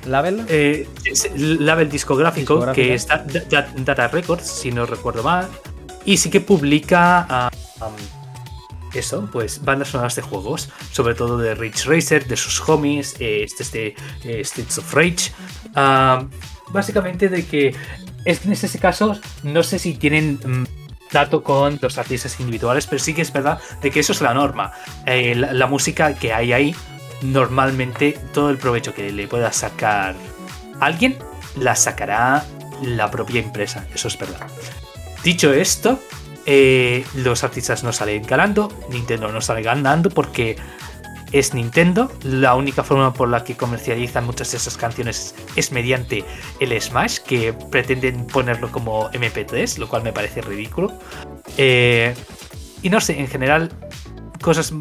[0.06, 0.44] label.
[0.48, 0.88] Eh,
[1.34, 5.48] label discográfico, que es Data Records, si no recuerdo mal.
[6.04, 7.50] Y sí que publica
[8.94, 13.44] eso, pues bandas sonoras de juegos, sobre todo de Rich Racer, de sus homies, eh,
[13.44, 13.86] este es de
[14.24, 15.32] eh, States of Rage.
[16.72, 17.74] básicamente de que
[18.24, 20.64] en ese caso no sé si tienen mm,
[21.12, 24.34] dato con los artistas individuales, pero sí que es verdad de que eso es la
[24.34, 24.72] norma.
[25.06, 26.74] la, música que hay ahí
[27.22, 30.14] normalmente todo el provecho que le pueda sacar
[30.80, 31.18] alguien,
[31.56, 32.44] la sacará
[32.82, 34.46] la propia empresa, eso es verdad.
[35.22, 36.00] Dicho esto,
[36.46, 40.56] eh, los artistas no salen ganando, Nintendo no sale ganando porque
[41.32, 42.10] es Nintendo.
[42.22, 46.24] La única forma por la que comercializan muchas de esas canciones es mediante
[46.58, 50.92] el Smash, que pretenden ponerlo como MP3, lo cual me parece ridículo.
[51.56, 52.14] Eh,
[52.82, 53.70] y no sé, en general,
[54.40, 54.72] cosas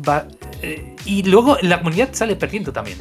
[0.61, 2.98] eh, y luego la comunidad sale perdiendo también.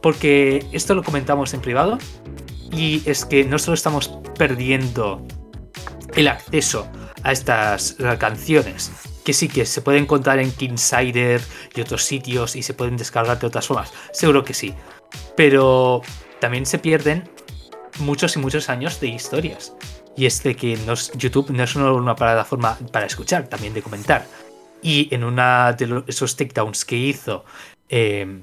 [0.00, 1.98] Porque esto lo comentamos en privado.
[2.72, 4.08] Y es que no solo estamos
[4.38, 5.26] perdiendo
[6.14, 6.88] el acceso
[7.22, 8.90] a estas canciones,
[9.24, 11.40] que sí que se pueden encontrar en Kingsider
[11.74, 13.92] y otros sitios y se pueden descargar de otras formas.
[14.12, 14.74] Seguro que sí.
[15.36, 16.02] Pero
[16.40, 17.28] también se pierden
[18.00, 19.74] muchos y muchos años de historias.
[20.16, 20.78] Y es de que
[21.14, 24.26] YouTube no es una plataforma para escuchar, también de comentar.
[24.82, 27.44] Y en una de esos takedowns que hizo
[27.88, 28.40] eh,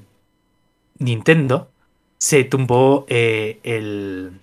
[0.99, 1.69] Nintendo,
[2.17, 4.39] se tumbó eh, el,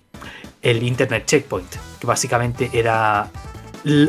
[0.83, 3.29] Internet Checkpoint, que básicamente era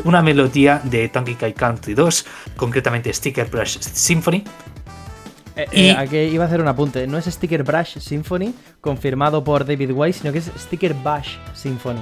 [0.03, 2.25] una melodía de Donkey Kong Country 2,
[2.57, 4.43] concretamente Sticker Brush Symphony.
[5.55, 7.05] Eh, y aquí iba a hacer un apunte.
[7.07, 12.01] No es Sticker Brush Symphony, confirmado por David Weiss, sino que es Sticker Bash Symphony.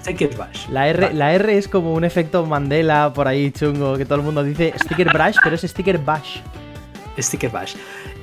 [0.00, 0.68] Sticker Bash.
[0.68, 4.24] La R, la R es como un efecto Mandela por ahí chungo, que todo el
[4.24, 6.38] mundo dice Sticker Brush, pero es Sticker Bash.
[7.18, 7.74] Sticker Bash.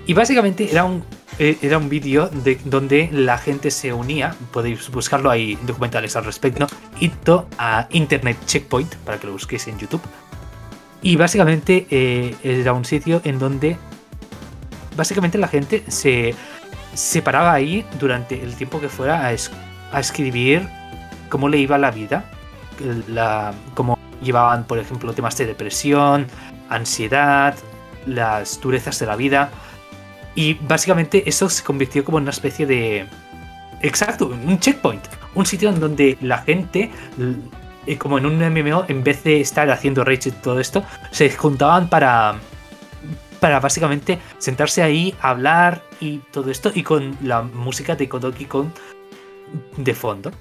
[0.07, 1.03] Y básicamente era un
[1.37, 6.23] eh, era un vídeo de donde la gente se unía, podéis buscarlo, hay documentales al
[6.23, 6.65] respecto,
[7.01, 10.01] Ito a Internet Checkpoint, para que lo busquéis en YouTube.
[11.01, 13.77] Y básicamente eh, era un sitio en donde
[14.95, 16.33] básicamente la gente se,
[16.93, 19.35] se paraba ahí durante el tiempo que fuera a,
[19.91, 20.67] a escribir
[21.35, 22.31] cómo le iba la vida,
[23.09, 26.27] la, cómo llevaban, por ejemplo, temas de depresión,
[26.69, 27.53] ansiedad,
[28.05, 29.49] las durezas de la vida.
[30.33, 33.05] Y básicamente eso se convirtió como en una especie de...
[33.81, 35.03] Exacto, un checkpoint.
[35.33, 36.89] Un sitio en donde la gente,
[37.85, 41.29] eh, como en un MMO, en vez de estar haciendo rage y todo esto, se
[41.31, 42.35] juntaban para...
[43.41, 48.71] Para básicamente sentarse ahí, hablar y todo esto, y con la música de Kodoki Kon
[49.75, 50.31] de fondo.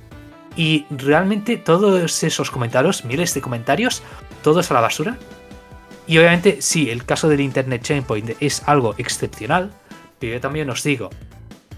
[0.56, 4.02] Y realmente todos esos comentarios, miles de comentarios,
[4.42, 5.18] todos a la basura.
[6.06, 9.72] Y obviamente, sí, el caso del Internet Chainpoint es algo excepcional,
[10.18, 11.10] pero yo también os digo,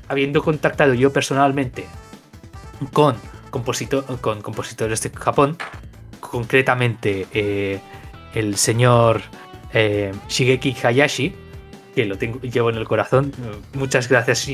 [0.08, 1.86] habiendo contactado yo personalmente
[2.92, 3.16] con,
[3.50, 5.56] con compositores de Japón,
[6.20, 7.80] concretamente eh,
[8.34, 9.22] el señor
[9.72, 11.34] eh, Shigeki Hayashi,
[11.96, 13.32] que lo tengo, llevo en el corazón.
[13.72, 14.46] Muchas gracias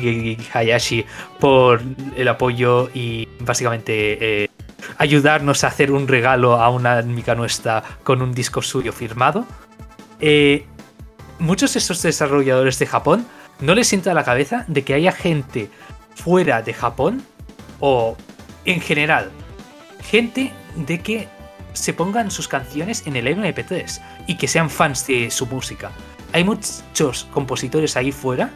[0.55, 1.05] Hayashi
[1.41, 1.83] por
[2.17, 4.49] el apoyo y básicamente eh,
[4.97, 9.45] ayudarnos a hacer un regalo a una amiga nuestra con un disco suyo firmado.
[10.21, 10.65] Eh,
[11.41, 13.27] muchos de estos desarrolladores de Japón
[13.59, 15.69] no les sienta la cabeza de que haya gente
[16.15, 17.25] fuera de Japón
[17.81, 18.17] o
[18.65, 19.33] en general
[20.01, 21.29] gente de que
[21.73, 25.91] se pongan sus canciones en el MP3 y que sean fans de su música
[26.33, 28.51] hay muchos compositores ahí fuera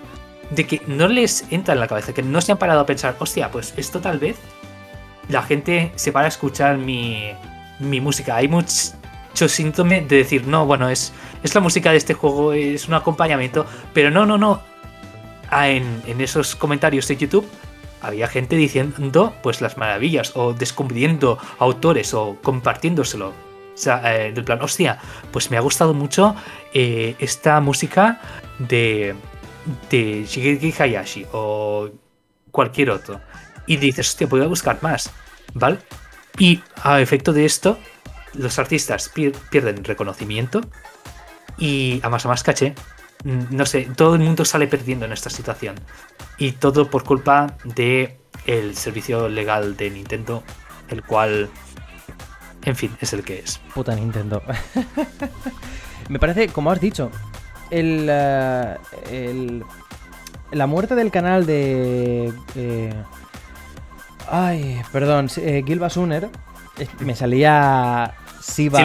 [0.50, 3.16] de que no les entra en la cabeza, que no se han parado a pensar,
[3.18, 4.36] hostia, pues esto tal vez
[5.28, 7.32] la gente se para a escuchar mi,
[7.80, 8.36] mi música.
[8.36, 8.94] Hay mucho
[9.48, 11.12] síntoma de decir, no, bueno, es,
[11.42, 14.62] es la música de este juego, es un acompañamiento, pero no, no, no.
[15.50, 17.46] Ah, en, en esos comentarios de YouTube
[18.00, 23.32] había gente diciendo pues las maravillas o descubriendo autores o compartiéndoselo
[23.76, 24.98] o sea, eh, del plan, hostia,
[25.30, 26.34] pues me ha gustado mucho
[26.72, 28.20] eh, esta música
[28.58, 29.14] de,
[29.90, 31.90] de Shigeki Hayashi o
[32.50, 33.20] cualquier otro.
[33.66, 35.10] Y dices, hostia, voy a buscar más,
[35.52, 35.78] ¿vale?
[36.38, 37.78] Y a efecto de esto,
[38.32, 40.62] los artistas pierden reconocimiento
[41.58, 42.74] y a más a más caché.
[43.24, 45.76] Mm, no sé, todo el mundo sale perdiendo en esta situación.
[46.38, 50.42] Y todo por culpa de el servicio legal de Nintendo,
[50.88, 51.50] el cual
[52.66, 53.59] en fin, es el que es.
[53.74, 54.43] Puta Nintendo.
[56.09, 57.10] Me parece, como has dicho,
[57.70, 58.76] el, eh,
[59.10, 59.64] el
[60.52, 62.32] la muerte del canal de...
[62.55, 62.94] Eh,
[64.30, 66.28] ay, perdón, eh, Gilba Suner.
[67.01, 68.78] Me salía Siva,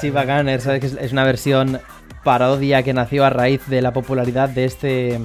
[0.00, 0.60] Siva Gunner.
[0.60, 0.80] ¿sabes?
[0.80, 1.80] Que es una versión
[2.24, 5.20] parodia que nació a raíz de la popularidad de este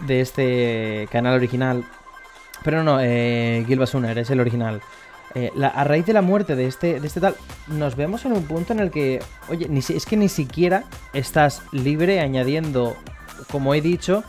[0.00, 1.84] de este canal original.
[2.64, 4.80] Pero no, eh, Gilba Suner es el original.
[5.34, 7.36] Eh, a raíz de la muerte de este, de este tal,
[7.68, 11.62] nos vemos en un punto en el que, oye, ni, es que ni siquiera estás
[11.70, 12.96] libre añadiendo,
[13.50, 14.24] como he dicho,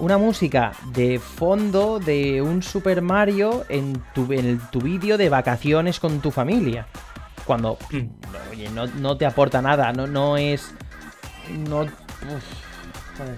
[0.00, 6.00] una música de fondo de un Super Mario en tu, en tu vídeo de vacaciones
[6.00, 6.88] con tu familia.
[7.44, 8.50] Cuando, mm.
[8.50, 10.74] oye, no, te aporta nada, no, no es...
[11.68, 11.84] No...
[11.84, 11.90] es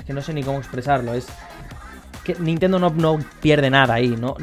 [0.07, 1.27] que no sé ni cómo expresarlo, es...
[2.25, 4.37] Que Nintendo no, no pierde nada ahí, ¿no?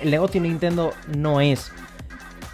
[0.00, 1.72] El negocio de Nintendo no es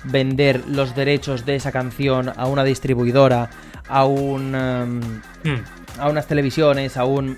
[0.04, 3.50] vender los derechos de esa canción a una distribuidora,
[3.88, 4.54] a un.
[4.54, 5.00] Em,
[5.44, 5.64] hmm.
[5.98, 7.36] a unas televisiones, a un.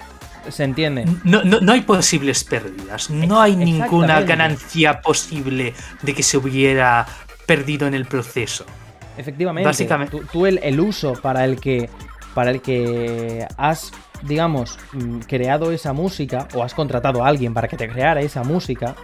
[0.49, 1.07] ¿Se entiende?
[1.23, 3.11] No, no, hay posibles pérdidas.
[3.11, 5.73] No hay ninguna ganancia posible
[6.03, 7.07] de que se hubiera
[7.47, 8.67] perdido en el proceso.
[9.17, 9.67] Efectivamente.
[9.67, 10.21] Básicamente.
[10.33, 11.89] Tú, el, el, uso para el que.
[12.35, 16.49] Para el que has, digamos, mm, creado esa música.
[16.55, 18.97] O has contratado a alguien para que te creara esa música.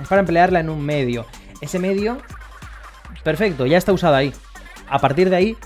[0.00, 1.26] Es para emplearla en un medio.
[1.60, 2.18] Ese medio
[3.24, 4.32] Perfecto, ya está usada ahí.
[4.88, 5.56] A partir de ahí,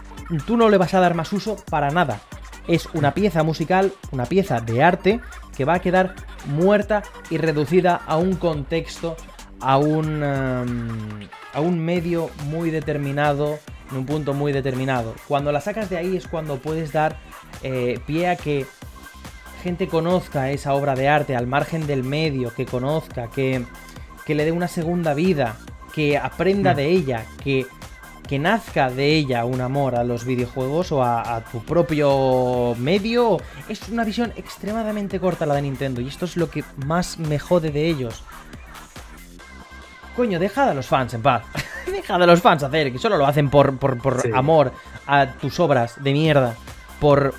[0.47, 2.21] tú no le vas a dar más uso para nada.
[2.69, 5.21] Es una pieza musical, una pieza de arte
[5.57, 6.15] que va a quedar
[6.47, 9.17] muerta y reducida a un contexto,
[9.61, 13.59] a un, em, a un medio muy determinado,
[13.91, 15.15] en un punto muy determinado.
[15.27, 17.17] Cuando la sacas de ahí es cuando puedes dar
[17.63, 18.67] eh, pie a que
[19.65, 23.65] gente conozca esa obra de arte al margen del medio, que conozca, que,
[24.25, 25.57] que le dé una segunda vida,
[25.99, 26.77] que aprenda mm.
[26.77, 27.66] de ella, que,
[28.29, 33.39] que nazca de ella un amor a los videojuegos o a, tu propio medio.
[33.69, 37.41] Es una visión extremadamente corta la de Nintendo y esto es lo que más me
[37.41, 38.23] jode de ellos.
[40.15, 41.43] Coño, dejad a los fans en paz.
[41.87, 44.73] dejad a los fans hacer, que solo lo hacen por, por, amor
[45.05, 46.55] a tus obras de mierda.
[47.01, 47.35] Por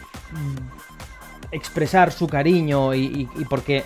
[1.52, 3.86] expresar su cariño y porque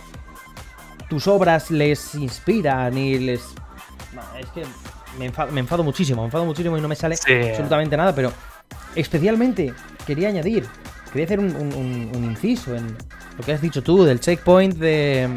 [1.10, 3.54] tus obras les inspiran y les...
[4.40, 4.64] es que
[5.18, 5.26] me
[5.60, 8.32] enfado, muchísimo, me enfado muchísimo y no me sale absolutamente nada, pero
[8.96, 9.74] especialmente
[10.06, 10.66] quería añadir,
[11.12, 12.96] quería hacer un, inciso en
[13.38, 15.30] lo que has dicho tú del checkpoint de...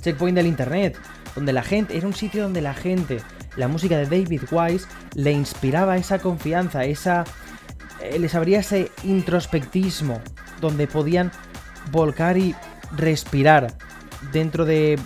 [0.00, 0.96] Checkpoint del internet,
[1.34, 3.20] donde la gente, era un sitio donde la gente,
[3.56, 7.24] la música de David Wise le inspiraba esa confianza, esa...
[8.00, 10.20] Eh, les abría ese introspectismo,
[10.60, 11.32] donde podían
[11.90, 12.54] volcar y
[12.96, 13.74] respirar
[14.32, 14.98] dentro de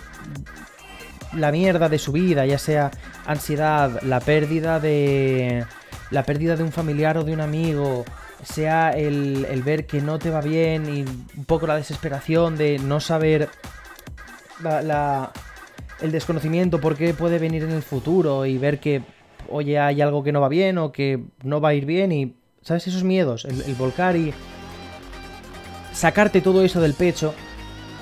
[1.35, 2.91] la mierda de su vida, ya sea
[3.25, 5.65] ansiedad, la pérdida de
[6.11, 8.05] la pérdida de un familiar o de un amigo,
[8.43, 11.01] sea el, el, ver que no te va bien y
[11.37, 13.49] un poco la desesperación de no saber
[14.61, 15.31] la,
[16.01, 19.01] el desconocimiento por qué puede venir en el futuro y ver que,
[19.49, 22.35] oye, hay algo que no va bien o que no va a ir bien y,
[22.61, 22.87] ¿sabes?
[22.87, 24.33] Esos miedos, el, el volcar y
[25.93, 27.33] sacarte todo eso del pecho,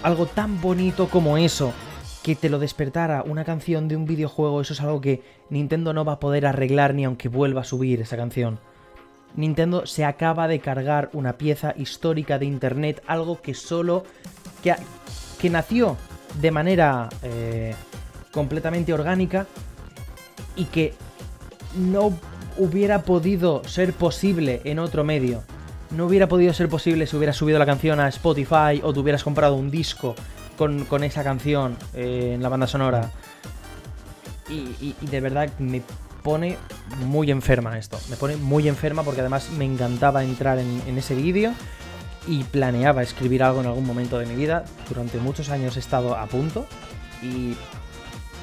[0.03, 1.73] algo tan bonito como eso,
[2.23, 6.05] que te lo despertara una canción de un videojuego, eso es algo que Nintendo no
[6.05, 8.59] va a poder arreglar ni aunque vuelva a subir esa canción.
[9.35, 14.03] Nintendo se acaba de cargar una pieza histórica de Internet, algo que solo...
[14.61, 14.75] que,
[15.39, 15.97] que nació
[16.39, 17.73] de manera eh,
[18.31, 19.47] completamente orgánica
[20.55, 20.93] y que
[21.75, 22.13] no
[22.57, 25.43] hubiera podido ser posible en otro medio.
[25.89, 29.23] No hubiera podido ser posible si hubieras subido la canción a Spotify o te hubieras
[29.23, 30.15] comprado un disco
[30.87, 33.09] con, esa canción eh, en la banda sonora.
[34.47, 35.81] Y, de verdad me
[36.21, 36.57] pone
[37.07, 37.97] muy enferma esto.
[38.09, 41.53] Me pone muy enferma porque además me encantaba entrar en, ese vídeo
[42.27, 44.65] y planeaba escribir algo en algún momento de mi vida.
[44.87, 46.67] Durante muchos años he estado a punto
[47.23, 47.55] y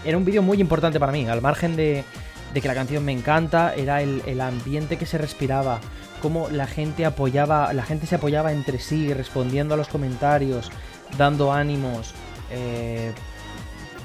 [0.05, 1.29] era un vídeo muy importante para mí.
[1.29, 2.05] Al margen de,
[2.53, 5.81] de que la canción me encanta, era el, el, ambiente que se respiraba,
[6.21, 10.73] cómo la gente apoyaba, la gente se apoyaba entre sí, respondiendo a los comentarios,
[11.17, 12.15] dando ánimos,
[12.51, 13.13] eh,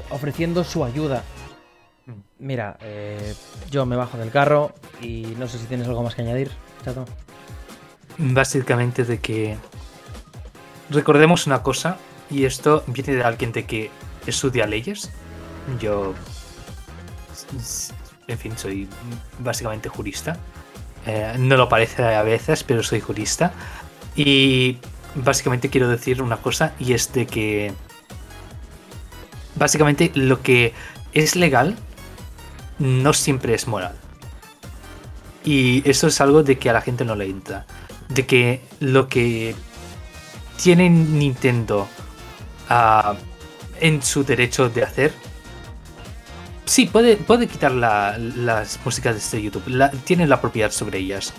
[0.10, 1.24] ofreciendo su ayuda.
[2.40, 3.36] Mira, eh,
[3.72, 6.52] yo me bajo del carro y no sé si tienes algo más que añadir,
[6.84, 7.06] Chato.
[8.18, 9.58] Básicamente de que
[10.90, 11.98] recordemos una cosa,
[12.30, 13.92] y esto viene de alguien de que
[14.26, 15.12] estudia leyes.
[15.80, 16.14] Yo,
[18.28, 18.88] en fin, soy
[19.40, 20.38] básicamente jurista.
[21.06, 23.54] Eh, no lo parece a veces, pero soy jurista.
[24.16, 24.78] Y
[25.16, 27.74] básicamente quiero decir una cosa y es de que
[29.56, 30.74] básicamente lo que
[31.14, 31.76] es legal
[32.80, 33.96] no siempre es moral.
[35.46, 37.66] Y eso es algo de que a la gente no le entra.
[38.10, 39.56] De que lo que
[40.62, 41.88] tiene Nintendo
[42.70, 43.16] uh,
[43.80, 45.14] en su derecho de hacer.
[46.66, 49.68] Sí, puede, puede quitar las músicas de este YouTube.
[49.68, 51.34] La, tiene la propiedad sobre ellas.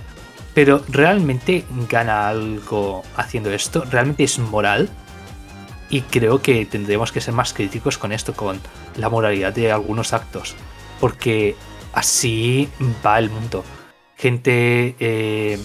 [0.55, 3.85] Pero ¿realmente gana algo haciendo esto?
[3.90, 4.89] ¿Realmente es moral?
[5.90, 8.60] Y creo que tendremos que ser más críticos con esto, con
[8.97, 10.55] la moralidad de algunos actos.
[11.01, 11.56] Porque
[11.93, 12.68] así
[13.05, 13.64] va el mundo.
[14.16, 14.94] Gente...
[15.01, 15.59] Eh,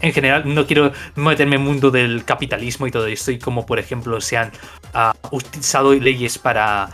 [0.00, 3.66] en general, no quiero meterme en el mundo del capitalismo y todo esto, y como
[3.66, 4.52] por ejemplo se han
[4.94, 6.88] ah, utilizado leyes para,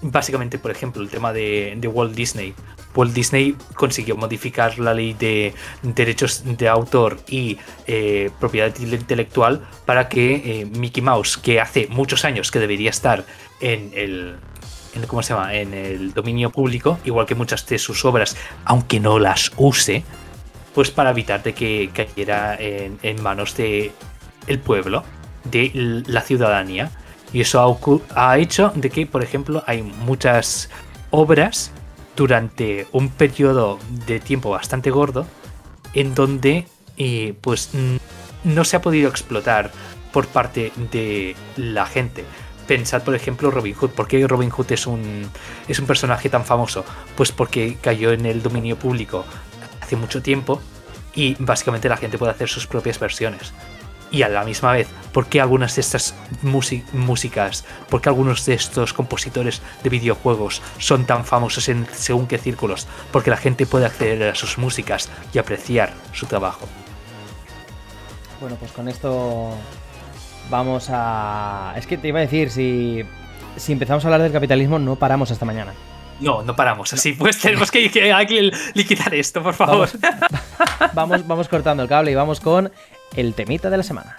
[0.00, 2.52] básicamente por ejemplo, el tema de Walt Disney,
[2.94, 10.08] Walt Disney consiguió modificar la ley de derechos de autor y eh, propiedad intelectual para
[10.08, 13.24] que eh, Mickey Mouse, que hace muchos años que debería estar
[13.60, 14.36] en el,
[15.06, 15.54] ¿cómo se llama?
[15.54, 20.04] en el dominio público, igual que muchas de sus obras, aunque no las use,
[20.74, 23.92] pues para evitar de que cayera en, manos de
[24.46, 25.04] el pueblo,
[25.44, 26.90] de la ciudadanía.
[27.32, 27.60] Y eso
[28.14, 30.68] ha, ha hecho de que, por ejemplo, hay muchas
[31.10, 31.72] obras
[32.22, 35.26] durante un periodo de tiempo bastante gordo
[35.92, 37.70] en donde eh, pues
[38.44, 39.72] no se ha podido explotar
[40.12, 42.24] por parte de la gente.
[42.68, 43.90] Pensad, por ejemplo, Robin Hood.
[43.90, 45.28] ¿Por qué Robin Hood es un,
[45.66, 46.84] es un personaje tan famoso?
[47.16, 49.24] Pues porque cayó en el dominio público
[49.80, 50.62] hace mucho tiempo
[51.16, 53.52] y básicamente la gente puede hacer sus propias versiones
[54.12, 58.54] y a la misma vez, ¿por qué algunas de estas músicas, por qué algunos de
[58.54, 62.86] estos compositores de videojuegos son tan famosos en según qué círculos?
[63.10, 66.68] Porque la gente puede acceder a sus músicas y apreciar su trabajo.
[68.40, 69.56] Bueno, pues con esto
[70.50, 71.72] vamos a...
[71.76, 73.02] Es que te iba a decir, si,
[73.56, 75.72] si empezamos a hablar del capitalismo no paramos hasta mañana.
[76.20, 77.12] No, no paramos así.
[77.14, 79.88] Pues tenemos que, que, liquidar esto, por favor.
[80.94, 82.70] vamos, vamos cortando el cable y vamos con
[83.16, 84.16] el temita de la semana.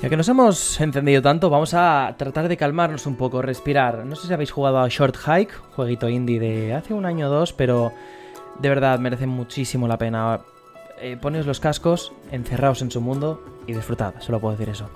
[0.00, 4.06] Ya que nos hemos encendido tanto, vamos a tratar de calmarnos un poco, respirar.
[4.06, 7.30] No sé si habéis jugado a Short Hike, jueguito indie de hace un año o
[7.30, 7.92] dos, pero
[8.60, 10.40] De verdad, merece muchísimo la pena.
[11.00, 14.90] Eh, poneos los cascos, encerraos en su mundo y disfrutad, solo puedo decir eso.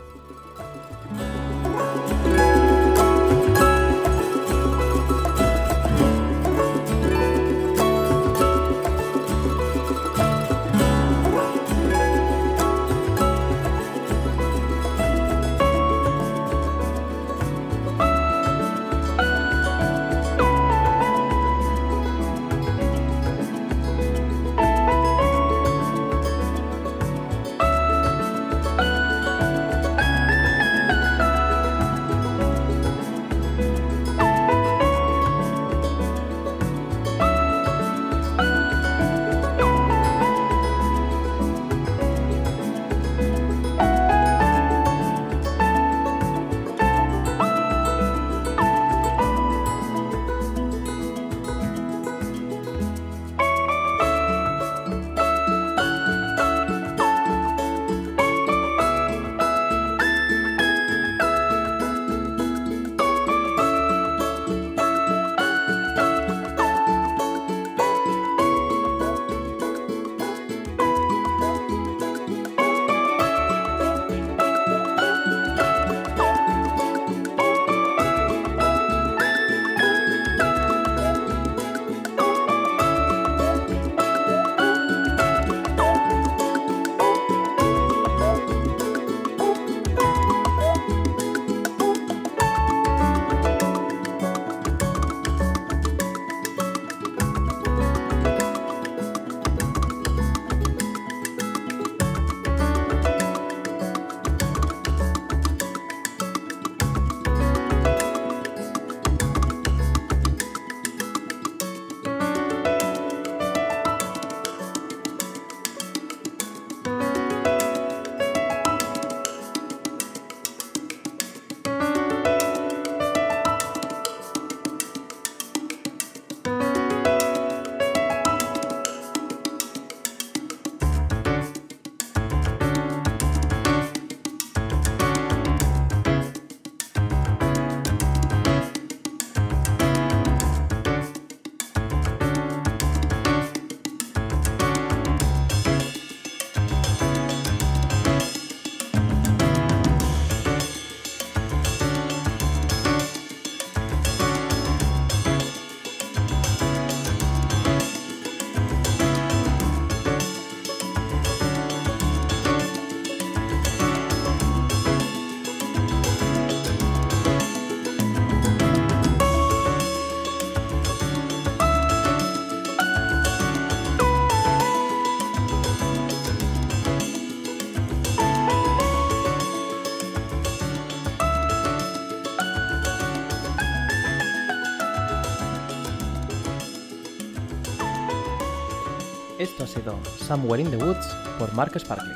[190.26, 191.06] Somewhere in the Woods
[191.38, 192.12] por Mark Sparkling.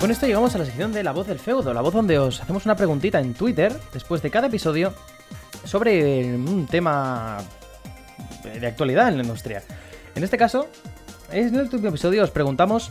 [0.00, 2.42] Con esto llegamos a la sección de La Voz del Feudo, la voz donde os
[2.42, 4.92] hacemos una preguntita en Twitter después de cada episodio
[5.64, 7.38] sobre un tema
[8.42, 9.62] de actualidad en la industria.
[10.14, 10.68] En este caso,
[11.32, 12.90] en el último episodio os preguntamos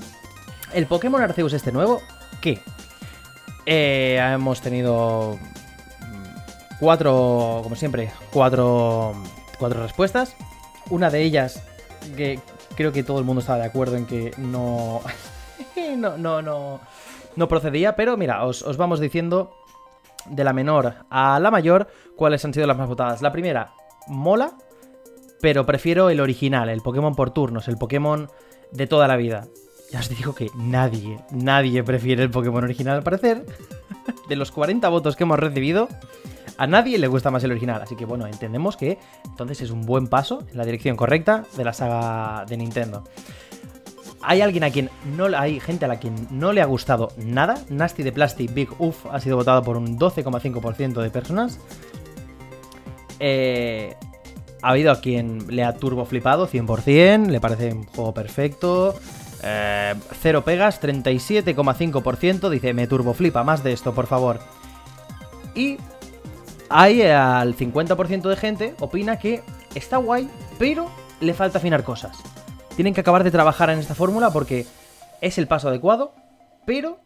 [0.74, 2.02] el Pokémon Arceus este nuevo,
[2.42, 2.62] ¿qué?
[3.66, 5.38] Eh, hemos tenido
[6.00, 9.14] mm, cuatro, como siempre, cuatro,
[9.58, 10.36] cuatro respuestas.
[10.90, 11.64] Una de ellas
[12.16, 12.40] que
[12.76, 15.02] creo que todo el mundo estaba de acuerdo en que no,
[15.98, 16.80] no, no,
[17.36, 19.52] no, procedía, pero mira, os vamos diciendo
[20.26, 23.22] de la menor a la mayor cuáles han sido las más votadas.
[23.22, 23.74] La primera,
[24.08, 24.54] mola,
[25.42, 28.30] pero prefiero el original, el Pokémon por turnos, el Pokémon
[28.72, 29.48] de toda la vida.
[29.92, 33.46] Ya os digo que nadie, nadie prefiere el Pokémon original al parecer.
[34.30, 35.88] De los 40 votos que hemos recibido,
[36.58, 37.82] a nadie le gusta más el original.
[37.82, 41.64] Así que bueno, entendemos que entonces es un buen paso en la dirección correcta de
[41.64, 43.04] la saga de Nintendo.
[44.22, 47.56] Hay alguien a quien no hay gente a la quien no le ha gustado nada.
[47.70, 51.60] Nasty de Plastic Big Uff ha sido votado por un 12,5% de personas.
[53.20, 53.96] Eh,
[54.62, 58.96] ha habido a quien le ha turbo flipado 100%, le parece un juego perfecto.
[59.44, 62.50] Eh, cero pegas, 37,5%.
[62.50, 64.40] Dice, me turbo flipa, más de esto, por favor.
[65.56, 65.78] Y
[66.70, 69.42] hay al 50% de gente opina que
[69.76, 72.18] está guay, pero le falta afinar cosas.
[72.76, 74.66] tienen que acabar de trabajar en esta fórmula porque
[75.20, 76.14] es el paso adecuado,
[76.66, 77.00] pero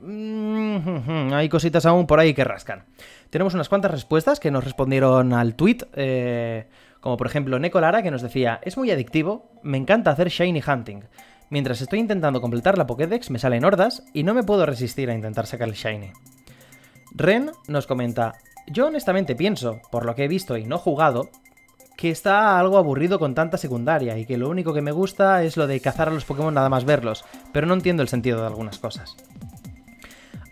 [0.00, 2.84] mm, hay cositas aún por ahí que rascan.
[3.30, 6.66] Tenemos unas cuantas respuestas que nos respondieron al tweet, eh,
[7.00, 10.62] como por ejemplo Neko Lara que nos decía, es muy adictivo, me encanta hacer shiny
[10.66, 11.04] hunting.
[11.50, 15.14] Mientras estoy intentando completar la Pokédex me salen hordas y no me puedo resistir a
[15.14, 16.10] intentar sacar el shiny.
[17.14, 18.34] Ren nos comenta,
[18.66, 21.28] yo honestamente pienso, por lo que he visto y no jugado,
[21.96, 25.56] que está algo aburrido con tanta secundaria y que lo único que me gusta es
[25.56, 28.46] lo de cazar a los Pokémon nada más verlos, pero no entiendo el sentido de
[28.46, 29.16] algunas cosas.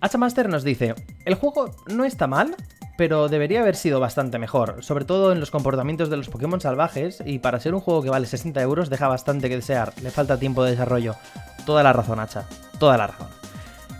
[0.07, 2.55] Hachamaster nos dice, el juego no está mal,
[2.97, 7.25] pero debería haber sido bastante mejor, sobre todo en los comportamientos de los Pokémon salvajes,
[7.27, 10.39] y para ser un juego que vale 60 euros deja bastante que desear, le falta
[10.39, 11.17] tiempo de desarrollo.
[11.65, 12.45] Toda la razón, Hacha,
[12.79, 13.27] toda la razón.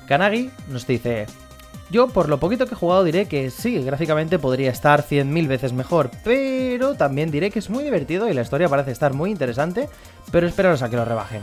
[0.07, 1.27] Kanagi nos dice,
[1.91, 5.73] yo por lo poquito que he jugado diré que sí, gráficamente podría estar 100.000 veces
[5.73, 9.89] mejor, pero también diré que es muy divertido y la historia parece estar muy interesante,
[10.31, 11.43] pero esperaros a que lo rebajen.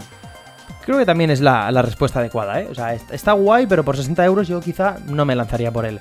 [0.86, 2.68] Creo que también es la, respuesta adecuada, ¿eh?
[2.70, 6.00] O sea, está guay, pero por 60 euros yo quizá no me lanzaría por él.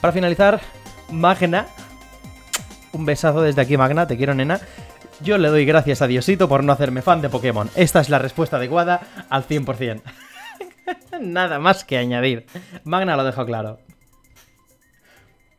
[0.00, 0.60] Para finalizar,
[1.10, 1.66] Magna.
[2.92, 4.60] Un besazo desde aquí, Magna, te quiero, nena.
[5.20, 7.68] Yo le doy gracias a Diosito por no hacerme fan de Pokémon.
[7.74, 10.00] Esta es la respuesta adecuada al 100%.
[11.20, 12.46] Nada más que añadir.
[12.84, 13.80] Magna lo dejo claro.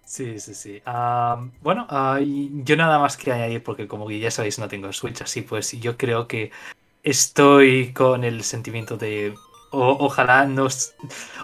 [0.05, 0.81] Sí, sí, sí.
[0.85, 5.21] Ah, bueno, ah, yo nada más que añadir porque como ya sabéis no tengo Switch,
[5.21, 6.51] así pues yo creo que
[7.03, 9.33] estoy con el sentimiento de
[9.71, 10.67] ojalá no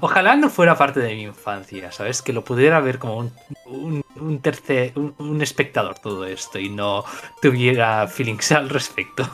[0.01, 2.21] ojalá no fuera parte de mi infancia, ¿sabes?
[2.21, 3.31] Que lo pudiera ver como
[3.65, 7.05] un, tercer un, espectador todo esto y no
[7.41, 9.23] tuviera feelings al respecto.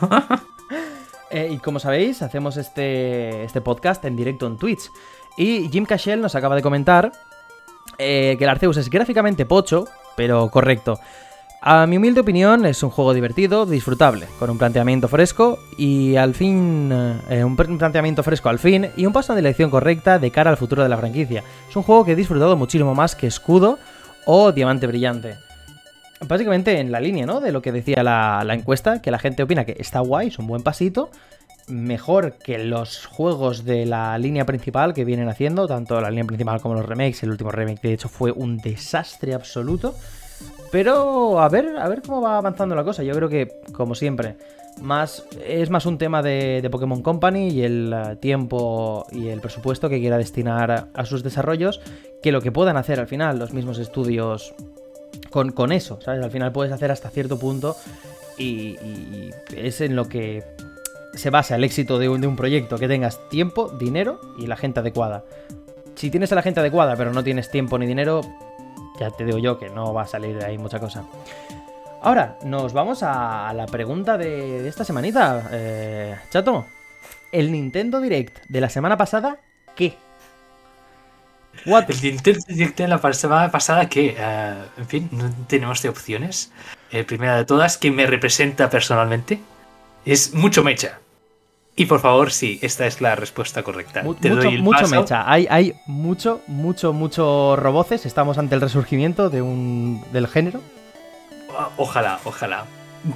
[1.30, 4.88] Eh, y como sabéis, hacemos este, este podcast en directo en Twitch.
[5.36, 7.10] Y Jim Cashel nos acaba de comentar
[7.98, 11.00] eh, que el Arceus es gráficamente pocho, pero correcto.
[11.66, 16.34] A mi humilde opinión, es un juego divertido, disfrutable, con un planteamiento fresco y al
[16.34, 16.92] fin.
[17.30, 20.58] Eh, un planteamiento fresco al fin y un paso en dirección correcta de cara al
[20.58, 21.42] futuro de la franquicia.
[21.66, 23.78] Es un juego que he disfrutado muchísimo más que Escudo
[24.26, 25.38] o Diamante Brillante
[26.28, 27.40] básicamente en la línea, ¿no?
[27.40, 30.46] De lo que decía la, encuesta, que la gente opina que está guay, es un
[30.46, 31.10] buen pasito,
[31.68, 36.60] mejor que los juegos de la línea principal que vienen haciendo, tanto la línea principal
[36.60, 37.22] como los remakes.
[37.22, 39.94] El último remake, de hecho, fue un desastre absoluto.
[40.74, 43.04] Pero a ver, a ver cómo va avanzando la cosa.
[43.04, 44.34] Yo creo que, como siempre,
[44.82, 49.88] más, es más un tema de, Pokémon Company y el eh, tiempo y el presupuesto
[49.88, 51.80] que quiera destinar a sus desarrollos
[52.20, 54.52] que lo que puedan hacer al final los mismos estudios
[55.30, 56.24] con, eso, ¿sabes?
[56.24, 57.76] Al final puedes hacer hasta cierto punto
[58.36, 58.76] y,
[59.56, 60.42] es en lo que
[61.12, 64.56] se basa el éxito de un, de un, proyecto, que tengas tiempo, dinero y la
[64.56, 65.22] gente adecuada.
[65.94, 68.22] Si tienes a la gente adecuada pero no tienes tiempo ni dinero,
[68.98, 71.04] ya te digo yo que no va a salir de ahí mucha cosa.
[72.02, 75.48] Ahora, nos vamos a la pregunta de, esta semanita.
[75.52, 76.66] Eh, chato,
[77.32, 79.38] ¿el Nintendo Direct de la semana pasada
[79.74, 79.96] qué?
[81.64, 86.52] El Nintendo Direct de la semana pasada que, eh, en fin, no tenemos de opciones.
[86.90, 89.40] Eh, primera de todas, que me representa personalmente,
[90.04, 91.00] es mucho mecha.
[91.76, 94.02] Y por favor, sí, esta es la respuesta correcta.
[94.02, 95.30] Te mucho, doy el mucho mecha.
[95.30, 98.06] Hay, hay mucho, mucho, mucho roboces.
[98.06, 100.60] Estamos ante el resurgimiento de un, del género.
[101.76, 102.64] Ojalá, ojalá.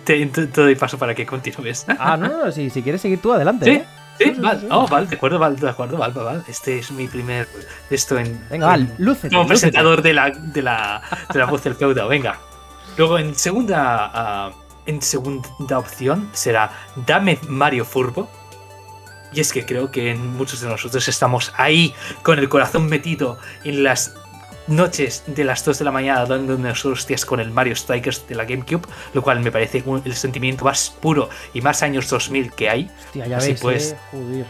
[0.04, 1.86] Te, doy paso para que continúes.
[1.98, 3.64] Ah, no, no, si, si quieres seguir tú, adelante.
[3.64, 3.70] ¿Sí?
[3.70, 3.84] ¿eh?
[4.18, 6.42] Sí, vale, oh, vale, de acuerdo, vale, de acuerdo, vale, vale.
[6.48, 7.46] Este es mi primer.
[7.88, 8.44] Esto en.
[8.50, 9.32] Venga, vale, luces.
[9.32, 11.00] Como presentador de la, de, la,
[11.32, 12.38] de la voz del feudo, venga.
[12.96, 14.50] Luego, en segunda.
[14.50, 16.72] Uh, en segunda opción será
[17.06, 18.28] Dame Mario Furbo.
[19.32, 23.82] Y es que creo que muchos de nosotros estamos ahí con el corazón metido en
[23.84, 24.14] las
[24.68, 28.34] noches de las 2 de la mañana dando unas hostias con el Mario Strikers de
[28.34, 32.68] la GameCube, lo cual me parece el sentimiento más puro y más años 2000 que
[32.68, 32.90] hay.
[33.06, 33.96] Hostia, ya Así pues.
[34.12, 34.44] Eh,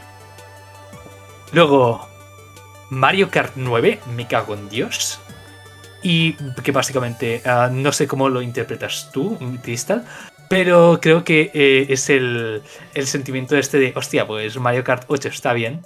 [1.53, 2.07] Luego,
[2.91, 5.21] Mario Kart 9, me cago en Dios.
[6.03, 10.05] Y que básicamente, ah, no sé cómo lo interpretas tú, Crystal,
[10.49, 12.63] pero creo que eh, es el,
[12.95, 15.83] el sentimiento este de, hostia, pues Mario Kart 8 está bien,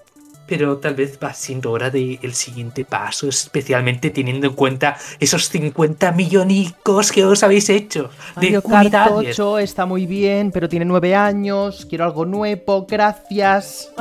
[0.46, 5.48] pero tal vez va siendo hora del el siguiente paso, especialmente teniendo en cuenta esos
[5.48, 8.10] 50 millonicos que os habéis hecho
[8.40, 13.92] de Mario 8 está muy bien, pero tiene 9 años, quiero algo nuevo, gracias.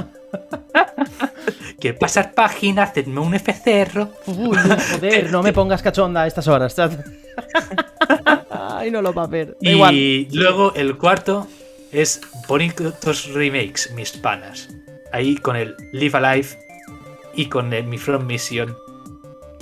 [1.79, 4.07] Quiero pasar página, hacedme un FCR.
[4.27, 4.57] Uy,
[4.91, 6.75] joder, no me pongas cachonda a estas horas.
[8.49, 9.57] Ay, no lo va a ver.
[9.61, 11.47] y luego el cuarto
[11.91, 14.69] es bonitos remakes, mis panas
[15.11, 16.47] ahí con el Live Alive
[17.35, 18.75] y con el Mi From Mission.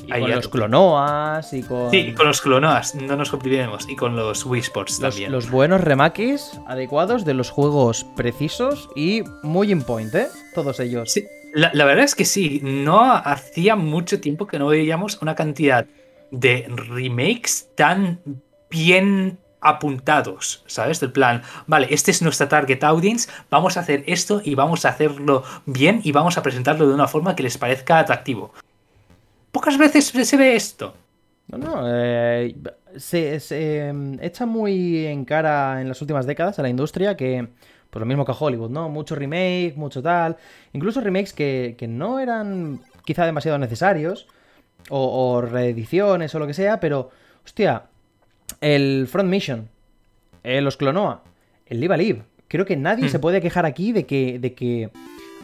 [0.09, 1.91] Y ahí con los clonoas y con.
[1.91, 3.87] Sí, y con los clonoas, no nos olvidemos.
[3.87, 5.31] Y con los Wii Sports los, también.
[5.31, 10.27] los buenos remakes adecuados de los juegos precisos y muy in point, ¿eh?
[10.55, 11.11] Todos ellos.
[11.11, 15.35] Sí, la, la verdad es que sí, no hacía mucho tiempo que no veíamos una
[15.35, 15.85] cantidad
[16.31, 18.19] de remakes tan
[18.69, 20.99] bien apuntados, ¿sabes?
[20.99, 24.89] Del plan, vale, este es nuestra target audience, vamos a hacer esto y vamos a
[24.89, 28.53] hacerlo bien y vamos a presentarlo de una forma que les parezca atractivo.
[29.51, 30.95] Pocas veces se ve esto.
[31.47, 32.55] No, no, eh,
[32.97, 37.47] se, se, eh, echa muy en cara en las últimas décadas a la industria que,
[37.89, 38.87] pues lo mismo que a Hollywood, ¿no?
[38.89, 40.37] Mucho remake, mucho tal.
[40.73, 44.27] Incluso remakes que, que no eran quizá demasiado necesarios,
[44.89, 47.09] o, o reediciones o lo que sea, pero,
[47.43, 47.83] hostia,
[48.61, 49.69] el Front Mission,
[50.43, 51.23] eh, los Clonoa,
[51.65, 52.21] el Live a Live.
[52.47, 53.09] Creo que nadie Hmm.
[53.09, 54.91] se puede quejar aquí de que, de que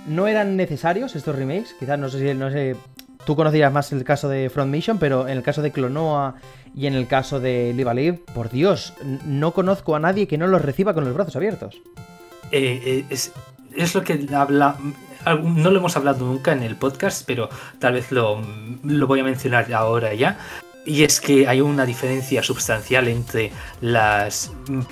[0.07, 1.75] no eran necesarios estos remakes.
[1.79, 2.75] Quizás no sé si no sé.
[3.25, 6.35] Tú conocerías más el caso de Front Mission, pero en el caso de Clonoa
[6.75, 8.93] y en el caso de Live a por Dios,
[9.25, 11.81] no conozco a nadie que no los reciba con los brazos abiertos.
[12.51, 13.31] Eh, eh, es,
[13.75, 14.75] es lo que habla.
[15.43, 17.49] No lo hemos hablado nunca en el podcast, pero
[17.79, 18.41] tal vez lo,
[18.83, 20.37] lo voy a mencionar ahora ya.
[20.85, 23.51] Y es que hay una diferencia sustancial entre
[23.81, 24.51] las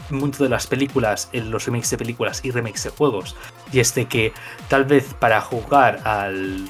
[0.09, 3.35] mundo de las películas, los remakes de películas y remakes de juegos.
[3.71, 4.33] Y es de que
[4.69, 6.67] tal vez para jugar al,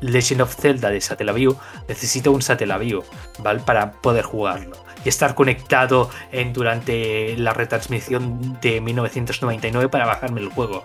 [0.00, 1.54] Legend of Zelda de Satellaview
[1.88, 3.04] necesito un Satellaview,
[3.40, 3.60] ¿vale?
[3.60, 4.76] Para poder jugarlo.
[5.04, 6.10] Y estar conectado
[6.54, 10.84] durante la retransmisión de 1999 para bajarme el juego.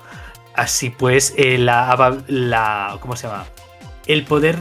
[0.53, 2.97] Así pues, eh, la.
[2.99, 3.45] ¿Cómo se llama?
[4.05, 4.59] El poder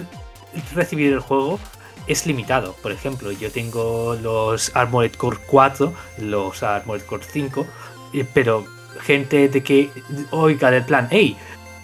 [0.75, 1.59] recibir el juego
[2.07, 2.75] es limitado.
[2.83, 7.67] Por ejemplo, yo tengo los Armored Core 4, los Armored Core 5,
[8.13, 8.67] eh, pero
[9.01, 9.91] gente de que
[10.31, 11.37] oiga del plan, hey,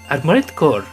[0.09, 0.85] Armored Core,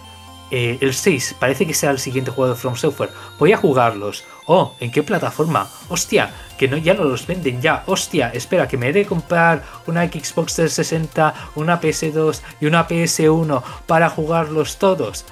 [0.50, 4.24] eh, el 6, parece que sea el siguiente juego de From Software, voy a jugarlos.
[4.46, 5.70] Oh, ¿en qué plataforma?
[5.90, 7.84] Hostia, que no, ya no los venden ya.
[7.86, 13.62] Hostia, espera, que me he de comprar una Xbox 360, una PS2 y una PS1
[13.86, 15.26] para jugarlos todos.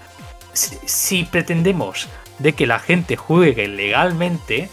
[0.54, 2.10] Si pretendemos
[2.40, 4.70] de que la gente juegue legalmente,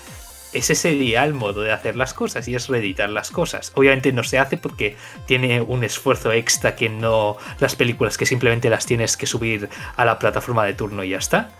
[0.52, 3.72] ese sería el modo de hacer las cosas y es reeditar las cosas.
[3.74, 8.70] Obviamente no se hace porque tiene un esfuerzo extra que no las películas que simplemente
[8.70, 11.50] las tienes que subir a la plataforma de turno y ya está.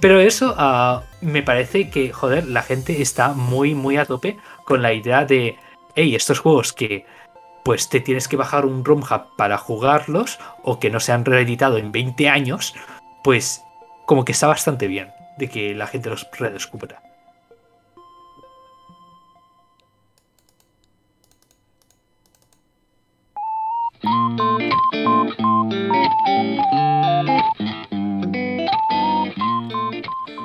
[0.00, 4.82] Pero eso uh, me parece que, joder, la gente está muy, muy a tope con
[4.82, 5.56] la idea de,
[5.94, 7.06] hey, estos juegos que
[7.64, 11.24] pues te tienes que bajar un ROM hub para jugarlos o que no se han
[11.24, 12.74] reeditado en 20 años,
[13.22, 13.62] pues
[14.04, 17.02] como que está bastante bien de que la gente los redescubra.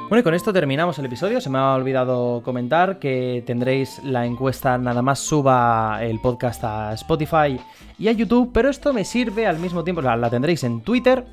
[0.09, 1.41] Bueno, y con esto terminamos el episodio.
[1.41, 6.93] Se me ha olvidado comentar que tendréis la encuesta nada más suba el podcast a
[6.93, 7.59] Spotify
[7.99, 11.25] y a YouTube, pero esto me sirve al mismo tiempo, la, la tendréis en Twitter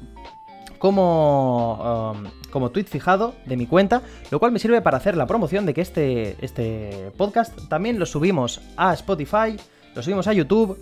[0.79, 2.25] como, um,
[2.55, 4.01] como tweet fijado de mi cuenta,
[4.31, 8.07] lo cual me sirve para hacer la promoción de que este, este podcast también lo
[8.07, 9.57] subimos a Spotify,
[9.93, 10.79] lo subimos a YouTube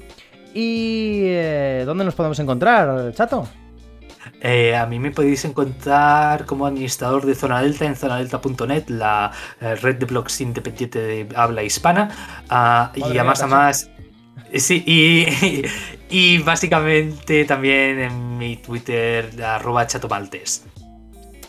[0.53, 1.23] y...
[1.25, 3.49] Eh, ¿Dónde nos podemos encontrar, chato?
[4.43, 9.33] Eh, a mí me podéis encontrar como administrador de Zona Delta en zonadelta.net, la
[9.63, 12.11] eh, red de blogs independiente de habla hispana.
[12.51, 13.91] Uh, y a más a más.
[14.55, 15.65] Sí, y,
[16.11, 20.67] y, básicamente también en mi Twitter, arroba chatomaltes.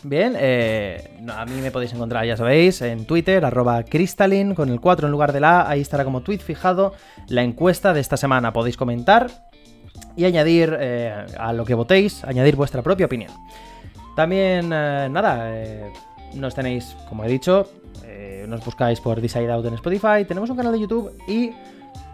[0.04, 4.78] Bien, eh, a mí me podéis encontrar, ya sabéis, en Twitter, arroba crystalline, con el
[4.78, 6.92] 4 en lugar de la A, ahí estará como tweet fijado
[7.28, 8.52] la encuesta de esta semana.
[8.52, 9.30] Podéis comentar
[10.14, 13.32] y añadir eh, a lo que votéis, añadir vuestra propia opinión.
[14.14, 15.90] También, eh, nada, eh,
[16.34, 17.68] nos tenéis, como he dicho,
[18.04, 21.50] eh, nos buscáis por Decide Out en Spotify, tenemos un canal de YouTube y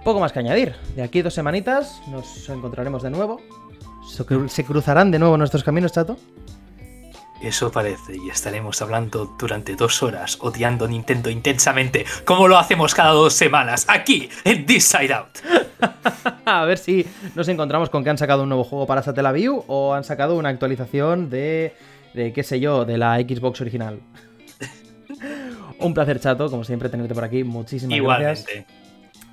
[0.05, 0.75] poco más que añadir.
[0.95, 3.41] De aquí dos semanitas nos encontraremos de nuevo.
[4.49, 6.17] ¿Se cruzarán de nuevo nuestros caminos, chato?
[7.43, 13.13] Eso parece, y estaremos hablando durante dos horas, odiando Nintendo intensamente, como lo hacemos cada
[13.13, 15.39] dos semanas, aquí, en This Side Out.
[16.45, 19.95] A ver si nos encontramos con que han sacado un nuevo juego para Satellaview o
[19.95, 21.75] han sacado una actualización de,
[22.13, 24.01] de qué sé yo, de la Xbox original.
[25.79, 27.43] un placer, chato, como siempre, tenerte por aquí.
[27.43, 28.53] Muchísimas Igualmente.
[28.55, 28.67] gracias.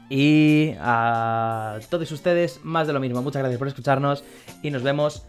[0.09, 3.21] Y a todos ustedes, más de lo mismo.
[3.21, 4.23] Muchas gracias por escucharnos
[4.63, 5.25] y nos vemos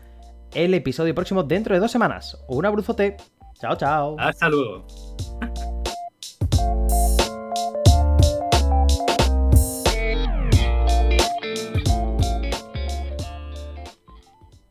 [0.54, 2.38] el episodio próximo dentro de dos semanas.
[2.48, 3.16] Un abrazote.
[3.60, 4.16] Chao, chao.
[4.18, 4.86] Hasta luego.